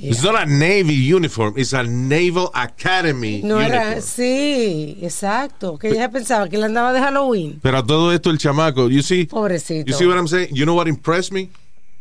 It's 0.01 0.23
not 0.23 0.37
a 0.37 0.47
Navy 0.47 1.13
uniform, 1.13 1.55
it's 1.57 1.75
a 1.75 1.83
Naval 1.83 2.51
Academy 2.55 3.41
No 3.43 3.61
era, 3.61 3.83
uniform. 3.95 4.03
sí, 4.03 4.97
exacto. 5.03 5.77
Que 5.77 5.89
ella 5.89 6.09
pensaba 6.09 6.49
que 6.49 6.55
él 6.57 6.63
andaba 6.65 6.93
de 6.93 7.01
Halloween. 7.01 7.59
Pero 7.61 7.79
a 7.79 7.85
todo 7.85 8.13
esto 8.13 8.31
el 8.31 8.39
chamaco, 8.39 8.89
you 8.89 9.03
see, 9.03 9.25
Pobrecito. 9.27 9.91
you 9.91 9.95
see 9.97 10.07
what 10.07 10.17
I'm 10.17 10.29
saying? 10.29 10.55
You 10.55 10.65
know 10.65 10.77
what 10.77 10.87
impressed 10.87 11.33
me? 11.33 11.51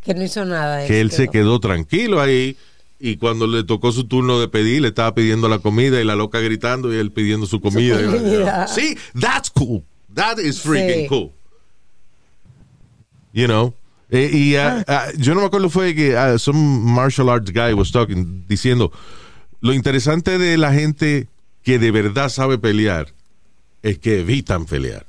Que 0.03 0.13
no 0.13 0.23
hizo 0.23 0.45
nada. 0.45 0.86
Que 0.86 1.01
él 1.01 1.09
se 1.11 1.28
quedó 1.28 1.59
tranquilo 1.59 2.21
ahí 2.21 2.55
y 2.99 3.17
cuando 3.17 3.47
le 3.47 3.63
tocó 3.63 3.91
su 3.91 4.03
turno 4.05 4.39
de 4.39 4.47
pedir, 4.47 4.84
le 4.84 4.89
estaba 4.89 5.15
pidiendo 5.15 5.49
la 5.49 5.57
comida 5.59 5.99
y 5.99 6.03
la 6.05 6.15
loca 6.15 6.39
gritando 6.39 6.93
y 6.93 6.97
él 6.97 7.11
pidiendo 7.11 7.47
su 7.47 7.59
comida. 7.59 7.99
comida. 7.99 8.67
Sí, 8.67 8.95
that's 9.19 9.49
cool. 9.49 9.82
That 10.18 10.38
is 10.39 10.59
freaking 10.59 11.03
Sí. 11.03 11.07
cool. 11.07 11.32
You 13.34 13.47
know? 13.47 13.74
Eh, 14.09 14.30
y 14.32 14.55
ah, 14.55 14.84
yo 15.18 15.34
no 15.36 15.41
me 15.41 15.47
acuerdo 15.47 15.70
fue 15.70 15.93
que 15.93 16.15
ah, 16.18 16.38
some 16.39 16.57
martial 16.84 17.30
arts 17.30 17.51
guy 17.51 17.74
was 17.74 17.91
talking 17.91 18.45
diciendo 18.47 18.91
lo 19.59 19.74
interesante 19.74 20.38
de 20.38 20.57
la 20.57 20.72
gente 20.74 21.28
que 21.63 21.78
de 21.78 21.91
verdad 21.91 22.30
sabe 22.30 22.57
pelear 22.57 23.07
es 23.84 23.99
que 23.99 24.22
evitan 24.22 24.65
pelear. 24.65 25.05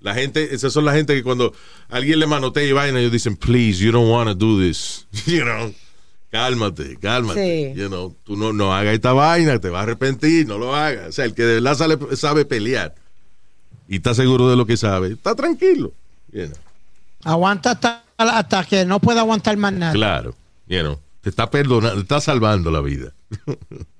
La 0.00 0.14
gente, 0.14 0.54
esas 0.54 0.72
son 0.72 0.84
la 0.86 0.92
gente 0.94 1.14
que 1.14 1.22
cuando 1.22 1.52
alguien 1.90 2.18
le 2.18 2.26
manotea 2.26 2.64
y 2.64 2.72
vaina, 2.72 2.98
ellos 2.98 3.12
dicen, 3.12 3.36
please, 3.36 3.78
you 3.84 3.92
don't 3.92 4.10
want 4.10 4.28
to 4.28 4.34
do 4.34 4.58
this. 4.58 5.06
You 5.26 5.42
know, 5.44 5.72
cálmate, 6.32 6.96
cálmate. 7.00 7.74
Sí. 7.74 7.78
You 7.80 7.88
know, 7.88 8.16
tú 8.24 8.36
no, 8.36 8.52
no 8.52 8.74
hagas 8.74 8.94
esta 8.94 9.12
vaina, 9.12 9.60
te 9.60 9.68
vas 9.68 9.80
a 9.80 9.82
arrepentir, 9.84 10.46
no 10.48 10.56
lo 10.58 10.74
hagas. 10.74 11.08
O 11.08 11.12
sea, 11.12 11.26
el 11.26 11.34
que 11.34 11.42
de 11.44 11.54
verdad 11.60 11.76
sale- 11.76 12.16
sabe 12.16 12.44
pelear 12.46 12.94
y 13.92 13.96
está 13.96 14.14
seguro 14.14 14.48
de 14.48 14.56
lo 14.56 14.64
que 14.64 14.78
sabe, 14.78 15.12
está 15.12 15.34
tranquilo. 15.34 15.92
You 16.32 16.46
know. 16.46 16.56
Aguanta 17.24 17.72
hasta, 17.72 18.02
hasta 18.16 18.64
que 18.64 18.86
no 18.86 19.00
pueda 19.00 19.20
aguantar 19.20 19.54
más 19.58 19.74
nada. 19.74 19.92
Claro, 19.92 20.34
you 20.66 20.80
know, 20.80 20.98
te 21.20 21.28
está 21.28 21.50
perdonando, 21.50 21.96
te 21.96 22.00
está 22.00 22.18
salvando 22.22 22.70
la 22.70 22.80
vida. 22.80 23.12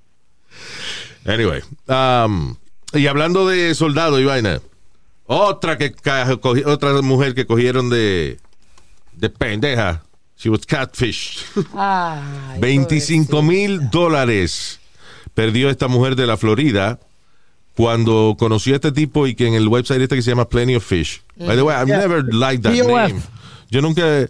anyway, 1.25 1.61
um, 1.87 2.55
y 2.91 3.05
hablando 3.05 3.47
de 3.47 3.75
soldado 3.75 4.19
y 4.19 4.25
vaina, 4.25 4.61
otra 5.27 5.77
que 5.77 5.93
otra 6.65 6.99
mujer 7.03 7.35
que 7.35 7.45
cogieron 7.45 7.91
de 7.91 8.39
de 9.11 9.29
pendeja, 9.29 10.01
she 10.35 10.49
was 10.49 10.65
catfish. 10.65 11.45
Ay, 11.75 12.19
25 12.59 13.43
mil 13.43 13.91
dólares 13.91 14.79
perdió 15.35 15.69
esta 15.69 15.87
mujer 15.87 16.15
de 16.15 16.25
la 16.25 16.35
Florida 16.35 16.99
cuando 17.75 18.35
conoció 18.37 18.73
a 18.73 18.75
este 18.75 18.91
tipo 18.91 19.25
y 19.27 19.35
que 19.35 19.47
en 19.47 19.53
el 19.55 19.67
website 19.67 20.01
este 20.01 20.15
que 20.15 20.21
se 20.21 20.29
llama 20.31 20.47
Plenty 20.47 20.75
of 20.75 20.83
Fish. 20.85 21.21
By 21.37 21.55
the 21.55 21.63
way, 21.63 21.75
I've 21.75 21.87
Yeah. 21.87 21.99
never 21.99 22.23
liked 22.33 22.63
that 22.63 22.73
POF. 22.75 22.87
name. 23.11 23.21
Yo 23.69 23.81
nunca, 23.81 24.27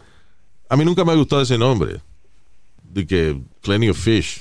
a 0.69 0.75
mí 0.77 0.85
nunca 0.85 1.03
me 1.03 1.11
ha 1.11 1.15
gustado 1.15 1.41
ese 1.41 1.57
nombre. 1.57 1.99
De 2.83 3.05
que 3.05 3.37
Plenty 3.61 3.89
of 3.89 3.97
Fish. 3.97 4.39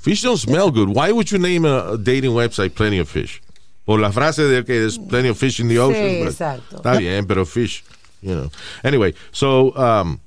Fish 0.00 0.22
don't 0.22 0.38
smell 0.38 0.70
good. 0.70 0.88
Why 0.90 1.10
would 1.12 1.30
you 1.30 1.38
name 1.38 1.64
a, 1.64 1.96
dating 1.96 2.32
website 2.32 2.74
Plenty 2.74 2.98
of 3.00 3.08
Fish? 3.08 3.40
Por 3.86 3.98
la 4.00 4.10
frase 4.12 4.42
de 4.44 4.64
que 4.64 4.72
there's 4.80 4.96
plenty 4.98 5.28
of 5.28 5.36
fish 5.36 5.60
in 5.60 5.68
the 5.68 5.78
ocean. 5.78 6.26
exacto. 6.26 6.76
Está 6.76 6.96
bien, 6.98 7.26
pero 7.26 7.44
fish, 7.44 7.82
you 8.22 8.32
know. 8.34 8.50
Anyway, 8.82 9.14
so 9.30 9.74
um, 9.76 10.18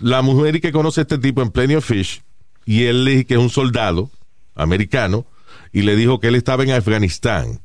la 0.00 0.20
mujer 0.22 0.60
que 0.60 0.72
conoce 0.72 0.98
a 1.00 1.02
este 1.02 1.18
tipo 1.18 1.42
en 1.42 1.50
Plenty 1.50 1.76
of 1.76 1.84
Fish 1.84 2.22
y 2.66 2.84
él 2.86 3.04
le 3.04 3.12
dijo 3.12 3.28
que 3.28 3.34
es 3.34 3.40
un 3.40 3.50
soldado 3.50 4.10
americano 4.56 5.24
y 5.74 5.82
le 5.82 5.96
dijo 5.96 6.20
que 6.20 6.28
él 6.28 6.36
estaba 6.36 6.62
en 6.62 6.70
Afganistán 6.70 7.60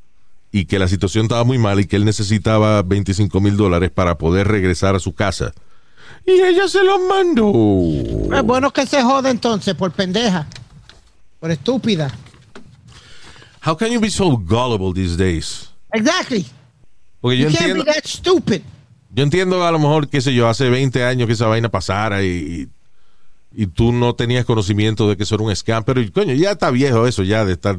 y 0.51 0.65
que 0.65 0.79
la 0.79 0.87
situación 0.87 1.25
estaba 1.25 1.43
muy 1.45 1.59
mal 1.59 1.79
y 1.79 1.85
que 1.85 1.95
él 1.95 2.03
necesitaba 2.03 2.81
25 2.81 3.39
mil 3.39 3.55
dólares 3.55 3.91
para 3.91 4.17
poder 4.17 4.47
regresar 4.47 4.95
a 4.95 4.99
su 4.99 5.13
casa. 5.13 5.53
Y 6.25 6.31
ella 6.31 6.67
se 6.67 6.83
los 6.83 6.99
mandó. 7.07 7.53
Es 8.35 8.43
bueno 8.43 8.71
que 8.73 8.85
se 8.87 9.01
jode 9.03 9.29
entonces 9.29 9.75
por 9.75 9.91
pendeja. 9.91 10.47
Por 11.39 11.51
estúpida. 11.51 12.11
How 13.65 13.77
can 13.77 13.91
you 13.91 13.99
be 13.99 14.09
so 14.09 14.37
gullible 14.37 14.91
these 14.93 15.15
days? 15.15 15.69
Exactly. 15.93 16.45
Porque 17.21 17.37
yo 17.37 17.49
You 17.49 17.55
can't 17.55 17.69
entiendo, 17.69 17.85
be 17.85 17.91
that 17.93 18.05
stupid. 18.05 18.61
yo 19.13 19.23
entiendo 19.23 19.63
a 19.65 19.71
lo 19.71 19.77
mejor, 19.79 20.07
qué 20.07 20.19
sé 20.21 20.33
yo, 20.33 20.47
hace 20.47 20.69
20 20.69 21.03
años 21.03 21.27
que 21.27 21.33
esa 21.33 21.47
vaina 21.47 21.69
pasara 21.69 22.23
y, 22.23 22.69
y 23.53 23.67
tú 23.67 23.91
no 23.91 24.15
tenías 24.15 24.45
conocimiento 24.45 25.07
de 25.09 25.15
que 25.17 25.23
eso 25.23 25.35
era 25.35 25.43
un 25.43 25.55
scam, 25.55 25.83
pero 25.83 26.01
coño, 26.13 26.33
ya 26.33 26.51
está 26.51 26.71
viejo 26.71 27.05
eso 27.05 27.23
ya 27.23 27.45
de 27.45 27.53
estar 27.53 27.77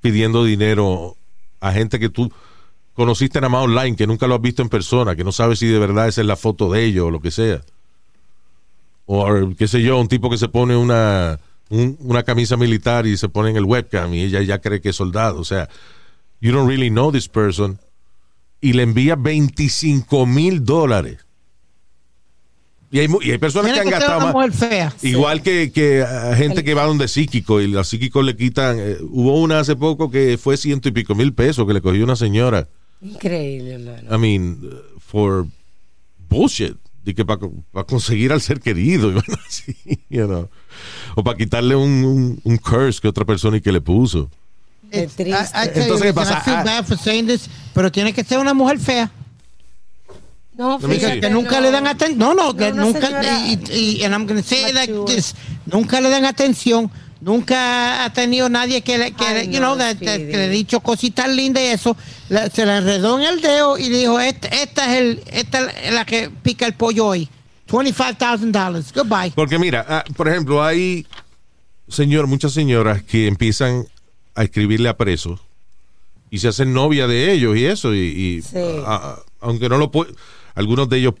pidiendo 0.00 0.44
dinero 0.44 1.16
a 1.60 1.72
gente 1.72 1.98
que 1.98 2.08
tú 2.08 2.30
conociste 2.94 3.40
nada 3.40 3.48
más 3.50 3.64
online, 3.64 3.96
que 3.96 4.06
nunca 4.06 4.26
lo 4.26 4.34
has 4.34 4.40
visto 4.40 4.62
en 4.62 4.68
persona, 4.68 5.14
que 5.16 5.24
no 5.24 5.32
sabes 5.32 5.58
si 5.60 5.66
de 5.66 5.78
verdad 5.78 6.08
esa 6.08 6.20
es 6.20 6.26
la 6.26 6.36
foto 6.36 6.70
de 6.72 6.84
ellos 6.84 7.06
o 7.06 7.10
lo 7.10 7.20
que 7.20 7.30
sea. 7.30 7.60
O 9.06 9.26
qué 9.56 9.66
sé 9.68 9.82
yo, 9.82 9.98
un 9.98 10.08
tipo 10.08 10.28
que 10.30 10.36
se 10.38 10.48
pone 10.48 10.76
una, 10.76 11.38
un- 11.70 11.96
una 12.00 12.22
camisa 12.24 12.56
militar 12.56 13.06
y 13.06 13.16
se 13.16 13.28
pone 13.28 13.50
en 13.50 13.56
el 13.56 13.64
webcam 13.64 14.12
y 14.14 14.22
ella 14.22 14.42
ya 14.42 14.58
cree 14.60 14.80
que 14.80 14.90
es 14.90 14.96
soldado. 14.96 15.40
O 15.40 15.44
sea, 15.44 15.68
you 16.40 16.52
don't 16.52 16.68
really 16.68 16.90
know 16.90 17.10
this 17.10 17.28
person 17.28 17.78
y 18.60 18.72
le 18.74 18.82
envía 18.82 19.14
25 19.16 20.26
mil 20.26 20.64
dólares. 20.64 21.24
Y 22.90 23.00
hay, 23.00 23.08
y 23.22 23.30
hay 23.32 23.38
personas 23.38 23.72
que 23.72 23.80
Tiene 23.80 23.94
han 23.94 24.00
que 24.00 24.06
gastado 24.06 24.32
más. 24.32 24.54
fea. 24.56 24.94
Igual 25.02 25.42
que, 25.42 25.70
que 25.72 26.02
a 26.02 26.34
gente 26.36 26.64
que 26.64 26.72
va 26.72 26.84
donde 26.84 27.06
psíquico 27.08 27.60
y 27.60 27.66
los 27.66 27.86
psíquicos 27.88 28.24
le 28.24 28.34
quitan. 28.36 28.76
eh, 28.80 28.96
hubo 29.10 29.40
una 29.40 29.60
hace 29.60 29.76
poco 29.76 30.10
que 30.10 30.38
fue 30.38 30.56
ciento 30.56 30.88
y 30.88 30.92
pico 30.92 31.14
mil 31.14 31.34
pesos 31.34 31.66
que 31.66 31.74
le 31.74 31.82
cogió 31.82 32.02
una 32.04 32.16
señora. 32.16 32.66
Increíble, 33.02 33.74
hermano. 33.74 34.14
I 34.14 34.18
mean, 34.18 34.60
for 34.98 35.46
bullshit. 36.28 36.76
De 37.04 37.14
que 37.14 37.24
para 37.24 37.40
conseguir 37.86 38.32
al 38.32 38.40
ser 38.42 38.60
querido, 38.60 39.08
y 39.10 39.12
bueno, 39.14 39.34
así, 39.48 39.74
you 40.10 40.26
know. 40.26 40.48
O 41.14 41.22
para 41.24 41.36
quitarle 41.38 41.74
un, 41.76 42.04
un, 42.04 42.40
un 42.44 42.56
curse 42.58 43.00
que 43.00 43.08
otra 43.08 43.24
persona 43.24 43.56
y 43.58 43.60
que 43.60 43.72
le 43.72 43.80
puso. 43.80 44.30
It's- 44.90 45.14
triste. 45.14 45.32
I- 45.54 45.66
I 45.66 45.80
Entonces, 45.82 46.06
¿qué 46.06 46.12
pasa? 46.14 46.38
I 46.38 46.44
feel 46.44 46.56
Ah. 46.56 46.64
bad 46.64 46.84
for 46.86 46.98
saying 46.98 47.26
this, 47.26 47.48
pero 47.74 47.90
tiene 47.92 48.12
que 48.12 48.24
ser 48.24 48.38
una 48.38 48.52
mujer 48.54 48.78
fea. 48.78 49.10
No, 50.58 50.78
fíjate, 50.80 51.14
see. 51.14 51.20
Que 51.20 51.30
nunca 51.30 51.56
no. 51.56 51.60
le 51.62 51.70
dan 51.70 51.86
atención. 51.86 52.18
No, 52.18 52.34
no, 52.34 52.54
que 52.54 52.72
nunca. 52.72 53.08
Y, 53.46 53.58
y- 54.00 54.04
and 54.04 54.12
I'm 54.12 54.42
say 54.42 54.72
this. 55.06 55.34
Nunca 55.66 56.00
le 56.00 56.10
dan 56.10 56.24
atención. 56.26 56.90
Nunca 57.20 58.04
ha 58.04 58.12
tenido 58.12 58.48
nadie 58.48 58.82
que 58.82 58.98
le, 58.98 59.12
que, 59.12 59.24
Ay, 59.24 59.46
le- 59.46 59.52
you 59.52 59.60
no, 59.60 59.74
know, 59.74 59.78
that- 59.78 59.96
that- 59.98 60.14
Speedy. 60.16 60.30
que 60.30 60.36
le 60.36 60.44
ha 60.44 60.48
dicho 60.48 60.80
cositas 60.80 61.28
lindas 61.34 61.62
y 61.62 61.66
eso. 61.66 61.96
La- 62.28 62.50
se 62.50 62.66
la 62.66 62.78
enredó 62.78 63.18
en 63.20 63.26
el 63.26 63.40
dedo 63.40 63.78
y 63.78 63.88
dijo, 63.88 64.18
esta, 64.20 64.48
esta 64.48 64.92
es 64.94 65.00
el, 65.00 65.22
esta 65.32 65.66
es 65.70 65.92
la 65.94 66.04
que 66.04 66.30
pica 66.42 66.66
el 66.66 66.74
pollo 66.74 67.06
hoy. 67.06 67.28
$25,000. 67.68 68.92
Goodbye. 68.94 69.32
Porque 69.34 69.58
mira, 69.58 69.84
ah, 69.88 70.04
por 70.16 70.28
ejemplo, 70.28 70.62
hay 70.64 71.06
señor, 71.88 72.26
muchas 72.26 72.52
señoras 72.52 73.02
que 73.02 73.26
empiezan 73.26 73.86
a 74.34 74.44
escribirle 74.44 74.88
a 74.88 74.96
presos 74.96 75.40
y 76.30 76.38
se 76.38 76.48
hacen 76.48 76.72
novia 76.72 77.06
de 77.06 77.32
ellos 77.32 77.56
y 77.56 77.64
eso. 77.66 77.94
Y, 77.94 77.98
y, 78.00 78.42
Sí. 78.42 78.58
aunque 79.40 79.68
no 79.68 79.78
lo 79.78 79.90
pueden, 79.90 80.14
algunos 80.58 80.88
de 80.88 80.98
ellos 80.98 81.14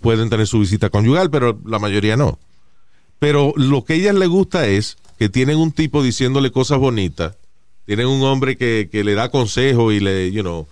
pueden 0.00 0.28
tener 0.28 0.46
su 0.46 0.58
visita 0.60 0.90
conyugal, 0.90 1.30
pero 1.30 1.58
la 1.64 1.78
mayoría 1.78 2.16
no. 2.16 2.38
Pero 3.18 3.52
lo 3.56 3.84
que 3.84 3.94
a 3.94 3.96
ellas 3.96 4.14
les 4.16 4.28
gusta 4.28 4.66
es 4.66 4.96
que 5.18 5.28
tienen 5.28 5.56
un 5.58 5.72
tipo 5.72 6.02
diciéndole 6.02 6.50
cosas 6.50 6.78
bonitas, 6.78 7.36
tienen 7.86 8.06
un 8.08 8.22
hombre 8.22 8.56
que, 8.56 8.88
que 8.90 9.04
le 9.04 9.14
da 9.14 9.30
consejo 9.30 9.92
y 9.92 10.00
le, 10.00 10.30
you 10.32 10.42
know, 10.42 10.66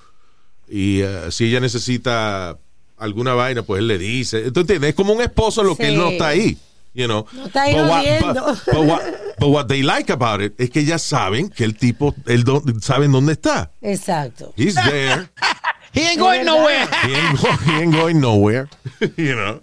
y 0.69 1.03
ah, 1.03 1.31
si 1.31 1.45
ella 1.47 1.61
necesita 1.61 2.59
alguna 2.99 3.35
vaina, 3.35 3.63
pues 3.63 3.81
él 3.81 3.89
le 3.89 3.99
dice. 3.99 4.51
¿Tú 4.53 4.61
entiendes? 4.61 4.91
Es 4.91 4.95
como 4.97 5.13
un 5.13 5.21
esposo 5.23 5.63
lo 5.63 5.77
que 5.77 5.89
él 5.89 5.97
no 5.97 6.09
está 6.11 6.29
ahí. 6.29 6.57
You 6.95 7.07
know. 7.07 7.25
No 7.33 7.47
está 7.47 7.63
ahí 7.63 7.75
But 7.75 7.83
what- 7.89 8.01
jodiendo. 8.01 8.45
but- 8.45 8.65
but 8.67 8.85
what- 8.87 9.03
but 9.39 9.49
what 9.49 9.67
they 9.67 9.83
like 9.83 10.13
about 10.13 10.43
it 10.43 10.53
es 10.61 10.69
que 10.71 10.81
ellas 10.81 11.03
saben 11.03 11.49
que 11.49 11.65
el 11.65 11.75
tipo, 11.77 12.15
él 12.27 12.45
do- 12.45 12.63
saben 12.81 13.13
dónde 13.13 13.33
está. 13.33 13.71
Exacto. 13.81 14.53
He's 14.57 14.75
there. 14.75 15.29
He 15.93 16.01
ain't 16.01 16.19
going 16.19 16.45
nowhere. 16.45 16.87
He 17.07 17.15
ain't, 17.15 17.41
go- 17.41 17.53
he 17.65 17.73
ain't 17.83 17.93
going 17.93 18.21
nowhere. 18.21 18.69
you 19.17 19.35
know. 19.35 19.63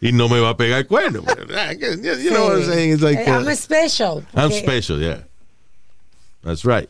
Y 0.00 0.12
no 0.12 0.28
me 0.28 0.38
va 0.40 0.50
a 0.50 0.56
pegar 0.56 0.78
el 0.78 0.86
cuerno. 0.86 1.22
You 2.02 2.30
know 2.30 2.44
what 2.46 2.58
I'm 2.58 2.64
saying? 2.64 2.92
It's 2.92 3.02
like, 3.02 3.18
Eh, 3.18 3.30
I'm 3.30 3.46
uh, 3.46 3.54
special. 3.54 4.22
I'm 4.34 4.50
special, 4.52 5.00
yeah. 5.00 5.22
That's 6.42 6.64
right. 6.64 6.88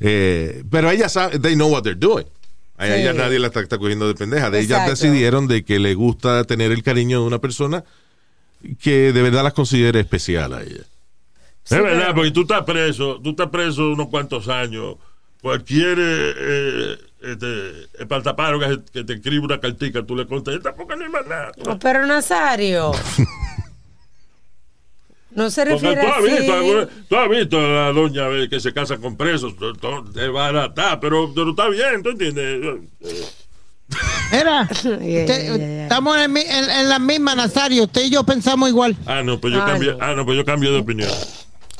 Eh, 0.00 0.62
pero 0.70 0.90
ellas 0.90 1.12
saben, 1.12 1.40
they 1.40 1.54
know 1.54 1.68
what 1.68 1.82
they're 1.82 1.94
doing. 1.98 2.26
A 2.76 2.86
Sí. 2.86 2.92
ellas 2.92 3.14
nadie 3.14 3.38
la 3.38 3.46
está, 3.48 3.60
está 3.60 3.78
cogiendo 3.78 4.06
de 4.08 4.14
pendeja. 4.14 4.50
De 4.50 4.60
ellas 4.60 4.88
decidieron 4.88 5.46
de 5.46 5.64
que 5.64 5.78
le 5.78 5.94
gusta 5.94 6.44
tener 6.44 6.72
el 6.72 6.82
cariño 6.82 7.20
de 7.20 7.26
una 7.26 7.38
persona 7.40 7.84
que 8.80 9.12
de 9.12 9.22
verdad 9.22 9.44
las 9.44 9.52
considere 9.52 10.00
especial 10.00 10.52
a 10.54 10.62
ella. 10.62 10.82
Es 11.64 11.70
verdad, 11.82 12.14
porque 12.14 12.30
tú 12.30 12.42
estás 12.42 12.64
preso, 12.64 13.20
tú 13.22 13.30
estás 13.30 13.48
preso 13.48 13.90
unos 13.92 14.08
cuantos 14.08 14.48
años. 14.48 14.96
Cualquier 15.44 15.98
eh, 16.00 16.96
este, 17.20 17.82
espantaparo 17.98 18.58
que, 18.58 18.80
que 18.90 19.04
te 19.04 19.12
escribe 19.12 19.44
una 19.44 19.60
cartica, 19.60 20.02
tú 20.02 20.16
le 20.16 20.26
contestas 20.26 20.72
porque 20.74 20.96
no 20.96 21.04
hay 21.04 21.10
más 21.10 21.26
nada. 21.26 21.52
No, 21.66 21.78
pero 21.78 22.06
Nazario. 22.06 22.92
no 25.32 25.50
se 25.50 25.66
refiere 25.66 26.00
tú 26.00 26.06
has, 26.08 26.22
visto, 26.22 26.54
así. 26.54 26.88
tú 27.10 27.16
has 27.16 27.28
visto 27.28 27.58
a 27.58 27.62
la 27.62 27.92
doña 27.92 28.26
eh, 28.30 28.48
que 28.48 28.58
se 28.58 28.72
casa 28.72 28.96
con 28.96 29.18
presos, 29.18 29.52
es 30.16 30.32
barata, 30.32 30.98
pero, 30.98 31.30
pero 31.34 31.50
está 31.50 31.68
bien, 31.68 32.02
¿tú 32.02 32.08
entiendes? 32.08 32.80
Mira, 34.32 34.66
Yeah, 34.70 34.70
usted- 34.70 35.00
yeah, 35.02 35.56
yeah. 35.58 35.82
estamos 35.82 36.16
en, 36.16 36.32
mi- 36.32 36.40
en- 36.40 36.70
en 36.70 36.88
la 36.88 36.98
misma, 36.98 37.34
Nazario. 37.34 37.82
Usted 37.84 38.04
y 38.04 38.10
yo 38.10 38.24
pensamos 38.24 38.70
igual. 38.70 38.96
Ah, 39.04 39.22
no, 39.22 39.38
pues 39.38 39.52
yo 39.52 39.60
Ah, 39.62 39.66
cambié, 39.66 39.92
no. 39.92 39.98
ah, 40.00 40.14
no, 40.14 40.24
pues 40.24 40.38
yo 40.38 40.44
cambié 40.46 40.70
de 40.70 40.78
opinión. 40.78 41.10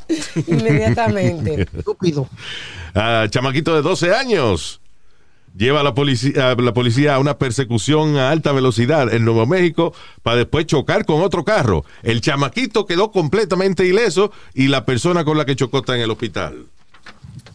Inmediatamente. 0.47 1.63
Estúpido. 1.77 2.29
Ah, 2.95 3.27
chamaquito 3.31 3.75
de 3.75 3.83
12 3.83 4.15
años 4.15 4.81
lleva 5.57 5.81
a 5.81 5.83
la 5.85 5.95
policía, 5.95 6.51
a 6.51 6.55
la 6.57 6.75
policía 6.75 7.15
a 7.15 7.19
una 7.21 7.39
persecución 7.39 8.17
a 8.17 8.31
alta 8.31 8.51
velocidad 8.53 9.13
en 9.15 9.25
Nuevo 9.25 9.47
México 9.47 9.95
para 10.23 10.39
después 10.39 10.67
chocar 10.67 11.05
con 11.05 11.23
otro 11.23 11.45
carro. 11.45 11.85
El 12.03 12.21
chamaquito 12.21 12.87
quedó 12.87 13.13
completamente 13.13 13.87
ileso 13.87 14.33
y 14.53 14.69
la 14.69 14.85
persona 14.85 15.25
con 15.25 15.39
la 15.39 15.45
que 15.45 15.55
chocó 15.57 15.79
está 15.79 15.95
en 15.95 16.03
el 16.03 16.11
hospital. 16.11 16.67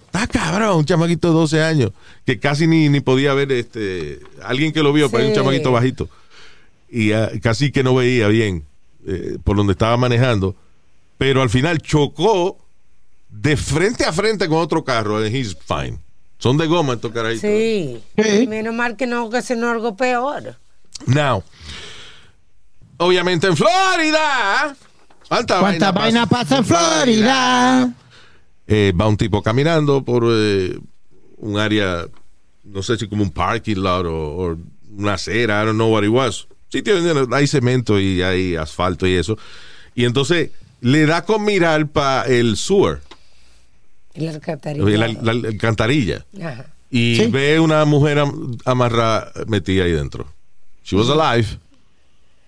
Está 0.06 0.28
cabrón, 0.28 0.78
un 0.78 0.86
chamaquito 0.86 1.28
de 1.28 1.34
12 1.36 1.62
años 1.64 1.92
que 2.26 2.40
casi 2.40 2.68
ni, 2.68 2.90
ni 2.90 3.00
podía 3.00 3.34
ver 3.34 3.52
este 3.52 4.20
alguien 4.44 4.72
que 4.72 4.82
lo 4.82 4.92
vio, 4.94 5.10
pero 5.12 5.20
era 5.24 5.30
un 5.30 5.36
Sí. 5.36 5.40
chamaquito 5.42 5.72
bajito 5.72 6.10
y 6.90 7.12
ah, 7.12 7.30
casi 7.42 7.72
que 7.72 7.84
no 7.84 7.94
veía 7.94 8.28
bien 8.30 8.64
eh, 9.06 9.38
por 9.44 9.56
donde 9.56 9.74
estaba 9.74 9.96
manejando, 9.98 10.56
pero 11.20 11.42
al 11.42 11.50
final 11.50 11.82
chocó 11.82 12.58
de 13.28 13.58
frente 13.58 14.06
a 14.06 14.14
frente 14.14 14.48
con 14.48 14.58
otro 14.58 14.86
carro 14.86 15.18
and 15.18 15.36
he's 15.36 15.56
fine. 15.56 16.00
Son 16.40 16.58
de 16.58 16.66
goma 16.66 16.94
estos 16.94 17.12
carajitos. 17.12 17.42
Sí. 17.42 18.02
Sí. 18.18 18.48
Menos 18.48 18.74
mal 18.74 18.96
que 18.96 19.06
no 19.06 19.26
ocasionó 19.26 19.70
algo 19.70 19.98
peor. 19.98 20.56
Now, 21.06 21.44
obviamente 22.98 23.48
en 23.48 23.58
Florida. 23.58 24.76
¿Cuánta, 25.28 25.60
¿Cuánta 25.60 25.92
vaina 25.92 26.26
pasa 26.26 26.60
en 26.60 26.66
Florida? 26.66 27.94
Eh, 28.66 28.94
va 29.00 29.08
un 29.08 29.18
tipo 29.18 29.44
caminando 29.44 30.02
por 30.04 30.24
eh, 30.26 30.80
un 31.36 31.60
área, 31.60 32.06
no 32.64 32.82
sé 32.82 32.98
si 32.98 33.10
como 33.10 33.24
un 33.24 33.32
parking 33.32 33.76
lot 33.76 34.06
o, 34.06 34.12
o 34.12 34.58
una 34.96 35.16
acera, 35.16 35.62
I 35.62 35.66
don't 35.66 35.76
know 35.76 35.94
what 35.94 36.04
it 36.04 36.10
was. 36.10 36.48
Sitio 36.70 37.02
donde 37.02 37.36
hay 37.36 37.46
cemento 37.46 38.00
y 38.00 38.22
hay 38.22 38.56
asfalto 38.56 39.06
y 39.06 39.16
eso. 39.16 39.38
Y 39.96 40.06
entonces 40.06 40.52
le 40.82 41.06
da 41.06 41.24
con 41.26 41.44
mirar 41.46 41.88
para 41.88 42.26
el 42.28 42.58
sewer, 42.58 43.00
Y 44.16 44.22
la 44.22 44.32
alcantarilla. 44.32 44.86
la, 44.98 45.08
la- 45.08 45.34
la 45.34 45.48
alcantarilla. 45.50 46.26
Ajá. 46.42 46.66
y 46.92 47.18
Sí. 47.18 47.28
ve 47.28 47.60
una 47.60 47.86
mujer 47.86 48.18
am- 48.20 48.58
amarrada 48.66 49.32
metida 49.48 49.84
ahí 49.84 49.92
dentro. 49.92 50.26
She 50.84 50.96
was 50.96 51.08
alive. 51.10 51.48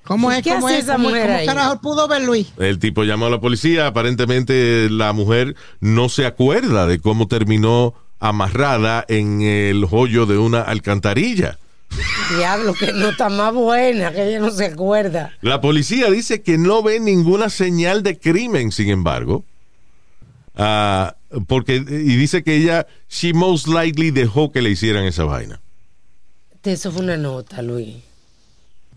¿Cómo 0.04 0.32
¿Y 0.32 0.36
es? 0.38 0.42
qué 0.44 0.50
¿Cómo 0.50 0.66
hace 0.68 0.78
es? 0.80 0.84
esa 0.86 0.94
¿Cómo, 0.94 1.10
mujer 1.10 1.28
cómo 1.28 1.38
ahí? 1.38 1.46
carajo 1.46 1.80
pudo 1.80 2.08
ver 2.08 2.24
Luis? 2.24 2.48
El 2.58 2.80
tipo 2.80 3.04
llamó 3.04 3.28
a 3.28 3.30
la 3.30 3.40
policía. 3.40 3.86
Aparentemente 3.86 4.90
la 4.90 5.14
mujer 5.14 5.56
no 5.80 6.10
se 6.10 6.26
acuerda 6.26 6.88
de 6.88 6.98
cómo 7.00 7.28
terminó 7.28 7.94
amarrada 8.20 9.06
en 9.08 9.42
el 9.44 9.86
hoyo 9.92 10.26
de 10.26 10.40
una 10.40 10.62
alcantarilla. 10.62 11.60
Diablo, 12.38 12.74
que 12.74 12.94
no 12.94 13.10
está 13.10 13.30
más 13.30 13.54
buena, 13.54 14.12
que 14.12 14.28
ella 14.28 14.40
no 14.40 14.52
se 14.52 14.66
acuerda. 14.66 15.34
La 15.42 15.60
policía 15.62 16.10
dice 16.10 16.42
que 16.42 16.58
no 16.58 16.82
ve 16.84 17.00
ninguna 17.00 17.50
señal 17.50 18.04
de 18.04 18.18
crimen, 18.18 18.72
sin 18.72 18.90
embargo. 18.90 19.44
Ah, 20.56 21.16
porque, 21.48 21.76
y 21.76 22.16
dice 22.16 22.44
que 22.44 22.56
ella, 22.56 22.88
she 23.10 23.34
most 23.34 23.68
likely 23.68 24.12
dejó 24.12 24.52
que 24.52 24.62
le 24.62 24.70
hicieran 24.70 25.06
esa 25.06 25.24
vaina. 25.24 25.62
Eso 26.64 26.92
fue 26.92 27.02
una 27.02 27.18
nota, 27.18 27.62
Luis. 27.62 27.96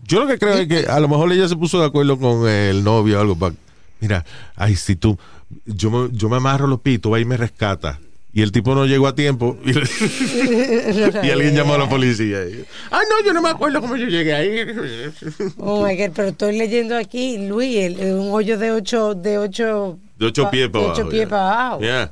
Yo 0.03 0.19
lo 0.19 0.27
que 0.27 0.37
creo 0.37 0.53
es 0.53 0.67
que 0.67 0.85
a 0.87 0.99
lo 0.99 1.07
mejor 1.07 1.31
ella 1.31 1.47
se 1.47 1.55
puso 1.55 1.79
de 1.79 1.87
acuerdo 1.87 2.19
con 2.19 2.47
el 2.47 2.83
novio 2.83 3.17
o 3.17 3.21
algo 3.21 3.35
para. 3.35 3.55
Mira, 3.99 4.23
ay, 4.55 4.75
si 4.75 4.95
tú. 4.95 5.17
Yo 5.65 5.89
me, 5.89 6.09
yo 6.11 6.29
me 6.29 6.37
amarro 6.37 6.67
los 6.67 6.81
pitos, 6.81 7.11
va 7.11 7.19
y 7.19 7.25
me 7.25 7.37
rescata. 7.37 7.99
Y 8.35 8.41
el 8.41 8.51
tipo 8.51 8.75
no 8.75 8.85
llegó 8.85 9.07
a 9.07 9.15
tiempo. 9.15 9.57
Y, 9.63 9.71
y 11.25 11.31
alguien 11.31 11.55
llamó 11.55 11.75
a 11.75 11.77
la 11.77 11.87
policía. 11.87 12.39
Ay, 12.41 13.05
no, 13.09 13.25
yo 13.25 13.31
no 13.31 13.41
me 13.41 13.47
acuerdo 13.47 13.79
cómo 13.79 13.95
yo 13.95 14.07
llegué 14.07 14.35
ahí. 14.35 15.13
Oh 15.57 15.87
my 15.87 15.95
God, 15.95 16.11
pero 16.13 16.27
estoy 16.27 16.57
leyendo 16.57 16.97
aquí, 16.97 17.37
Luis, 17.47 17.77
el- 17.77 18.13
un 18.13 18.33
hoyo 18.33 18.57
de 18.57 18.73
ocho, 18.73 19.15
de 19.15 19.37
ocho, 19.37 19.97
De 20.17 20.25
ocho 20.25 20.51
pies 20.51 20.67
para 20.67 20.83
abajo. 20.83 21.09
pies 21.09 21.21
yeah. 21.21 21.29
para 21.29 21.65
abajo. 21.65 21.79
Yeah. 21.79 22.11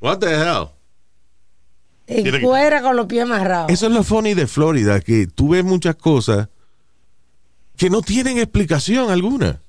What 0.00 0.18
the 0.18 0.34
hell? 0.34 0.66
En 2.08 2.42
cuera 2.42 2.82
con 2.82 2.96
los 2.96 3.06
pies 3.06 3.22
amarrados. 3.22 3.70
Eso 3.70 3.86
es 3.86 3.92
lo 3.92 4.02
funny 4.02 4.34
de 4.34 4.48
Florida, 4.48 4.98
que 4.98 5.28
tú 5.28 5.50
ves 5.50 5.62
muchas 5.62 5.94
cosas 5.94 6.48
que 7.76 7.88
no 7.88 8.02
tienen 8.02 8.38
explicación 8.38 9.12
alguna. 9.12 9.62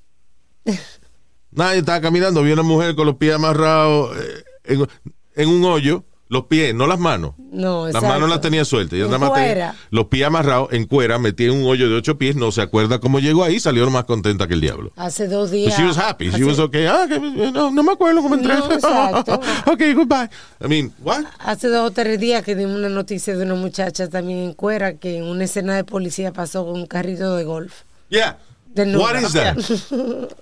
Nadie 1.52 1.78
estaba 1.78 2.00
caminando, 2.00 2.42
vi 2.42 2.50
una 2.50 2.64
mujer 2.64 2.96
con 2.96 3.06
los 3.06 3.14
pies 3.14 3.34
amarrados 3.34 4.16
eh, 4.16 4.44
en, 4.64 4.88
en 5.36 5.48
un 5.48 5.64
hoyo, 5.64 6.04
los 6.28 6.46
pies, 6.46 6.74
no 6.74 6.86
las 6.86 6.98
manos. 6.98 7.34
No, 7.52 7.86
Las 7.88 8.02
manos 8.02 8.28
las 8.28 8.40
tenía 8.40 8.64
sueltas. 8.64 8.98
En 8.98 9.04
nada 9.06 9.18
más 9.18 9.32
tenía 9.34 9.74
los 9.90 10.06
pies 10.06 10.26
amarrados 10.26 10.72
en 10.72 10.86
cuera, 10.86 11.18
metía 11.18 11.46
en 11.48 11.52
un 11.62 11.66
hoyo 11.70 11.88
de 11.88 11.94
ocho 11.96 12.18
pies, 12.18 12.34
no 12.34 12.50
se 12.50 12.62
acuerda 12.62 12.98
cómo 12.98 13.20
llegó 13.20 13.44
ahí, 13.44 13.60
salió 13.60 13.88
más 13.90 14.04
contenta 14.04 14.48
que 14.48 14.54
el 14.54 14.60
diablo. 14.60 14.90
Hace 14.96 15.28
dos 15.28 15.50
But 15.50 15.56
días. 15.58 15.76
she 15.76 15.84
was 15.84 15.96
happy. 15.96 16.30
She 16.30 16.42
was 16.42 16.58
okay. 16.58 16.86
Ah, 16.86 17.06
que, 17.08 17.20
no, 17.20 17.70
no 17.70 17.82
me 17.84 17.92
acuerdo 17.92 18.22
cómo 18.22 18.34
entré. 18.34 18.54
No, 18.54 18.64
exacto. 18.72 19.40
okay, 19.70 19.92
goodbye. 19.92 20.28
I 20.60 20.66
mean, 20.66 20.92
what? 21.00 21.24
Hace 21.38 21.68
dos 21.68 21.88
o 21.88 21.92
tres 21.92 22.18
días 22.18 22.42
que 22.42 22.56
dimos 22.56 22.74
una 22.76 22.88
noticia 22.88 23.36
de 23.36 23.44
una 23.44 23.54
muchacha 23.54 24.08
también 24.08 24.38
en 24.40 24.52
cuera 24.54 24.94
que 24.96 25.18
en 25.18 25.24
una 25.24 25.44
escena 25.44 25.76
de 25.76 25.84
policía 25.84 26.32
pasó 26.32 26.64
con 26.64 26.74
un 26.74 26.86
carrito 26.86 27.36
de 27.36 27.44
golf. 27.44 27.82
Yeah. 28.08 28.38
What 28.76 29.14
is 29.22 29.32
that? 29.34 29.56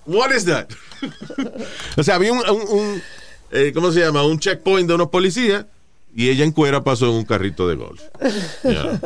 What 0.06 0.32
is 0.34 0.46
that? 0.46 0.68
o 1.98 2.02
sea, 2.02 2.14
había 2.14 2.32
un, 2.32 2.38
un- 2.38 2.68
un, 2.78 3.02
eh, 3.52 3.72
¿cómo 3.74 3.92
se 3.92 4.00
llama? 4.00 4.24
Un 4.24 4.38
checkpoint 4.38 4.88
de 4.88 4.94
unos 4.94 5.08
policías 5.08 5.66
y 6.14 6.28
ella 6.28 6.44
en 6.44 6.52
cuera 6.52 6.82
pasó 6.82 7.06
en 7.06 7.14
un 7.14 7.24
carrito 7.24 7.68
de 7.68 7.76
golf. 7.76 8.02
Yeah. 8.64 9.00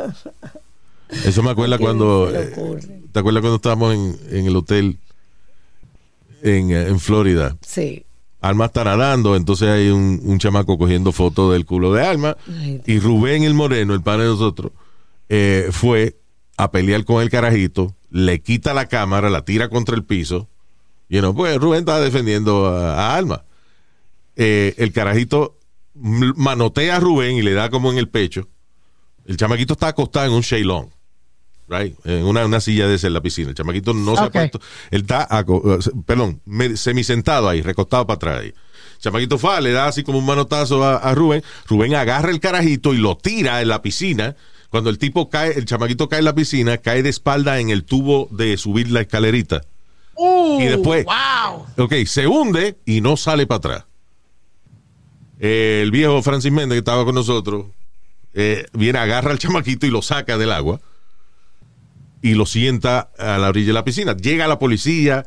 Eso 1.25 1.41
me 1.41 1.51
acuerda 1.51 1.77
¿Qué 1.77 1.83
cuando, 1.83 2.29
eh? 2.33 2.53
¿te 3.13 3.19
acuerdas 3.19 3.41
cuando 3.41 3.55
estábamos 3.55 3.93
en, 3.93 4.19
en 4.29 4.45
el 4.45 4.55
hotel 4.55 4.97
en, 6.41 6.71
eh, 6.71 6.87
en 6.87 6.99
Florida? 6.99 7.55
Sí. 7.65 8.03
Alma 8.41 8.65
está 8.65 8.83
nadando, 8.83 9.35
entonces 9.35 9.69
hay 9.69 9.89
un, 9.89 10.21
un 10.23 10.37
chamaco 10.37 10.77
cogiendo 10.77 11.11
fotos 11.11 11.53
del 11.53 11.65
culo 11.65 11.93
de 11.93 12.05
Alma 12.05 12.37
Ay, 12.47 12.81
y 12.85 12.99
Rubén 12.99 13.43
el 13.43 13.53
Moreno, 13.53 13.93
el 13.93 14.01
padre 14.01 14.23
de 14.23 14.29
nosotros, 14.29 14.71
eh, 15.29 15.69
fue 15.71 16.17
a 16.57 16.71
pelear 16.71 17.03
con 17.05 17.21
el 17.21 17.29
carajito, 17.29 17.95
le 18.11 18.41
quita 18.41 18.73
la 18.73 18.87
cámara, 18.87 19.29
la 19.29 19.43
tira 19.43 19.69
contra 19.69 19.95
el 19.95 20.03
piso 20.03 20.47
You 21.09 21.19
know, 21.19 21.33
pues 21.33 21.57
Rubén 21.57 21.79
estaba 21.79 22.01
defendiendo 22.01 22.67
a, 22.67 22.93
a 22.93 23.15
Alma. 23.17 23.43
Eh, 24.37 24.75
el 24.77 24.93
carajito 24.93 25.57
manotea 25.95 26.97
a 26.97 26.99
Rubén 26.99 27.37
y 27.37 27.41
le 27.41 27.53
da 27.53 27.69
como 27.69 27.91
en 27.91 27.97
el 27.97 28.07
pecho. 28.07 28.47
El 29.25 29.35
chamaquito 29.35 29.73
está 29.73 29.89
acostado 29.89 30.27
en 30.27 30.33
un 30.33 30.41
shailong. 30.41 30.89
Right? 31.67 31.97
En 32.05 32.23
una, 32.23 32.45
una 32.45 32.61
silla 32.61 32.87
de 32.87 32.95
esa 32.95 33.07
en 33.07 33.13
la 33.13 33.21
piscina. 33.21 33.49
El 33.49 33.55
chamaquito 33.55 33.93
no 33.93 34.15
se 34.15 34.23
ha 34.23 34.29
puesto. 34.29 34.59
Él 34.89 35.01
está, 35.01 35.27
eh, 35.29 35.77
perdón, 36.05 36.41
semisentado 36.75 37.49
ahí, 37.49 37.61
recostado 37.61 38.07
para 38.07 38.15
atrás 38.15 38.41
ahí. 38.41 38.47
El 38.47 38.99
chamaquito 38.99 39.37
fue, 39.37 39.59
le 39.61 39.71
da 39.71 39.87
así 39.87 40.03
como 40.03 40.19
un 40.19 40.25
manotazo 40.25 40.83
a, 40.83 40.95
a 40.97 41.13
Rubén. 41.13 41.43
Rubén 41.67 41.95
agarra 41.95 42.29
el 42.31 42.39
carajito 42.39 42.93
y 42.93 42.97
lo 42.97 43.17
tira 43.17 43.61
en 43.61 43.67
la 43.67 43.81
piscina. 43.81 44.35
Cuando 44.69 44.89
el 44.89 44.97
tipo 44.97 45.29
cae, 45.29 45.57
el 45.57 45.65
chamaquito 45.65 46.07
cae 46.07 46.19
en 46.19 46.25
la 46.25 46.35
piscina, 46.35 46.77
cae 46.77 47.03
de 47.03 47.09
espalda 47.09 47.59
en 47.59 47.69
el 47.69 47.83
tubo 47.83 48.29
de 48.31 48.55
subir 48.57 48.91
la 48.91 49.01
escalerita. 49.01 49.63
y 50.59 50.65
después, 50.65 51.05
¡Wow! 51.05 51.65
ok, 51.85 51.93
se 52.05 52.27
hunde 52.27 52.77
y 52.85 53.01
no 53.01 53.17
sale 53.17 53.45
para 53.45 53.57
atrás. 53.57 53.86
El 55.39 55.91
viejo 55.91 56.21
Francis 56.23 56.51
Méndez 56.51 56.75
que 56.75 56.79
estaba 56.79 57.05
con 57.05 57.15
nosotros 57.15 57.67
eh, 58.33 58.65
viene, 58.73 58.99
agarra 58.99 59.31
al 59.31 59.39
chamaquito 59.39 59.85
y 59.85 59.89
lo 59.91 60.01
saca 60.01 60.37
del 60.37 60.51
agua 60.51 60.79
y 62.21 62.33
lo 62.33 62.45
sienta 62.45 63.11
a 63.17 63.37
la 63.37 63.49
orilla 63.49 63.67
de 63.67 63.73
la 63.73 63.83
piscina. 63.85 64.15
Llega 64.17 64.47
la 64.47 64.57
policía, 64.59 65.25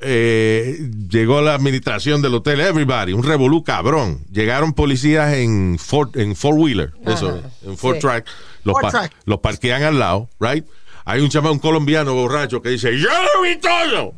eh, 0.00 0.88
llegó 1.08 1.40
la 1.42 1.54
administración 1.54 2.22
del 2.22 2.34
hotel, 2.34 2.60
everybody, 2.60 3.12
un 3.12 3.24
revolú 3.24 3.64
cabrón. 3.64 4.24
Llegaron 4.30 4.72
policías 4.72 5.34
en 5.34 5.78
Ford, 5.78 6.16
en 6.16 6.36
four 6.36 6.54
wheeler, 6.54 6.92
eso, 7.06 7.42
en 7.64 7.76
four 7.76 7.94
sí. 7.96 8.00
track, 8.00 8.26
los, 8.64 8.74
Four 8.74 8.82
pa- 8.82 8.90
track. 8.90 9.12
los 9.24 9.40
parquean 9.40 9.82
al 9.82 9.98
lado, 9.98 10.28
right? 10.38 10.64
Hay 11.04 11.20
un 11.20 11.28
chama, 11.28 11.50
un 11.50 11.58
colombiano 11.58 12.14
borracho 12.14 12.62
que 12.62 12.70
dice, 12.70 12.98
yo 12.98 13.08
lo 13.08 13.42
vi 13.42 13.56
todo. 13.56 14.14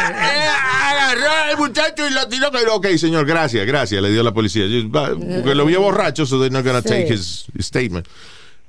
Agarró 0.00 1.30
al 1.50 1.56
muchacho 1.58 2.08
y 2.08 2.12
lo 2.12 2.26
tiró. 2.28 2.50
que- 2.50 2.58
Ok, 2.70 2.86
señor, 2.96 3.26
gracias, 3.26 3.66
gracias, 3.66 4.00
le 4.02 4.10
dio 4.10 4.22
la 4.22 4.32
policía. 4.32 4.64
Porque 4.90 5.54
lo 5.54 5.64
vio 5.66 5.80
borracho, 5.80 6.24
so 6.26 6.38
they're 6.38 6.50
not 6.52 6.64
gonna 6.64 6.82
Sí. 6.82 6.88
take 6.88 7.12
his, 7.12 7.46
his 7.56 7.66
statement. 7.66 8.06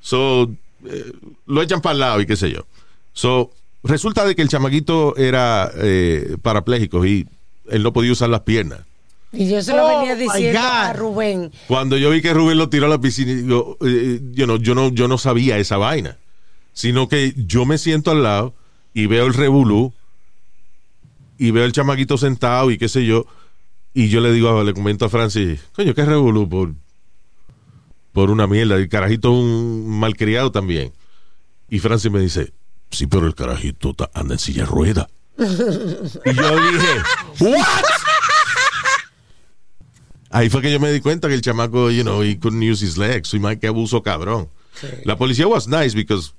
So, 0.01 0.49
eh, 0.85 1.11
lo 1.45 1.61
echan 1.61 1.81
para 1.81 1.93
el 1.93 1.99
lado 1.99 2.21
y 2.21 2.25
qué 2.25 2.35
sé 2.35 2.49
yo. 2.51 2.65
So, 3.13 3.51
resulta 3.83 4.25
de 4.25 4.35
que 4.35 4.41
el 4.41 4.47
chamaquito 4.49 5.15
era 5.17 5.71
eh, 5.75 6.35
parapléjico 6.41 7.05
y 7.05 7.27
él 7.69 7.83
no 7.83 7.93
podía 7.93 8.11
usar 8.11 8.29
las 8.29 8.41
piernas. 8.41 8.79
Y 9.33 9.49
yo 9.49 9.61
se 9.61 9.71
lo 9.73 9.85
Oh, 9.85 9.99
venía 9.99 10.15
diciendo 10.15 10.59
a. 10.61 10.91
Rubén. 10.93 11.51
Cuando 11.67 11.95
yo 11.97 12.09
vi 12.09 12.21
que 12.21 12.33
Rubén 12.33 12.57
lo 12.57 12.67
tiró 12.69 12.87
a 12.87 12.89
la 12.89 12.99
piscina, 12.99 13.31
yo, 13.47 13.77
eh, 13.85 14.19
yo, 14.33 14.45
no, 14.47 14.57
yo, 14.57 14.75
no, 14.75 14.89
yo 14.89 15.07
no 15.07 15.17
sabía 15.17 15.57
esa 15.57 15.77
vaina. 15.77 16.17
Sino 16.73 17.07
que 17.07 17.33
yo 17.37 17.65
me 17.65 17.77
siento 17.77 18.11
al 18.11 18.23
lado 18.23 18.53
y 18.93 19.05
veo 19.05 19.25
el 19.25 19.33
revolú 19.33 19.93
y 21.37 21.51
veo 21.51 21.65
el 21.65 21.71
chamaquito 21.71 22.17
sentado 22.17 22.71
y 22.71 22.77
qué 22.77 22.87
sé 22.89 23.05
yo. 23.05 23.25
Y 23.93 24.09
yo 24.09 24.21
le 24.21 24.31
digo, 24.31 24.63
le 24.63 24.73
comento 24.73 25.05
a 25.05 25.09
Francis, 25.09 25.59
coño, 25.73 25.93
qué 25.93 26.05
revolú 26.05 26.47
por, 26.47 26.73
por 28.13 28.29
una 28.29 28.47
mierda. 28.47 28.75
El 28.75 28.89
carajito 28.89 29.29
es 29.29 29.39
un 29.39 29.99
malcriado 29.99 30.51
también. 30.51 30.93
Y 31.69 31.79
Francis 31.79 32.11
me 32.11 32.19
dice, 32.19 32.53
sí, 32.89 33.07
pero 33.07 33.27
el 33.27 33.35
carajito 33.35 33.95
anda 34.13 34.35
en 34.35 34.39
silla 34.39 34.63
de 34.63 34.69
rueda. 34.69 35.09
y 35.37 35.43
yo 36.33 36.71
dije, 36.71 37.01
¿what? 37.39 37.65
Ahí 40.29 40.49
fue 40.49 40.61
que 40.61 40.71
yo 40.71 40.79
me 40.79 40.91
di 40.91 41.01
cuenta 41.01 41.27
que 41.27 41.33
el 41.33 41.41
chamaco, 41.41 41.91
you 41.91 42.03
know, 42.03 42.23
he 42.23 42.37
couldn't 42.39 42.63
use 42.63 42.85
his 42.85 42.97
legs. 42.97 43.27
Soy 43.29 43.39
más 43.39 43.57
que 43.57 43.67
abuso 43.67 44.01
cabrón. 44.01 44.49
La 45.03 45.17
policía 45.17 45.47
was 45.47 45.67
nice 45.67 45.93
because 45.93 46.33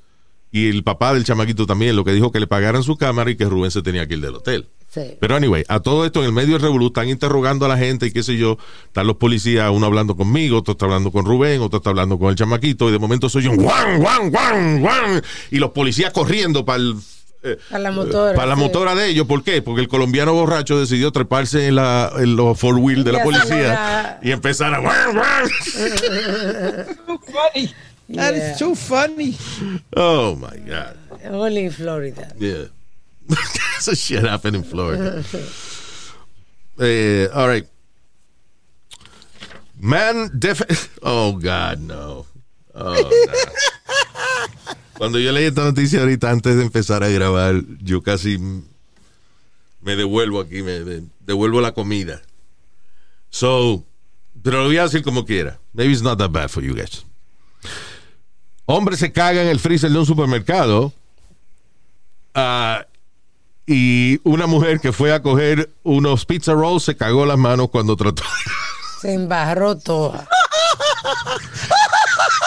y 0.52 0.68
el 0.68 0.84
papá 0.84 1.14
del 1.14 1.24
chamaquito 1.24 1.66
también 1.66 1.96
lo 1.96 2.04
que 2.04 2.12
dijo 2.12 2.30
que 2.30 2.38
le 2.38 2.46
pagaran 2.46 2.82
su 2.82 2.98
cámara 2.98 3.30
y 3.30 3.36
que 3.36 3.46
Rubén 3.46 3.70
se 3.70 3.80
tenía 3.80 4.06
que 4.06 4.14
ir 4.14 4.20
del 4.20 4.34
hotel. 4.34 4.68
Sí. 4.88 5.16
Pero 5.18 5.34
anyway, 5.34 5.64
a 5.68 5.80
todo 5.80 6.04
esto 6.04 6.20
en 6.20 6.26
el 6.26 6.32
medio 6.32 6.52
del 6.52 6.60
revolú 6.60 6.88
están 6.88 7.08
interrogando 7.08 7.64
a 7.64 7.68
la 7.68 7.78
gente 7.78 8.06
y 8.06 8.12
qué 8.12 8.22
sé 8.22 8.36
yo, 8.36 8.58
están 8.84 9.06
los 9.06 9.16
policías, 9.16 9.70
uno 9.70 9.86
hablando 9.86 10.14
conmigo, 10.14 10.58
otro 10.58 10.72
está 10.72 10.84
hablando 10.84 11.10
con 11.10 11.24
Rubén, 11.24 11.62
otro 11.62 11.78
está 11.78 11.88
hablando 11.88 12.18
con 12.18 12.28
el 12.28 12.36
chamaquito 12.36 12.90
y 12.90 12.92
de 12.92 12.98
momento 12.98 13.30
soy 13.30 13.46
un 13.46 13.56
guan, 13.56 13.98
guan, 13.98 14.30
guan, 14.30 14.80
guan 14.82 15.22
y 15.50 15.56
los 15.56 15.70
policías 15.70 16.12
corriendo 16.12 16.66
para 16.66 16.82
el 16.82 16.96
eh, 17.44 17.58
Para 17.70 17.82
la 17.82 17.90
motora, 17.90 18.34
para 18.34 18.46
la 18.46 18.54
sí. 18.54 18.60
motora 18.60 18.94
de 18.94 19.08
ellos, 19.08 19.26
¿por 19.26 19.42
qué? 19.42 19.62
Porque 19.62 19.80
el 19.80 19.88
colombiano 19.88 20.34
borracho 20.34 20.78
decidió 20.78 21.10
treparse 21.10 21.66
en, 21.66 21.74
la, 21.76 22.12
en 22.18 22.36
los 22.36 22.58
four 22.58 22.76
wheel 22.76 23.02
de 23.02 23.10
Y 23.10 23.14
la 23.14 23.22
policía 23.24 24.20
y 24.22 24.30
empezar 24.30 24.74
a 24.74 24.78
That 28.08 28.34
Yeah. 28.34 28.52
is 28.52 28.58
too 28.58 28.74
funny. 28.74 29.36
Oh 29.96 30.34
my 30.36 30.56
God. 30.58 30.96
Only 31.24 31.66
in 31.66 31.72
Florida. 31.72 32.34
Yeah. 32.38 32.66
That 33.86 33.96
shit 33.96 34.22
happened 34.24 34.56
in 34.56 34.64
Florida. 34.64 35.22
Eh, 36.80 37.28
all 37.34 37.46
right. 37.48 37.66
Man 39.78 40.30
def 40.38 40.62
Oh 41.02 41.32
God, 41.36 41.80
no. 41.80 42.26
Oh, 42.74 42.94
no. 42.94 43.32
Cuando 44.96 45.18
yo 45.18 45.32
leí 45.32 45.44
esta 45.44 45.62
noticia 45.64 46.00
ahorita 46.00 46.30
antes 46.30 46.56
de 46.56 46.62
empezar 46.62 47.02
a 47.04 47.08
grabar, 47.08 47.62
yo 47.82 48.02
casi 48.02 48.38
me 48.38 49.96
devuelvo 49.96 50.40
aquí, 50.40 50.62
me, 50.62 50.80
me 50.80 51.02
devuelvo 51.20 51.60
la 51.60 51.72
comida. 51.72 52.22
So, 53.30 53.84
pero 54.42 54.58
lo 54.62 54.66
voy 54.66 54.78
a 54.78 54.84
decir 54.84 55.02
como 55.02 55.24
quiera. 55.26 55.58
Maybe 55.74 55.92
it's 55.92 56.02
not 56.02 56.18
that 56.18 56.30
bad 56.32 56.50
for 56.50 56.62
you 56.62 56.74
guys. 56.74 57.04
Hombre 58.66 58.96
se 58.96 59.12
caga 59.12 59.42
en 59.42 59.48
el 59.48 59.58
freezer 59.60 59.90
de 59.90 59.98
un 59.98 60.06
supermercado 60.06 60.92
Ah, 62.34 62.86
y 63.66 64.20
una 64.24 64.46
mujer 64.46 64.80
que 64.80 64.92
fue 64.92 65.12
a 65.12 65.20
coger 65.22 65.70
unos 65.82 66.24
pizza 66.24 66.52
rolls 66.52 66.82
se 66.82 66.96
cagó 66.96 67.26
las 67.26 67.38
manos 67.38 67.68
cuando 67.70 67.96
trató. 67.96 68.22
Se 69.00 69.14
embarró 69.14 69.76
toda. 69.76 70.28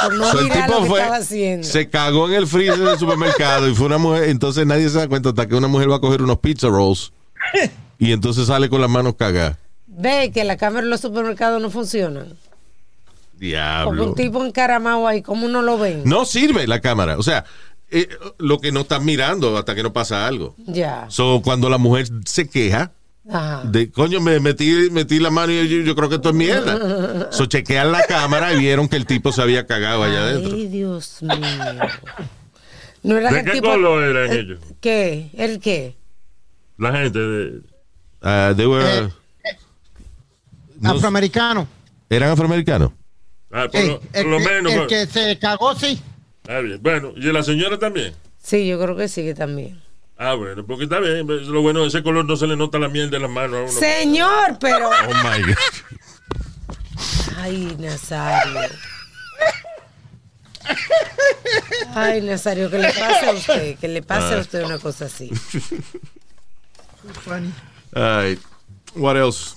Por 0.02 0.14
no 0.16 0.32
So, 0.32 0.40
el 0.40 0.44
mirar 0.46 0.70
lo 0.70 0.76
tipo 0.76 0.84
que 0.84 0.90
fue, 0.90 1.00
estaba 1.02 1.18
haciendo. 1.18 1.68
se 1.68 1.90
cagó 1.90 2.28
en 2.30 2.36
el 2.36 2.48
freezer 2.48 2.80
del 2.80 2.98
supermercado 2.98 3.68
y 3.68 3.76
fue 3.76 3.88
una 3.88 3.98
mujer. 3.98 4.30
Entonces 4.30 4.66
nadie 4.66 4.90
se 4.90 4.98
da 5.00 5.08
cuenta 5.10 5.30
hasta 5.30 5.48
que 5.48 5.56
una 5.56 5.68
mujer 5.68 5.92
va 5.92 5.98
a 5.98 6.00
coger 6.00 6.22
unos 6.22 6.40
pizza 6.40 6.68
rolls 6.70 7.12
y 8.00 8.14
entonces 8.14 8.48
sale 8.48 8.70
con 8.70 8.80
las 8.80 8.90
manos 8.90 9.16
cagadas. 9.18 9.58
Ve 9.86 10.32
que 10.34 10.44
la 10.46 10.56
cámara 10.58 10.84
en 10.84 10.90
los 10.90 11.02
supermercados 11.02 11.62
no 11.62 11.70
funcionan. 11.70 12.38
Diablo. 13.38 14.06
un 14.06 14.16
tipo 14.16 14.44
encaramado 14.46 15.08
ahí, 15.08 15.22
¿cómo 15.22 15.48
no 15.48 15.62
lo 15.62 15.78
ven? 15.78 16.04
No 16.06 16.26
sirve 16.26 16.68
la 16.68 16.80
cámara. 16.82 17.18
O 17.18 17.24
sea, 17.24 17.46
eh, 17.92 18.08
lo 18.38 18.60
que 18.60 18.72
no 18.72 18.82
estás 18.82 19.02
mirando 19.02 19.58
hasta 19.58 19.76
que 19.76 19.84
no 19.84 19.94
pasa 19.94 20.26
algo. 20.28 20.56
Ya. 20.66 21.06
So, 21.10 21.42
cuando 21.44 21.70
la 21.70 21.78
mujer 21.78 22.08
se 22.26 22.48
queja, 22.50 22.92
Ajá. 23.28 23.64
De, 23.66 23.90
coño, 23.92 24.22
me 24.22 24.40
metí, 24.40 24.90
metí 24.92 25.20
la 25.20 25.32
mano 25.32 25.52
y 25.52 25.68
yo, 25.68 25.78
yo 25.82 25.96
creo 25.96 26.10
que 26.10 26.16
esto 26.16 26.30
es 26.30 26.36
mierda. 26.36 27.30
So, 27.32 27.48
chequean 27.48 27.92
la 27.92 28.04
cámara 28.04 28.54
y 28.54 28.60
vieron 28.60 28.88
que 28.88 28.96
el 28.98 29.06
tipo 29.08 29.32
se 29.32 29.42
había 29.42 29.66
cagado 29.66 30.04
allá 30.04 30.20
adentro. 30.22 30.54
Ay, 30.56 30.68
Dios 30.68 31.18
mío. 31.24 31.38
No 33.04 33.18
era 33.18 33.32
¿De 33.32 33.40
el 33.40 33.46
qué 33.46 33.52
tipo. 33.54 33.68
color 33.68 34.04
eran 34.04 34.32
eh, 34.32 34.40
ellos? 34.40 34.60
¿Qué? 34.80 35.30
¿El 35.34 35.60
qué? 35.60 35.96
La 36.78 36.92
gente 36.92 37.20
de... 37.20 37.62
They 38.56 38.66
were- 38.66 38.84
Eh, 38.84 39.10
no- 40.80 40.92
Afroamericano. 40.92 41.68
¿Eran 42.10 42.30
afroamericanos? 42.32 42.92
Ah, 43.58 43.68
por, 43.72 43.82
lo, 43.86 44.00
por 44.02 44.10
el, 44.20 44.30
lo 44.32 44.38
que- 44.38 44.44
menos. 44.44 44.74
el 44.74 44.88
que 44.88 45.06
se 45.08 45.40
cagó, 45.40 45.74
sí. 45.76 46.02
Ah, 46.48 46.60
bien. 46.60 46.78
Bueno, 46.82 47.14
¿y 47.16 47.22
la 47.32 47.42
señora 47.42 47.80
también? 47.80 48.14
Sí, 48.44 48.68
yo 48.68 48.78
creo 48.82 48.96
que 48.98 49.08
sí 49.08 49.24
que 49.24 49.34
también. 49.34 49.82
Ah, 50.18 50.34
bueno, 50.34 50.66
porque 50.66 50.84
está 50.84 51.00
bien. 51.00 51.26
Lo 51.52 51.62
bueno, 51.62 51.86
ese 51.86 52.04
color 52.04 52.26
no 52.26 52.36
se 52.36 52.48
le 52.48 52.56
nota 52.58 52.78
la 52.80 52.90
miel 52.90 53.10
de 53.10 53.20
las 53.20 53.30
manos 53.30 53.56
a 53.58 53.62
uno. 53.64 53.72
Señor, 53.80 54.58
pero. 54.60 54.90
Oh 54.90 55.14
my 55.24 55.42
God. 55.42 55.56
Ay, 57.38 57.76
Nazario. 57.80 58.62
Ay, 61.94 62.22
Nazario, 62.22 62.70
que 62.70 62.78
le 62.78 62.92
pase 62.92 63.26
a 63.30 63.32
usted, 63.34 63.78
que 63.78 63.88
le 63.88 64.02
pase 64.02 64.36
a 64.36 64.40
usted 64.40 64.64
una 64.64 64.80
cosa 64.80 65.06
así. 65.06 65.30
Funny. 67.24 67.52
All 67.96 68.22
right. 68.24 68.40
What 68.96 69.16
else? 69.18 69.56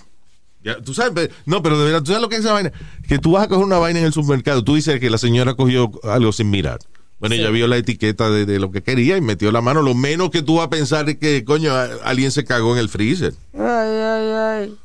Ya, 0.65 0.81
tú 0.81 0.93
sabes, 0.95 1.31
no, 1.47 1.63
pero 1.63 1.79
de 1.79 1.85
verdad, 1.87 2.01
tú 2.01 2.07
sabes 2.07 2.21
lo 2.23 2.29
que 2.29 2.35
es 2.37 2.41
esa 2.43 2.53
vaina. 2.53 2.73
Que 3.09 3.19
tú 3.19 3.33
vas 3.33 3.45
a 3.45 3.49
coger 3.49 3.65
una 3.65 3.79
vaina 3.79 4.01
en 4.01 4.07
el 4.07 4.13
supermercado. 4.13 4.65
Tú 4.65 4.75
dices 4.75 4.99
que 5.01 5.09
la 5.11 5.19
señora 5.19 5.55
cogió 5.55 5.91
algo 6.05 6.33
sin 6.33 6.51
mirar. 6.51 6.81
Bueno, 7.21 7.35
ella 7.35 7.51
vio 7.51 7.67
la 7.67 7.77
etiqueta 7.77 8.31
de, 8.31 8.47
de 8.47 8.59
lo 8.61 8.71
que 8.71 8.83
quería 8.83 9.17
y 9.17 9.21
metió 9.21 9.51
la 9.51 9.61
mano. 9.61 9.83
Lo 9.83 9.95
menos 9.95 10.31
que 10.31 10.43
tú 10.43 10.57
vas 10.57 10.67
a 10.67 10.71
pensar 10.71 11.09
es 11.09 11.17
que, 11.19 11.45
coño, 11.45 11.73
a- 11.75 11.89
alguien 12.05 12.31
se 12.31 12.45
cagó 12.45 12.75
en 12.75 12.79
el 12.81 12.89
freezer. 12.89 13.35
Ay, 13.55 13.63
ay, 13.65 14.31
ay. 14.33 14.77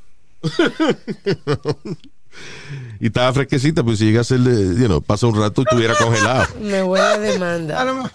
Y 3.00 3.08
estaba 3.08 3.32
fresquecita, 3.34 3.84
pues 3.84 4.00
si 4.00 4.06
llega 4.06 4.22
a 4.22 4.24
ser, 4.24 4.40
de- 4.40 4.80
you 4.82 4.88
know, 4.88 5.02
pasa 5.02 5.28
un 5.28 5.36
rato 5.40 5.62
y 5.62 5.66
estuviera 5.66 5.94
congelado. 5.96 6.48
Me 6.62 6.82
huele 6.82 7.04
a 7.06 7.12
A 7.14 7.18
demanda. 7.20 7.84
lo 7.86 7.96
mejor. 7.98 8.12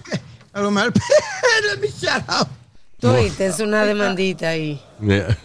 A 0.53 0.61
lo 0.63 0.71
mejor. 0.71 0.93
Let 1.73 1.81
me 1.81 1.89
shut 1.89 2.25
up. 2.29 2.49
Tú 2.99 3.09
oíste, 3.11 3.47
es 3.47 3.61
una 3.61 3.85
demandita 3.85 4.49
ahí. 4.49 4.81
Yeah. 5.01 5.37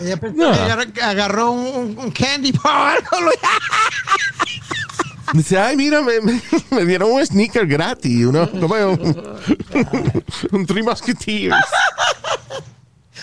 Ella 0.00 0.16
pensó 0.16 0.36
No. 0.38 0.52
que 0.52 0.60
agarró, 0.60 0.84
agarró 1.02 1.50
un, 1.52 1.66
un- 1.66 1.98
un 1.98 2.10
candy 2.10 2.52
bar. 2.52 3.02
Dice, 5.32 5.58
ay, 5.58 5.76
mira, 5.76 6.02
me, 6.02 6.20
me- 6.20 6.40
me 6.70 6.84
dieron 6.84 7.10
un 7.12 7.24
sneaker 7.26 7.66
gratis, 7.66 8.26
¿no? 8.30 8.48
Como 8.50 8.74
un, 8.74 9.38
un 10.52 10.66
Three 10.66 10.82
Musketeers. 10.82 11.54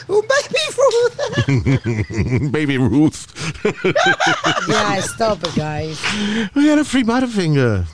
Un 0.07 0.21
baby 0.27 0.57
Ruth. 0.77 2.51
Baby 2.51 2.77
Ruth. 2.77 3.27
Yeah, 4.67 4.99
stop 5.01 5.43
it, 5.43 5.53
guys. 5.55 5.99
We 6.55 6.65
got 6.67 6.79
a 6.79 6.83
free 6.83 7.03
Butterfinger. 7.03 7.85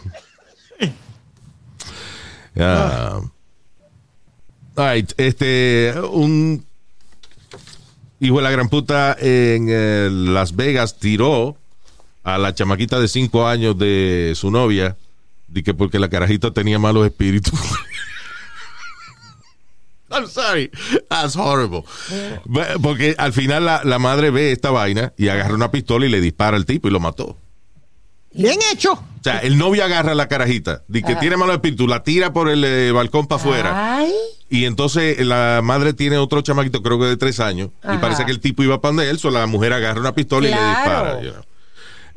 Yeah. 2.56 3.20
All 3.20 3.30
right, 4.78 5.14
este, 5.18 5.94
un 6.12 6.66
hijo 8.20 8.38
de 8.38 8.44
la 8.44 8.52
gran 8.52 8.70
puta 8.70 9.16
en 9.20 9.68
eh, 9.70 10.10
Las 10.12 10.56
Vegas 10.56 10.98
tiró 10.98 11.58
a 12.24 12.38
la 12.38 12.54
chamaquita 12.54 13.00
de 13.00 13.08
cinco 13.08 13.48
años 13.48 13.78
de 13.78 14.34
su 14.36 14.52
novia, 14.52 14.98
de 15.48 15.64
que 15.64 15.74
porque 15.74 16.00
la 16.00 16.10
carajita 16.10 16.52
tenía 16.52 16.78
malos 16.80 17.06
espíritus. 17.06 17.54
I'm 20.10 20.28
sorry, 20.28 20.72
that's 21.10 21.36
horrible. 21.36 21.84
Porque 22.82 23.16
al 23.18 23.34
final 23.34 23.66
la, 23.66 23.82
la 23.84 24.00
madre 24.00 24.32
ve 24.32 24.52
esta 24.54 24.72
vaina 24.72 25.14
y 25.18 25.28
agarra 25.28 25.54
una 25.54 25.70
pistola 25.70 26.06
y 26.06 26.10
le 26.10 26.22
dispara 26.22 26.56
al 26.56 26.66
tipo 26.66 26.88
y 26.88 26.92
lo 26.92 27.00
mató. 27.00 27.38
Bien 28.34 28.60
hecho. 28.72 28.94
O 28.94 29.24
sea, 29.24 29.40
el 29.40 29.58
novio 29.58 29.84
agarra 29.84 30.12
a 30.12 30.16
la 30.16 30.28
carajita, 30.28 30.84
de 30.88 31.02
que 31.02 31.16
tiene 31.16 31.38
malo 31.38 31.54
espíritu, 31.54 31.88
la 31.88 32.04
tira 32.04 32.32
por 32.32 32.50
el 32.50 32.64
eh, 32.64 32.92
balcón 32.92 33.28
para 33.28 33.42
afuera. 33.42 33.98
Ay, 33.98 34.14
Y 34.50 34.64
entonces 34.66 35.20
la 35.26 35.60
madre 35.64 35.94
tiene 35.94 36.18
otro 36.18 36.42
chamaquito, 36.42 36.82
creo 36.82 36.98
que 37.00 37.06
de 37.06 37.18
tres 37.18 37.40
años, 37.42 37.70
y 37.84 37.98
parece 37.98 38.24
que 38.26 38.32
el 38.32 38.40
tipo 38.40 38.64
iba 38.64 38.80
para 38.80 38.92
donde 38.94 39.10
él, 39.10 39.20
so 39.20 39.30
la 39.30 39.46
mujer 39.46 39.74
agarra 39.74 40.00
una 40.00 40.16
pistola 40.16 40.48
y 40.48 40.52
le 40.52 40.58
dispara. 40.58 41.22
you 41.22 41.32
know. 41.32 41.44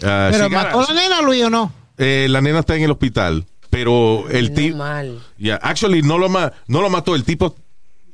Ah, 0.02 0.28
Pero 0.30 0.48
mató 0.48 0.82
la 0.82 0.94
nena, 0.94 1.22
Luis, 1.22 1.42
¿o 1.44 1.50
no? 1.50 1.72
eh, 1.98 2.26
la 2.30 2.40
nena 2.40 2.60
está 2.60 2.76
en 2.76 2.84
el 2.84 2.90
hospital, 2.92 3.44
pero 3.68 4.28
el 4.30 4.50
no 4.50 4.54
tipo, 4.54 4.76
mal. 4.78 5.20
yeah, 5.38 5.58
actually 5.60 6.02
no 6.02 6.18
lo, 6.18 6.28
ma- 6.28 6.52
no 6.68 6.80
lo 6.82 6.88
mató, 6.88 7.14
el 7.16 7.24
tipo, 7.24 7.56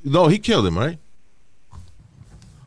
no, 0.02 0.28
he 0.30 0.40
killed 0.40 0.66
him, 0.66 0.78
right? 0.78 0.98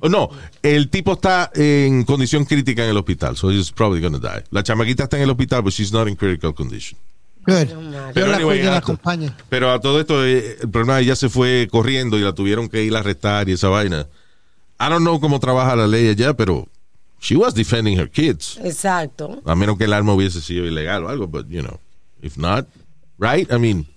Oh, 0.02 0.08
no, 0.08 0.30
el 0.64 0.90
tipo 0.90 1.14
está 1.14 1.52
en 1.56 2.04
condición 2.06 2.46
crítica 2.46 2.84
en 2.86 2.92
el 2.92 2.98
hospital, 2.98 3.36
so 3.36 3.52
he's 3.52 3.72
probably 3.72 4.00
gonna 4.02 4.20
die. 4.20 4.44
La 4.52 4.64
chamaquita 4.64 5.04
está 5.06 5.18
en 5.18 5.24
el 5.24 5.30
hospital, 5.32 5.62
but 5.64 5.74
she's 5.74 5.92
not 5.92 6.08
in 6.08 6.16
critical 6.16 6.54
condition. 6.54 6.98
Good. 7.46 7.70
La 8.16 8.36
anyway, 8.36 8.66
a. 8.68 8.82
Pero 9.50 9.72
a 9.72 9.80
todo 9.80 10.00
esto, 10.00 10.26
eh, 10.26 10.58
el 10.62 10.70
problema 10.70 11.00
es 11.00 11.00
que 11.00 11.06
ella 11.06 11.16
se 11.16 11.30
fue 11.30 11.68
corriendo 11.72 12.18
y 12.18 12.22
la 12.22 12.34
tuvieron 12.34 12.70
que 12.70 12.84
ir 12.84 12.96
a 12.96 13.00
arrestar 13.00 13.50
y 13.50 13.54
esa 13.54 13.70
vaina. 13.70 14.08
I 14.80 14.90
don't 14.90 15.02
know 15.02 15.20
cómo 15.20 15.40
trabaja 15.40 15.76
la 15.76 15.88
ley 15.88 16.10
allá, 16.10 16.34
pero 16.34 16.68
she 17.20 17.36
was 17.36 17.54
defending 17.54 17.98
her 18.00 18.10
kids. 18.10 18.58
Exacto. 18.64 19.42
A 19.46 19.56
menos 19.56 19.78
que 19.78 19.86
el 19.86 19.94
arma 19.94 20.14
hubiese 20.14 20.42
sido 20.42 20.66
ilegal 20.66 21.06
o 21.06 21.10
algo, 21.10 21.28
but 21.28 21.48
you 21.50 21.62
know, 21.62 21.80
if 22.22 22.38
not, 22.38 22.68
right? 23.18 23.52
I 23.52 23.58
mean, 23.58 23.88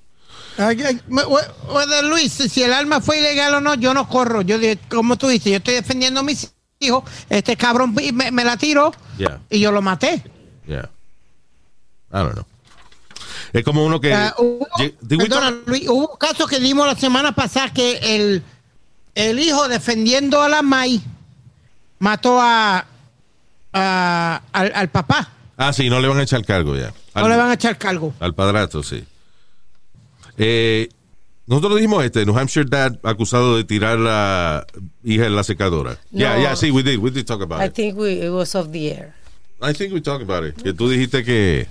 Luis, 2.04 2.32
si 2.32 2.62
el 2.62 2.72
arma 2.72 3.00
fue 3.00 3.18
ilegal 3.18 3.54
o 3.54 3.60
no, 3.60 3.74
yo 3.74 3.94
no 3.94 4.08
corro. 4.08 4.42
Yo, 4.42 4.56
como 4.88 5.16
tú 5.16 5.28
dices, 5.28 5.50
yo 5.50 5.58
estoy 5.58 5.74
defendiendo 5.74 6.20
a 6.20 6.22
mis 6.22 6.52
hijos. 6.78 7.04
Este 7.28 7.56
cabrón 7.56 7.94
me, 7.94 8.30
me 8.30 8.44
la 8.44 8.56
tiró 8.56 8.92
yeah, 9.18 9.40
y 9.48 9.60
yo 9.60 9.72
lo 9.72 9.82
maté. 9.82 10.22
yeah. 10.66 10.88
I 12.12 12.18
don't 12.18 12.34
know. 12.34 12.44
Es 13.52 13.64
como 13.64 13.84
uno 13.84 14.00
que. 14.00 14.14
Ah, 14.14 14.34
hubo, 14.38 14.66
perdona, 15.08 15.54
Luis, 15.66 15.88
hubo 15.88 16.08
un 16.12 16.16
caso 16.18 16.46
que 16.46 16.58
dimos 16.58 16.86
la 16.86 16.94
semana 16.96 17.32
pasada 17.32 17.72
que 17.72 17.98
el, 18.16 18.42
el 19.14 19.38
hijo 19.38 19.68
defendiendo 19.68 20.40
a 20.40 20.48
la 20.48 20.62
May 20.62 21.02
mató 21.98 22.40
a, 22.40 22.86
a- 23.72 24.42
al, 24.52 24.72
al 24.74 24.88
papá. 24.88 25.30
Ah, 25.56 25.72
sí, 25.72 25.90
no 25.90 26.00
le 26.00 26.08
van 26.08 26.18
a 26.18 26.22
echar 26.22 26.44
cargo 26.44 26.76
ya. 26.76 26.92
No 27.14 27.28
le 27.28 27.36
van 27.36 27.50
a 27.50 27.54
echar 27.54 27.76
cargo. 27.76 28.14
Al 28.20 28.34
padrastro, 28.34 28.82
sí. 28.82 29.04
Eh, 30.38 30.88
nosotros 31.46 31.74
dijimos 31.76 32.04
este, 32.04 32.24
New 32.24 32.36
Hampshire 32.38 32.66
Dad 32.68 32.98
acusado 33.02 33.56
de 33.56 33.64
tirar 33.64 33.98
la 33.98 34.66
hija 35.04 35.26
en 35.26 35.36
la 35.36 35.44
secadora. 35.44 35.98
Yeah, 36.10 36.36
No. 36.36 36.40
yeah, 36.42 36.56
sí, 36.56 36.70
we 36.70 36.82
did, 36.82 36.98
we 36.98 37.10
did 37.10 37.26
talk 37.26 37.42
about 37.42 37.60
I 37.60 37.66
it. 37.66 37.74
think 37.74 37.98
we, 37.98 38.24
it 38.24 38.30
was 38.30 38.54
off 38.54 38.70
the 38.72 38.90
air. 38.92 39.14
I 39.60 39.74
think 39.74 39.92
we 39.92 40.00
talked 40.00 40.22
about 40.22 40.44
it. 40.44 40.56
Que 40.62 40.72
tú 40.72 40.88
dijiste 40.88 41.22
que, 41.22 41.68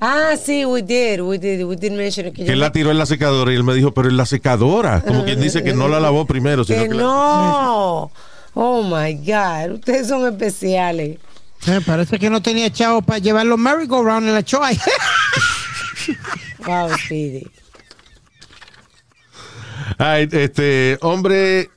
Ah, 0.00 0.34
sí, 0.42 0.64
we 0.64 0.80
did. 0.82 1.20
We 1.20 1.38
did, 1.38 1.62
we 1.64 1.76
did 1.76 1.92
mention 1.92 2.26
it. 2.28 2.32
Que, 2.34 2.42
que 2.42 2.46
yo 2.46 2.52
él 2.52 2.58
me- 2.58 2.64
la 2.64 2.72
tiró 2.72 2.90
en 2.90 2.96
la 2.98 3.04
secadora 3.06 3.52
y 3.52 3.56
él 3.56 3.64
me 3.64 3.74
dijo, 3.74 3.92
pero 3.92 4.08
en 4.08 4.16
la 4.16 4.24
secadora. 4.26 5.02
Como 5.02 5.24
quien 5.24 5.40
dice 5.40 5.62
que 5.62 5.74
no 5.74 5.88
la 5.88 6.00
lavó 6.00 6.24
primero, 6.26 6.64
sino 6.64 6.82
que 6.82 6.88
que 6.88 6.94
la- 6.94 7.02
no. 7.02 8.10
Oh 8.54 8.82
my 8.82 9.14
God. 9.14 9.74
Ustedes 9.74 10.08
son 10.08 10.26
especiales. 10.26 11.18
Eh, 11.66 11.80
parece 11.84 12.18
que 12.18 12.30
no 12.30 12.40
tenía 12.40 12.70
chavo 12.72 13.02
para 13.02 13.18
llevar 13.18 13.44
los 13.44 13.58
merry-go-round 13.58 14.26
en 14.26 14.34
la 14.34 14.42
choa. 14.42 14.70
Wow, 16.66 16.90
Speedy. 17.04 17.46
Ay, 19.98 20.28
este, 20.32 20.98
hombre. 21.02 21.70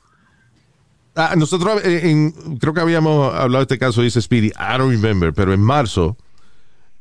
Ah, 1.16 1.34
nosotros, 1.38 1.82
eh, 1.86 2.02
en- 2.10 2.58
creo 2.58 2.74
que 2.74 2.80
habíamos 2.82 3.34
hablado 3.36 3.64
de 3.66 3.74
este 3.76 3.78
caso, 3.78 4.02
dice 4.02 4.22
Speedy, 4.22 4.48
I 4.48 4.78
don't 4.78 4.90
remember, 4.92 5.32
pero 5.34 5.54
en 5.54 5.62
marzo, 5.62 6.18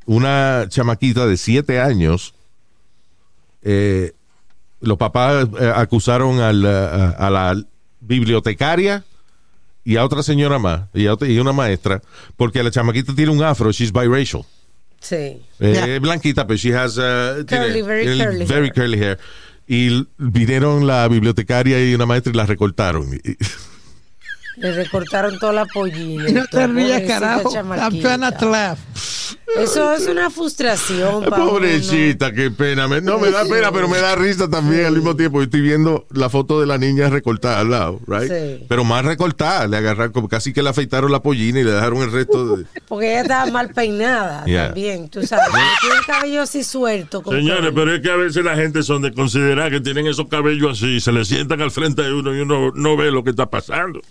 una 0.05 0.65
chamaquita 0.69 1.25
de 1.27 1.37
siete 1.37 1.79
años, 1.79 2.33
eh, 3.63 4.13
los 4.81 4.97
papás 4.97 5.47
eh, 5.59 5.71
acusaron 5.75 6.39
al, 6.41 6.65
a, 6.65 7.09
a 7.11 7.29
la 7.29 7.63
bibliotecaria 8.01 9.03
y 9.85 9.95
a 9.97 10.03
otra 10.05 10.23
señora 10.23 10.59
más, 10.59 10.83
y 10.93 11.07
a 11.07 11.13
otra- 11.13 11.27
y 11.27 11.39
una 11.39 11.51
maestra, 11.53 12.01
porque 12.37 12.63
la 12.63 12.71
chamaquita 12.71 13.13
tiene 13.15 13.31
un 13.31 13.43
afro, 13.43 13.71
she's 13.71 13.91
biracial. 13.91 14.43
Sí. 14.99 15.15
Eh, 15.15 15.41
Yeah. 15.59 15.99
blanquita, 15.99 16.47
pero 16.47 16.57
she 16.57 16.73
has 16.73 16.97
uh, 16.97 17.43
tiene- 17.45 17.67
Curly, 17.67 17.81
very 17.81 18.05
curly 18.17 18.45
very 18.45 18.65
hair. 18.67 18.73
curly 18.73 18.97
hair. 18.99 19.19
Y 19.67 20.05
vinieron 20.17 20.85
la 20.87 21.07
bibliotecaria 21.07 21.81
y 21.89 21.93
una 21.95 22.05
maestra 22.05 22.31
y 22.33 22.35
la 22.35 22.45
recortaron. 22.45 23.07
Le 24.57 24.71
recortaron 24.71 25.37
toda 25.39 25.53
la 25.53 25.65
pollina. 25.65 26.29
no 26.29 26.45
te 26.45 26.67
rías, 26.67 27.01
carajo. 27.03 27.51
Eso 29.57 29.93
es 29.93 30.07
una 30.07 30.29
frustración. 30.29 31.23
Pobrecita, 31.25 32.31
qué 32.31 32.49
pena. 32.49 32.87
Me- 32.87 33.01
no, 33.01 33.19
me 33.19 33.29
da 33.29 33.43
pena, 33.45 33.71
pero 33.71 33.87
me 33.87 33.97
da 33.99 34.15
risa 34.15 34.49
también 34.49 34.85
al 34.85 34.93
mismo 34.93 35.15
tiempo. 35.15 35.39
Yo 35.39 35.43
estoy 35.45 35.61
viendo 35.61 36.05
la 36.11 36.29
foto 36.29 36.59
de 36.59 36.65
la 36.65 36.77
niña 36.77 37.09
recortada 37.09 37.59
al 37.59 37.69
lado, 37.71 37.99
right? 38.07 38.31
Sí. 38.31 38.65
Pero 38.67 38.83
más 38.83 39.05
recortada. 39.05 39.67
Le 39.67 39.77
agarraron, 39.77 40.11
como 40.11 40.27
casi 40.29 40.53
que 40.53 40.63
le 40.63 40.69
afeitaron 40.69 41.11
la 41.11 41.21
pollina 41.21 41.59
y 41.59 41.63
le 41.63 41.71
dejaron 41.71 42.01
el 42.01 42.11
resto 42.11 42.55
de... 42.57 42.65
Porque 42.87 43.11
ella 43.11 43.21
estaba 43.21 43.51
mal 43.51 43.69
peinada 43.69 44.43
Yeah. 44.53 44.67
también, 44.67 45.09
tú 45.09 45.25
sabes. 45.25 45.45
Tiene 45.81 45.95
el 45.97 46.05
cabello 46.05 46.41
así 46.41 46.63
suelto. 46.63 47.21
como 47.21 47.37
Señores, 47.37 47.71
pero 47.75 47.93
es 47.95 48.01
que 48.01 48.11
a 48.11 48.15
veces 48.15 48.43
la 48.43 48.55
gente 48.55 48.81
son 48.83 49.01
de 49.01 49.13
considerar 49.13 49.71
que 49.71 49.81
tienen 49.81 50.07
esos 50.07 50.27
cabellos 50.27 50.77
así, 50.79 50.99
se 50.99 51.11
le 51.11 51.25
sientan 51.25 51.61
al 51.61 51.71
frente 51.71 52.01
de 52.01 52.13
uno 52.13 52.35
y 52.35 52.39
uno 52.41 52.71
no 52.73 52.97
ve 52.97 53.11
lo 53.11 53.23
que 53.23 53.29
está 53.31 53.45
pasando. 53.49 54.01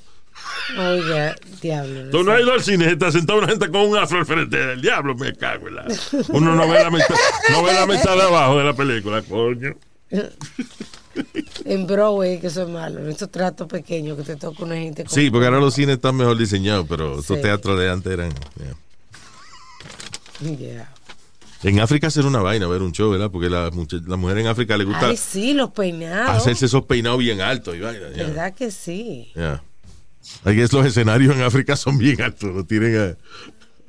Oiga, 0.79 1.35
diablo. 1.61 2.11
Tú 2.11 2.23
no 2.25 2.33
has 2.33 2.41
ido 2.41 2.53
al 2.53 2.63
cine, 2.63 2.87
está 2.91 3.11
sentado 3.13 3.39
una 3.41 3.49
gente 3.49 3.69
con 3.71 3.83
un 3.83 3.97
afro 3.97 4.19
al 4.19 4.27
frente 4.27 4.57
del 4.57 4.81
diablo, 4.81 5.15
me 5.15 5.35
cago 5.35 5.69
en 5.69 5.75
la. 5.77 5.87
Uno 6.31 6.55
no 6.55 6.69
ve 6.69 6.83
la 6.83 6.91
mitad, 6.91 7.15
no 7.51 7.63
ve 7.63 7.73
la 7.75 7.87
mitad 7.87 8.15
de 8.17 8.23
abajo 8.23 8.59
de 8.59 8.65
la 8.65 8.75
película, 8.75 9.23
coño. 9.23 9.75
En 11.65 11.87
Broadway, 11.87 12.41
que 12.41 12.47
eso 12.47 12.63
es 12.63 12.69
malo. 12.69 13.01
En 13.01 13.11
esos 13.11 13.31
tratos 13.31 13.67
pequeños 13.69 14.17
que 14.17 14.23
te 14.25 14.37
toca 14.37 14.65
una 14.65 14.77
gente 14.77 15.05
con- 15.05 15.13
Sí, 15.15 15.31
porque 15.31 15.47
ahora 15.47 15.61
los 15.61 15.75
cines 15.75 15.97
están 15.97 16.17
mejor 16.17 16.37
diseñados, 16.39 16.87
pero 16.89 17.19
estos 17.21 17.37
Sí. 17.37 17.43
teatros 17.43 17.79
de 17.79 17.91
antes 17.91 18.13
eran... 18.13 18.33
yeah. 20.41 20.57
Yeah. 20.57 20.93
En 21.63 21.79
África 21.81 22.09
hacer 22.09 22.27
una 22.27 22.41
vaina, 22.41 22.67
ver 22.67 22.83
un 22.83 22.91
show, 22.93 23.11
¿verdad? 23.11 23.31
Porque 23.31 23.49
la, 23.49 23.71
la 24.07 24.17
mujer 24.17 24.39
en 24.39 24.49
África 24.49 24.77
le 24.77 24.85
gusta 24.85 25.07
Ay, 25.09 25.17
sí, 25.17 25.55
los 25.55 25.71
peinados. 25.71 26.31
hacerse 26.31 26.67
esos 26.67 26.85
peinados 26.87 27.21
bien 27.21 27.41
altos 27.41 27.77
y 27.77 27.81
vaina. 27.81 28.09
ya. 28.17 28.25
¿Verdad 28.25 28.55
que 28.55 28.71
sí? 28.73 29.31
Yeah. 29.37 29.63
I 30.45 30.55
guess 30.55 30.73
los 30.73 30.87
escenarios 30.87 31.35
en 31.35 31.43
África 31.43 31.77
son 31.77 31.99
bien 31.99 32.21
altos, 32.23 32.55
lo 32.55 32.65
tienen 32.65 33.17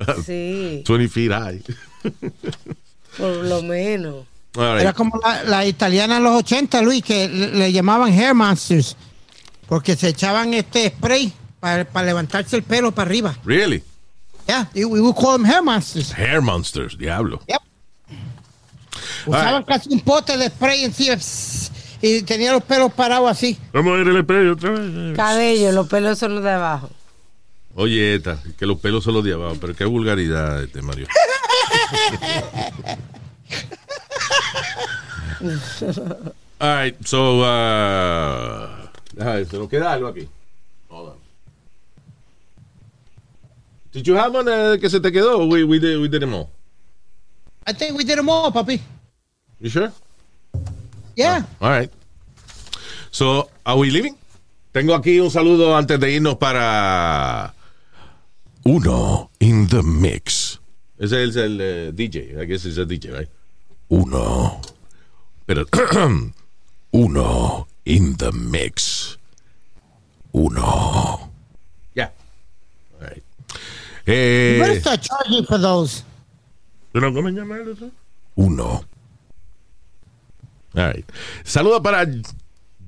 a, 0.00 0.10
a 0.12 0.14
Sí, 0.22 0.82
20 0.86 1.08
feet 1.08 1.30
high. 1.32 1.62
por 3.18 3.36
lo 3.44 3.62
menos. 3.62 4.26
Right. 4.54 4.82
Era 4.82 4.92
como 4.92 5.18
la, 5.22 5.42
la 5.44 5.66
italiana 5.66 6.18
en 6.18 6.22
los 6.24 6.36
80, 6.36 6.82
Luis, 6.82 7.02
que 7.02 7.28
le, 7.28 7.48
le 7.52 7.72
llamaban 7.72 8.12
hair 8.12 8.34
monsters. 8.34 8.96
Porque 9.66 9.96
se 9.96 10.08
echaban 10.08 10.54
este 10.54 10.88
spray 10.90 11.32
para, 11.58 11.84
para 11.84 12.06
levantarse 12.06 12.54
el 12.56 12.62
pelo 12.62 12.92
para 12.92 13.08
arriba. 13.08 13.36
Really? 13.44 13.82
Yeah, 14.46 14.68
we 14.74 15.00
would 15.00 15.16
call 15.16 15.32
them 15.38 15.44
hair 15.44 15.62
monsters. 15.62 16.12
Hair 16.12 16.42
monsters, 16.42 16.96
diablo. 16.98 17.40
Usaban 19.26 19.46
Alright. 19.54 19.66
casi 19.66 19.88
un 19.92 20.00
pote 20.00 20.36
de 20.36 20.48
spray 20.48 20.84
encima 20.84 21.16
pss, 21.16 21.53
y 22.04 22.22
tenía 22.22 22.52
los 22.52 22.62
pelos 22.62 22.92
parados 22.92 23.30
así. 23.30 23.58
Vamos 23.72 23.94
a 23.94 23.96
ver 23.96 24.08
el 24.08 24.18
espejo 24.18 24.52
otra 24.52 24.70
vez. 24.72 25.16
Cabello, 25.16 25.72
los 25.72 25.88
pelos 25.88 26.18
son 26.18 26.34
los 26.34 26.44
de 26.44 26.50
abajo. 26.50 26.90
Oye, 27.74 28.16
esta, 28.16 28.38
que 28.58 28.66
los 28.66 28.78
pelos 28.78 29.02
son 29.04 29.14
los 29.14 29.24
de 29.24 29.32
abajo, 29.32 29.56
pero 29.60 29.74
qué 29.74 29.86
vulgaridad 29.86 30.62
este 30.62 30.82
Mario. 30.82 31.06
All 36.60 36.76
right, 36.76 36.94
so, 37.04 37.40
uh, 37.40 38.68
ver, 39.14 39.46
se 39.46 39.58
nos 39.58 39.68
queda 39.68 39.92
algo 39.92 40.08
aquí. 40.08 40.28
Hold 40.88 41.08
on. 41.08 41.16
Did 43.92 44.06
you 44.06 44.14
have 44.14 44.34
one 44.34 44.48
uh, 44.48 44.78
que 44.78 44.88
se 44.88 45.00
te 45.00 45.10
quedó? 45.10 45.48
We, 45.48 45.64
we, 45.64 45.78
did, 45.78 45.98
we 46.00 46.08
did 46.08 46.20
them 46.20 46.34
all. 46.34 46.50
I 47.66 47.72
think 47.72 47.96
we 47.96 48.04
did 48.04 48.18
them 48.18 48.28
all, 48.28 48.52
papi. 48.52 48.80
You 49.58 49.70
sure? 49.70 49.92
Yeah. 51.16 51.42
All 51.60 51.70
right. 51.70 51.90
So, 53.10 53.48
are 53.64 53.76
we 53.78 53.90
leaving? 53.90 54.16
Tengo 54.72 54.94
aquí 54.94 55.20
un 55.20 55.30
saludo 55.30 55.76
antes 55.76 56.00
de 56.00 56.10
irnos 56.10 56.36
para 56.38 57.54
Uno 58.64 59.30
in 59.40 59.68
the 59.68 59.82
Mix. 59.82 60.58
Ese 60.98 61.22
es 61.24 61.36
el 61.36 61.60
eh, 61.60 61.92
DJ. 61.92 62.40
I 62.40 62.44
guess 62.46 62.64
it's 62.64 62.78
a 62.78 62.84
DJ, 62.84 63.12
right? 63.12 63.28
Uno. 63.90 64.60
Pero 65.46 65.64
Uno 66.92 67.66
in 67.84 68.16
the 68.16 68.32
Mix. 68.32 69.16
Uno. 70.32 71.30
Ya. 71.94 72.10
All 73.00 73.08
right. 73.08 73.22
You 74.06 74.58
better 74.60 74.72
Eh, 74.76 74.80
start 74.80 75.02
charging 75.02 75.44
for 75.44 75.58
those. 75.58 76.02
¿Tú 76.92 77.00
no 77.00 77.12
comes 77.12 77.34
llamar 77.34 77.60
eso? 77.68 77.90
uno. 78.36 78.84
All 80.74 80.92
right. 80.92 81.04
Saludo 81.44 81.82
para 81.82 82.06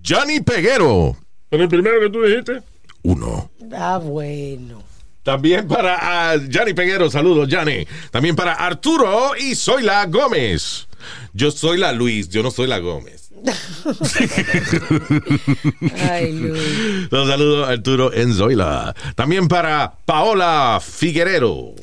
Johnny 0.05 0.41
Peguero. 0.41 1.16
Pero 1.49 1.62
el 1.62 1.68
primero 1.68 2.01
que 2.01 2.11
tú 2.11 2.22
dijiste. 2.22 2.62
Uno. 3.03 3.51
Ah, 3.72 3.99
bueno. 4.03 4.82
También 5.22 5.66
para 5.66 5.97
ah, 6.01 6.37
Johnny 6.53 6.72
Peguero, 6.72 7.11
saludos, 7.11 7.49
Johnny. 7.51 7.87
También 8.11 8.37
para 8.37 8.53
Arturo 8.53 9.32
y 9.37 9.55
soy 9.57 9.82
la 9.82 10.07
Gómez. 10.07 10.87
Yo 11.32 11.51
soy 11.51 11.78
la 11.78 11.93
Luis, 11.93 12.28
yo 12.28 12.43
no 12.43 12.51
soy 12.51 12.68
la 12.68 12.78
Gómez. 12.78 13.30
Ay, 16.11 16.32
Luis. 16.32 17.09
Un 17.11 17.28
saludo 17.28 17.64
a 17.64 17.70
Arturo 17.70 18.12
en 18.12 18.34
Zoila. 18.34 18.95
También 19.14 19.49
para 19.49 19.95
Paola 20.05 20.80
Figuerero. 20.80 21.74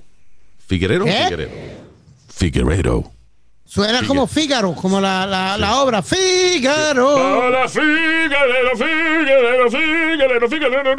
¿Figuerero? 0.65 1.05
Figuerero. 1.05 1.51
Figuerero. 2.33 3.12
Suena 3.73 4.05
como 4.05 4.27
Fígaro, 4.27 4.75
como 4.75 5.01
la, 5.01 5.25
la, 5.25 5.57
la 5.57 5.81
obra. 5.81 6.03
Fígaro. 6.03 7.07
Hola, 7.09 7.67
Figuerero, 7.67 8.77
Figuerero, 8.77 9.71
Figuerero, 9.71 10.47
Figuerero. 10.47 10.95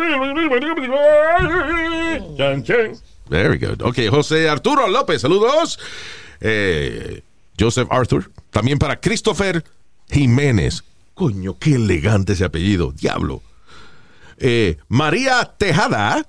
Chan, 2.36 2.64
chan. 2.64 2.96
Very 3.28 3.58
good. 3.58 3.80
Ok, 3.80 3.98
José 4.10 4.48
Arturo 4.48 4.88
López, 4.88 5.20
saludos. 5.20 5.78
Eh, 6.40 7.22
Joseph 7.56 7.86
Arthur. 7.92 8.32
También 8.50 8.80
para 8.80 8.98
Christopher 8.98 9.62
Jiménez. 10.10 10.82
Coño, 11.14 11.56
qué 11.56 11.76
elegante 11.76 12.32
ese 12.32 12.44
apellido. 12.44 12.90
Diablo. 12.90 13.40
Eh, 14.38 14.78
María 14.88 15.44
Tejada. 15.56 16.26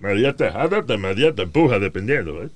María 0.00 0.34
Tejada, 0.34 0.84
te 0.84 0.98
María 0.98 1.32
te 1.32 1.42
empuja, 1.42 1.78
dependiendo, 1.78 2.42
¿eh? 2.42 2.48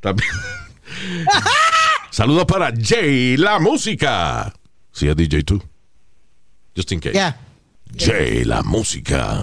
También. 0.00 0.30
Saludos 2.14 2.44
para 2.44 2.72
Jay 2.80 3.36
La 3.36 3.58
Música. 3.58 4.54
Sí, 4.92 5.08
es 5.08 5.16
DJ 5.16 5.42
tú. 5.42 5.60
Just 6.76 6.92
in 6.92 7.00
case. 7.00 7.12
Ya. 7.12 7.36
Jay 7.98 8.44
La 8.44 8.62
Música. 8.62 9.42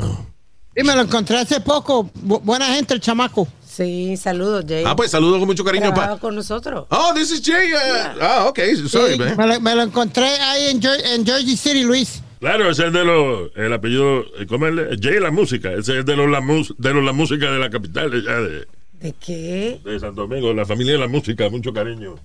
Y 0.73 0.81
me 0.81 0.95
lo 0.95 1.01
encontré 1.01 1.37
hace 1.37 1.59
poco. 1.59 2.09
Bu- 2.13 2.39
buena 2.41 2.67
gente, 2.73 2.93
el 2.93 3.01
chamaco. 3.01 3.45
Sí, 3.67 4.15
saludos, 4.15 4.63
Jay. 4.65 4.85
Ah, 4.87 4.95
pues 4.95 5.11
saludos 5.11 5.39
con 5.39 5.47
mucho 5.47 5.65
cariño 5.65 5.93
para. 5.93 6.15
con 6.17 6.33
nosotros. 6.33 6.85
Oh, 6.91 7.11
this 7.13 7.31
is 7.31 7.41
Jay. 7.45 7.73
uh, 7.73 7.77
Ah, 8.21 8.45
ok. 8.47 8.59
Sorry, 8.87 9.13
Sí, 9.15 9.19
man. 9.19 9.35
me, 9.35 9.47
lo, 9.47 9.59
me 9.59 9.75
lo 9.75 9.81
encontré 9.81 10.23
ahí 10.27 10.67
en, 10.71 10.79
Jer- 10.81 11.03
en 11.13 11.25
Jersey 11.25 11.57
City, 11.57 11.83
Luis. 11.83 12.23
Claro, 12.39 12.71
ese 12.71 12.87
es 12.87 12.93
de 12.93 13.03
los, 13.03 13.51
el 13.57 13.73
apellido, 13.73 14.21
eh, 14.39 14.45
¿cómo 14.47 14.67
es? 14.67 14.77
el- 14.77 14.97
Jay 15.01 15.19
la 15.19 15.31
música, 15.31 15.73
ese 15.73 15.99
es 15.99 16.05
de 16.05 16.15
los 16.15 16.29
la, 16.29 16.39
mus- 16.39 16.73
de 16.77 16.93
los 16.93 17.03
la 17.03 17.11
música 17.11 17.51
de 17.51 17.59
la 17.59 17.69
capital 17.69 18.13
allá 18.13 18.39
de, 18.39 18.65
¿De 19.01 19.13
qué? 19.19 19.81
de 19.83 19.99
Santo 19.99 20.21
Domingo, 20.21 20.53
la 20.53 20.65
familia 20.65 20.93
de 20.93 20.99
la 20.99 21.09
música, 21.09 21.49
mucho 21.49 21.73
cariño. 21.73 22.15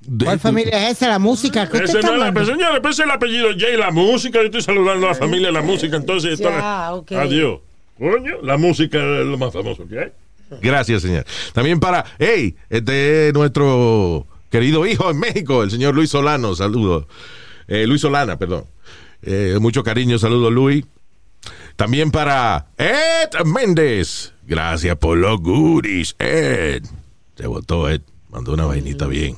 De- 0.00 0.24
¿Cuál 0.26 0.40
familia 0.40 0.88
es 0.88 0.96
esa? 0.98 1.08
La 1.08 1.18
música. 1.18 1.68
¿Qué 1.68 1.76
usted 1.78 1.88
Ese 1.88 1.98
está 1.98 2.08
no 2.08 2.14
es 2.14 2.20
la, 2.20 2.26
hablando? 2.28 2.82
pues, 2.82 2.98
el 2.98 3.10
apellido 3.10 3.48
Jay 3.58 3.76
la 3.76 3.90
música, 3.90 4.38
yo 4.40 4.46
estoy 4.46 4.62
saludando 4.62 5.06
a 5.06 5.10
la 5.10 5.14
familia 5.14 5.46
de 5.48 5.52
la 5.52 5.62
música, 5.62 5.96
entonces 5.96 6.38
Ya, 6.38 6.50
la- 6.50 6.88
adiós. 7.20 7.60
Coño, 7.98 8.42
la 8.42 8.56
música 8.58 8.98
es 8.98 9.26
lo 9.26 9.38
más 9.38 9.52
famoso 9.52 9.86
que 9.86 9.98
hay. 10.00 10.12
Gracias, 10.60 11.02
señor. 11.02 11.24
También 11.52 11.80
para, 11.80 12.04
hey, 12.18 12.54
este 12.68 13.28
es 13.28 13.34
nuestro 13.34 14.26
querido 14.50 14.84
hijo 14.86 15.10
en 15.10 15.18
México, 15.18 15.62
el 15.62 15.70
señor 15.70 15.94
Luis 15.94 16.10
Solano, 16.10 16.54
saludos. 16.54 17.06
Eh, 17.66 17.86
Luis 17.86 18.00
Solana, 18.02 18.36
perdón. 18.38 18.64
Eh, 19.22 19.56
mucho 19.60 19.82
cariño, 19.82 20.18
saludos, 20.18 20.52
Luis. 20.52 20.84
También 21.76 22.10
para 22.10 22.66
Ed 22.78 23.44
Méndez. 23.46 24.32
Gracias 24.46 24.96
por 24.96 25.16
los 25.16 25.40
goodies, 25.40 26.14
Ed. 26.18 26.84
Se 27.36 27.46
votó 27.46 27.88
Ed, 27.88 28.02
mandó 28.30 28.52
una 28.52 28.66
vainita 28.66 29.06
bien. 29.06 29.36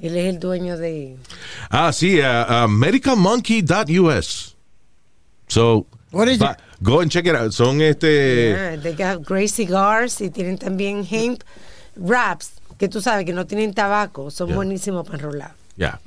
Él 0.00 0.16
es 0.16 0.26
el 0.26 0.38
dueño 0.38 0.76
de... 0.76 1.16
Ah, 1.70 1.92
sí, 1.92 2.20
uh, 2.20 2.64
uh, 2.64 2.68
medicalmonkey.us. 2.68 4.54
So, 5.48 5.86
What 6.12 6.28
is 6.28 6.40
it? 6.40 6.46
go 6.80 7.00
and 7.00 7.10
check 7.10 7.26
it 7.26 7.34
out. 7.34 7.52
Son 7.52 7.80
este... 7.80 8.78
They 8.82 8.94
got 8.94 9.24
great 9.26 9.50
cigars 9.50 10.20
y 10.20 10.30
tienen 10.30 10.56
también 10.58 11.06
hemp 11.10 11.42
wraps, 11.96 12.52
que 12.78 12.88
tú 12.88 13.00
sabes 13.00 13.24
que 13.26 13.32
no 13.32 13.46
tienen 13.46 13.74
tabaco. 13.74 14.30
Son 14.30 14.46
Yeah. 14.48 14.56
buenísimos 14.56 15.04
para 15.04 15.18
enrolar. 15.18 15.54
Ya. 15.76 16.00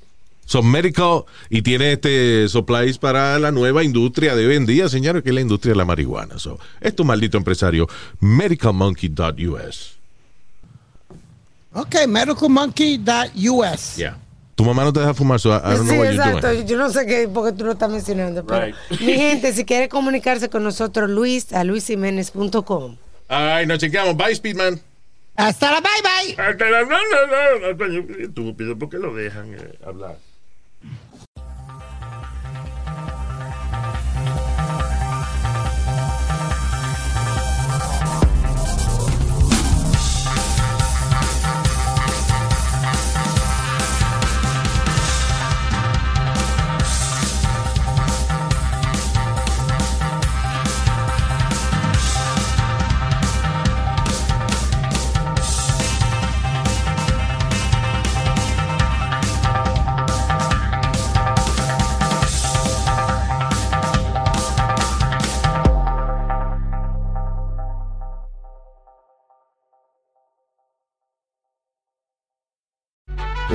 Son 0.45 0.69
medical 0.69 1.23
y 1.49 1.61
tiene 1.61 1.93
este 1.93 2.47
supplies 2.49 2.97
para 2.97 3.37
la 3.39 3.51
nueva 3.51 3.83
industria 3.83 4.35
de 4.35 4.47
hoy 4.47 4.55
en 4.55 4.65
día, 4.65 4.89
señores, 4.89 5.23
que 5.23 5.29
es 5.29 5.35
la 5.35 5.41
industria 5.41 5.71
de 5.73 5.77
la 5.77 5.85
marihuana. 5.85 6.39
So, 6.39 6.59
es 6.81 6.95
tu 6.95 7.03
maldito 7.05 7.37
empresario, 7.37 7.87
medicalmonkey.us. 8.19 9.97
Ok, 11.73 11.95
medicalmonkey.us. 12.07 13.95
Ya. 13.97 14.17
Tu 14.55 14.63
mamá 14.65 14.83
no 14.83 14.91
te 14.93 14.99
deja 14.99 15.13
fumar, 15.13 15.39
so 15.39 15.49
I, 15.49 15.57
I 15.57 15.59
don't 15.77 15.87
Sí, 15.87 15.93
know 15.93 15.97
what 15.99 16.11
you're 16.13 16.23
exacto. 16.23 16.47
doing. 16.49 16.67
Yo 16.67 16.77
no 16.77 16.89
sé 16.91 17.05
qué, 17.05 17.27
porque 17.33 17.53
tú 17.57 17.63
lo 17.65 17.71
estás 17.71 17.89
mencionando. 17.89 18.45
Pero, 18.45 18.65
Right. 18.65 18.75
mi 19.01 19.13
gente, 19.13 19.53
si 19.53 19.63
quiere 19.65 19.87
comunicarse 19.89 20.49
con 20.49 20.63
nosotros, 20.63 21.09
Luis, 21.09 21.53
a 21.53 21.63
luisiménez.com. 21.63 22.97
Ay, 23.29 23.65
nos 23.65 23.79
chequeamos. 23.79 24.15
Bye, 24.17 24.35
Speedman. 24.35 24.79
Hasta 25.37 25.71
la 25.71 25.79
bye 25.81 25.89
bye. 26.03 26.43
Hasta 26.45 26.69
la- 26.69 26.81
no, 26.81 26.89
no, 26.89 27.87
no, 27.87 28.15
estúpido, 28.19 28.77
¿por 28.77 28.89
qué 28.89 28.97
lo 28.97 29.15
dejan 29.15 29.53
eh, 29.53 29.79
hablar? 29.85 30.17